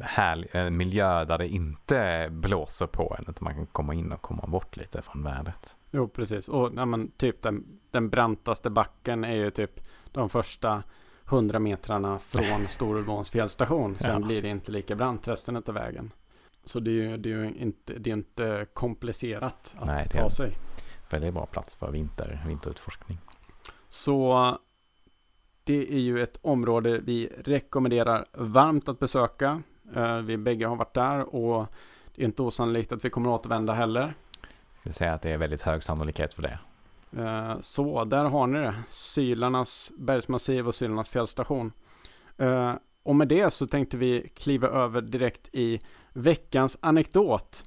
härlig 0.00 0.48
en 0.52 0.76
miljö 0.76 1.24
där 1.24 1.38
det 1.38 1.48
inte 1.48 2.28
blåser 2.30 2.86
på 2.86 3.16
en 3.18 3.24
utan 3.28 3.44
man 3.44 3.54
kan 3.54 3.66
komma 3.66 3.94
in 3.94 4.12
och 4.12 4.22
komma 4.22 4.44
bort 4.46 4.76
lite 4.76 5.02
från 5.02 5.22
vädret. 5.22 5.76
Jo, 5.90 6.08
precis. 6.08 6.48
Och 6.48 6.72
ja, 6.76 6.84
men, 6.84 7.10
typ 7.10 7.42
den, 7.42 7.80
den 7.90 8.10
brantaste 8.10 8.70
backen 8.70 9.24
är 9.24 9.34
ju 9.34 9.50
typ 9.50 9.80
de 10.12 10.28
första 10.28 10.82
hundra 11.24 11.58
metrarna 11.58 12.18
från 12.18 12.66
Storulvåns 12.68 13.30
fjällstation. 13.30 13.98
Sen 13.98 14.20
ja. 14.20 14.26
blir 14.26 14.42
det 14.42 14.48
inte 14.48 14.72
lika 14.72 14.94
brant 14.94 15.28
resten 15.28 15.56
av 15.56 15.74
vägen. 15.74 16.10
Så 16.64 16.80
det 16.80 16.90
är 16.90 17.10
ju, 17.10 17.16
det 17.16 17.32
är 17.32 17.36
ju 17.36 17.54
inte, 17.58 17.92
det 17.92 18.10
är 18.10 18.14
inte 18.14 18.66
komplicerat 18.72 19.74
att 19.78 19.86
Nej, 19.86 20.08
ta 20.08 20.30
sig 20.30 20.52
väldigt 21.14 21.34
bra 21.34 21.46
plats 21.46 21.76
för 21.76 21.90
vinter, 21.90 22.40
vinterutforskning. 22.46 23.18
Så 23.88 24.58
det 25.64 25.92
är 25.94 25.98
ju 25.98 26.22
ett 26.22 26.38
område 26.42 27.00
vi 27.04 27.32
rekommenderar 27.44 28.24
varmt 28.32 28.88
att 28.88 28.98
besöka. 28.98 29.62
Eh, 29.94 30.16
vi 30.16 30.36
bägge 30.36 30.66
har 30.66 30.76
varit 30.76 30.94
där 30.94 31.34
och 31.34 31.66
det 32.14 32.22
är 32.22 32.26
inte 32.26 32.42
osannolikt 32.42 32.92
att 32.92 33.04
vi 33.04 33.10
kommer 33.10 33.30
återvända 33.30 33.72
heller. 33.72 34.14
Jag 34.40 34.84
vill 34.84 34.94
säga 34.94 35.14
att 35.14 35.22
det 35.22 35.30
är 35.30 35.38
väldigt 35.38 35.62
hög 35.62 35.82
sannolikhet 35.82 36.34
för 36.34 36.42
det. 36.42 36.58
Eh, 37.22 37.60
så 37.60 38.04
där 38.04 38.24
har 38.24 38.46
ni 38.46 38.58
det. 38.58 38.74
Sylarnas 38.88 39.92
bergsmassiv 39.98 40.68
och 40.68 40.74
Sylarnas 40.74 41.10
fjällstation. 41.10 41.72
Eh, 42.36 42.72
och 43.02 43.16
med 43.16 43.28
det 43.28 43.50
så 43.50 43.66
tänkte 43.66 43.96
vi 43.96 44.28
kliva 44.36 44.68
över 44.68 45.00
direkt 45.00 45.48
i 45.52 45.80
veckans 46.12 46.78
anekdot. 46.80 47.64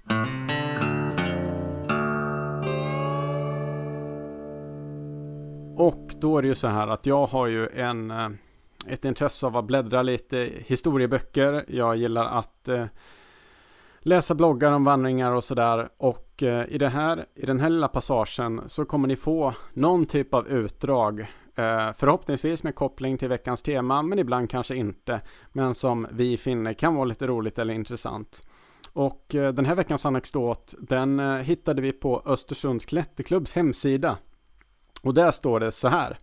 Och 5.80 6.14
då 6.20 6.38
är 6.38 6.42
det 6.42 6.48
ju 6.48 6.56
så 6.56 6.68
här 6.68 6.88
att 6.88 7.06
jag 7.06 7.26
har 7.26 7.48
ju 7.48 7.68
en, 7.68 8.12
eh, 8.12 8.30
ett 8.88 9.06
intresse 9.06 9.46
av 9.46 9.58
att 9.58 9.66
bläddra 9.66 10.02
lite 10.02 10.38
i 10.38 10.64
historieböcker. 10.68 11.66
Jag 11.68 11.96
gillar 11.96 12.26
att 12.26 12.68
eh, 12.68 12.86
läsa 14.00 14.36
bloggar 14.36 14.72
om 14.72 14.84
vandringar 14.84 15.32
och 15.32 15.44
sådär. 15.44 15.90
Och 15.98 16.44
eh, 16.44 16.66
i, 16.70 16.78
det 16.78 16.90
här, 16.90 17.26
i 17.36 17.46
den 17.46 17.60
här 17.60 17.70
lilla 17.70 17.88
passagen 17.88 18.62
så 18.68 18.86
kommer 18.86 19.08
ni 19.08 19.16
få 19.16 19.54
någon 19.74 20.06
typ 20.06 20.34
av 20.34 20.48
utdrag. 20.48 21.28
Förhoppningsvis 21.96 22.64
med 22.64 22.76
koppling 22.76 23.18
till 23.18 23.30
veckans 23.30 23.62
tema, 23.62 24.02
men 24.02 24.20
ibland 24.20 24.50
kanske 24.50 24.76
inte. 24.76 25.22
Men 25.52 25.76
som 25.76 26.08
vi 26.12 26.38
finner 26.38 26.74
kan 26.74 26.96
vara 26.96 27.06
lite 27.06 27.28
roligt 27.28 27.60
eller 27.60 27.74
intressant. 27.74 28.48
Och 28.94 29.26
den 29.30 29.66
här 29.66 29.76
veckans 29.76 30.06
anekdot, 30.06 30.76
den 30.80 31.40
hittade 31.40 31.82
vi 31.82 31.92
på 31.92 32.22
Östersunds 32.26 32.86
klätterklubbs 32.86 33.54
hemsida. 33.54 34.18
Och 35.02 35.14
där 35.14 35.32
står 35.32 35.60
det 35.60 35.72
så 35.72 35.88
här. 35.88 36.18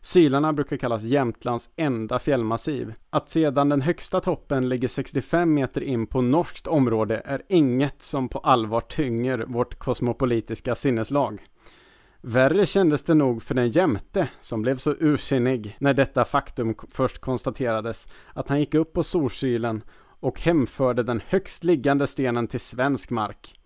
Sylarna 0.00 0.52
brukar 0.52 0.76
kallas 0.76 1.02
Jämtlands 1.02 1.70
enda 1.76 2.18
fjällmassiv. 2.18 2.94
Att 3.10 3.30
sedan 3.30 3.68
den 3.68 3.80
högsta 3.80 4.20
toppen 4.20 4.68
ligger 4.68 4.88
65 4.88 5.54
meter 5.54 5.80
in 5.80 6.06
på 6.06 6.22
norskt 6.22 6.66
område 6.66 7.22
är 7.24 7.42
inget 7.48 8.02
som 8.02 8.28
på 8.28 8.38
allvar 8.38 8.80
tynger 8.80 9.38
vårt 9.38 9.78
kosmopolitiska 9.78 10.74
sinneslag. 10.74 11.40
Värre 12.20 12.66
kändes 12.66 13.04
det 13.04 13.14
nog 13.14 13.42
för 13.42 13.54
den 13.54 13.70
jämte 13.70 14.28
som 14.40 14.62
blev 14.62 14.76
så 14.76 14.94
ursinnig 15.00 15.76
när 15.78 15.94
detta 15.94 16.24
faktum 16.24 16.74
först 16.90 17.18
konstaterades 17.18 18.08
att 18.34 18.48
han 18.48 18.60
gick 18.60 18.74
upp 18.74 18.92
på 18.92 19.02
Solkylen 19.02 19.82
och 20.20 20.40
hemförde 20.40 21.02
den 21.02 21.22
högst 21.26 21.64
liggande 21.64 22.06
stenen 22.06 22.48
till 22.48 22.60
svensk 22.60 23.10
mark. 23.10 23.60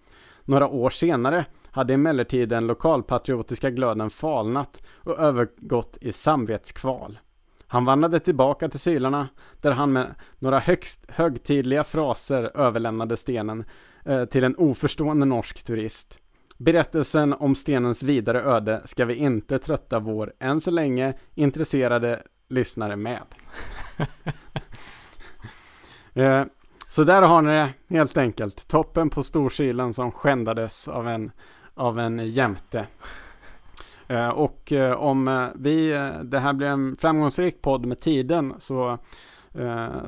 Några 0.45 0.69
år 0.69 0.91
senare 0.91 1.45
hade 1.77 1.95
emellertid 1.95 2.49
den 2.49 2.67
lokalpatriotiska 2.67 3.71
glöden 3.71 4.11
falnat 4.11 4.83
och 4.97 5.19
övergått 5.19 5.99
i 6.01 6.13
samvetskval. 6.13 7.19
Han 7.67 7.85
vandrade 7.85 8.21
tillbaka 8.21 8.69
till 8.69 8.81
Sylarna 8.81 9.29
där 9.61 9.71
han 9.71 9.93
med 9.93 10.15
några 10.39 10.59
högst 10.59 11.11
högtidliga 11.11 11.85
fraser 11.85 12.51
överlämnade 12.55 13.17
stenen 13.17 13.65
eh, 14.05 14.25
till 14.25 14.45
en 14.45 14.57
oförstående 14.57 15.27
norsk 15.27 15.65
turist. 15.65 16.23
Berättelsen 16.59 17.33
om 17.33 17.55
stenens 17.55 18.03
vidare 18.03 18.43
öde 18.43 18.83
ska 18.85 19.05
vi 19.05 19.15
inte 19.15 19.59
trötta 19.59 19.99
vår, 19.99 20.33
än 20.41 20.61
så 20.61 20.71
länge, 20.71 21.15
intresserade 21.35 22.23
lyssnare 22.49 22.97
med. 22.97 23.23
eh, 26.15 26.45
så 26.89 27.05
där 27.05 27.23
har 27.23 27.43
ni 27.43 27.51
det 27.51 27.73
helt 27.89 28.17
enkelt. 28.17 28.69
Toppen 28.69 29.11
på 29.11 29.23
Storkilen 29.23 29.93
som 29.93 30.13
skändades 30.13 30.89
av 30.89 31.09
en, 31.09 31.31
av 31.77 31.99
en 31.99 32.29
jämte. 32.29 32.87
Eh, 34.09 34.29
och 34.29 34.73
eh, 34.73 34.93
om 34.93 35.29
eh, 35.29 35.47
vi, 35.55 35.91
det 36.25 36.39
här 36.39 36.53
blir 36.53 36.69
en 36.69 36.97
framgångsrik 36.97 37.63
podd 37.63 37.87
med 37.87 38.01
tiden 38.01 38.55
så, 38.59 38.99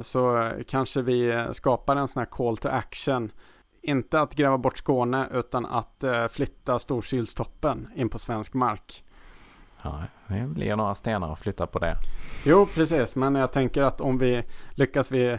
så 0.00 0.50
kanske 0.66 1.02
vi 1.02 1.46
skapar 1.52 1.96
en 1.96 2.08
sån 2.08 2.20
här 2.20 2.26
call 2.26 2.56
to 2.56 2.68
action. 2.68 3.30
Inte 3.82 4.20
att 4.20 4.34
gräva 4.34 4.58
bort 4.58 4.78
Skåne 4.78 5.26
utan 5.32 5.66
att 5.66 6.04
flytta 6.30 6.78
Storkilstoppen 6.78 7.88
in 7.96 8.08
på 8.08 8.18
svensk 8.18 8.54
mark. 8.54 9.04
Ja, 9.82 10.02
det 10.26 10.46
blir 10.46 10.76
några 10.76 10.94
stenar 10.94 11.32
att 11.32 11.38
flytta 11.38 11.66
på 11.66 11.78
det. 11.78 11.94
Jo, 12.44 12.66
precis. 12.74 13.16
Men 13.16 13.34
jag 13.34 13.52
tänker 13.52 13.82
att 13.82 14.00
om 14.00 14.18
vi 14.18 14.42
lyckas 14.70 15.12
vi 15.12 15.38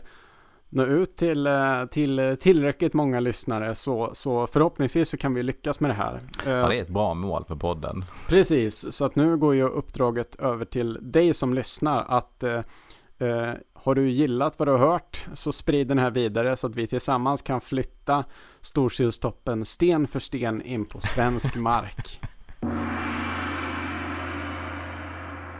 nå 0.69 0.83
ut 0.83 1.15
till, 1.15 1.47
eh, 1.47 1.85
till 1.85 2.37
tillräckligt 2.39 2.93
många 2.93 3.19
lyssnare 3.19 3.75
så, 3.75 4.09
så 4.13 4.47
förhoppningsvis 4.47 5.09
så 5.09 5.17
kan 5.17 5.33
vi 5.33 5.43
lyckas 5.43 5.79
med 5.79 5.89
det 5.91 5.95
här. 5.95 6.19
Ja, 6.45 6.51
det 6.51 6.77
är 6.77 6.81
ett 6.81 6.89
bra 6.89 7.13
mål 7.13 7.45
för 7.47 7.55
podden. 7.55 8.03
Precis, 8.27 8.93
så 8.93 9.05
att 9.05 9.15
nu 9.15 9.37
går 9.37 9.55
ju 9.55 9.63
uppdraget 9.63 10.35
över 10.35 10.65
till 10.65 10.97
dig 11.01 11.33
som 11.33 11.53
lyssnar 11.53 12.05
att 12.07 12.43
eh, 12.43 12.61
eh, 13.19 13.53
har 13.73 13.95
du 13.95 14.09
gillat 14.09 14.59
vad 14.59 14.67
du 14.67 14.71
har 14.71 14.91
hört 14.91 15.27
så 15.33 15.51
sprid 15.51 15.87
den 15.87 15.99
här 15.99 16.11
vidare 16.11 16.55
så 16.55 16.67
att 16.67 16.75
vi 16.75 16.87
tillsammans 16.87 17.41
kan 17.41 17.61
flytta 17.61 18.23
Storkilstoppen 18.61 19.65
sten 19.65 20.07
för 20.07 20.19
sten 20.19 20.61
in 20.61 20.85
på 20.85 20.99
svensk 20.99 21.55
mark. 21.59 22.21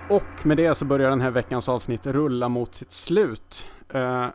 Och 0.09 0.45
med 0.45 0.57
det 0.57 0.75
så 0.75 0.85
börjar 0.85 1.09
den 1.09 1.21
här 1.21 1.31
veckans 1.31 1.69
avsnitt 1.69 2.07
rulla 2.07 2.49
mot 2.49 2.75
sitt 2.75 2.91
slut. 2.91 3.67
Eh, 3.93 4.27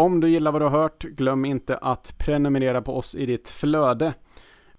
om 0.00 0.20
du 0.20 0.28
gillar 0.28 0.52
vad 0.52 0.60
du 0.60 0.66
har 0.66 0.82
hört, 0.82 1.02
glöm 1.02 1.44
inte 1.44 1.76
att 1.76 2.14
prenumerera 2.18 2.82
på 2.82 2.96
oss 2.96 3.14
i 3.14 3.26
ditt 3.26 3.48
flöde. 3.48 4.14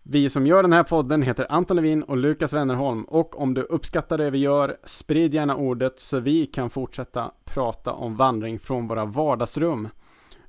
Vi 0.04 0.30
som 0.30 0.48
gör 0.48 0.62
den 0.62 0.74
här 0.74 0.84
podden 0.84 1.22
heter 1.22 1.46
Anton 1.50 1.78
Levin 1.78 2.04
och 2.04 2.18
Lukas 2.18 2.54
Wennerholm 2.54 3.04
och 3.04 3.42
om 3.42 3.54
du 3.54 3.62
uppskattar 3.62 4.18
det 4.18 4.30
vi 4.30 4.38
gör, 4.38 4.78
sprid 4.84 5.34
gärna 5.34 5.56
ordet 5.56 6.00
så 6.00 6.20
vi 6.20 6.46
kan 6.46 6.70
fortsätta 6.70 7.32
prata 7.46 7.92
om 7.92 8.16
vandring 8.16 8.60
från 8.60 8.88
våra 8.88 9.06
vardagsrum. 9.06 9.90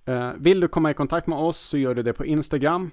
Eh, 0.05 0.31
vill 0.37 0.61
du 0.61 0.69
komma 0.69 0.91
i 0.91 0.95
kontakt 0.95 1.27
med 1.27 1.39
oss 1.39 1.59
så 1.59 1.79
gör 1.79 1.95
du 1.95 2.03
det 2.03 2.13
på 2.13 2.27
Instagram. 2.27 2.91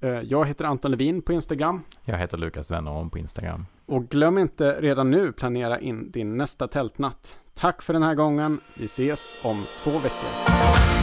Eh, 0.00 0.10
jag 0.10 0.46
heter 0.46 0.64
Anton 0.64 0.90
Levin 0.90 1.22
på 1.22 1.32
Instagram. 1.32 1.82
Jag 2.04 2.18
heter 2.18 2.38
Lukas 2.38 2.70
Wennerholm 2.70 3.10
på 3.10 3.18
Instagram. 3.18 3.66
Och 3.86 4.08
glöm 4.08 4.38
inte 4.38 4.80
redan 4.80 5.10
nu 5.10 5.32
planera 5.32 5.80
in 5.80 6.10
din 6.10 6.36
nästa 6.36 6.68
tältnatt. 6.68 7.36
Tack 7.54 7.82
för 7.82 7.92
den 7.92 8.02
här 8.02 8.14
gången. 8.14 8.60
Vi 8.74 8.84
ses 8.84 9.38
om 9.42 9.64
två 9.82 9.90
veckor. 9.90 10.97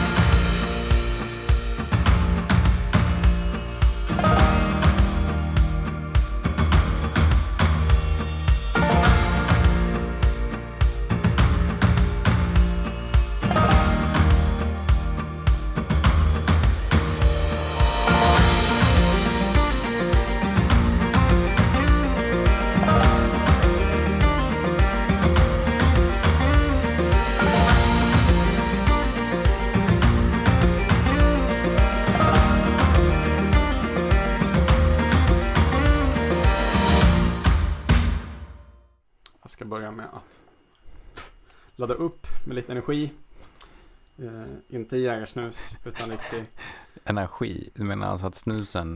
Ladda 41.76 41.94
upp 41.94 42.28
med 42.46 42.56
lite 42.56 42.72
energi. 42.72 43.12
Eh, 44.18 44.76
inte 44.76 44.98
jägarsnus 44.98 45.78
utan 45.86 46.10
riktig 46.12 46.46
energi? 47.04 47.70
Du 47.74 47.84
menar 47.84 48.08
alltså 48.08 48.28
att 48.28 48.36
snusen 48.36 48.94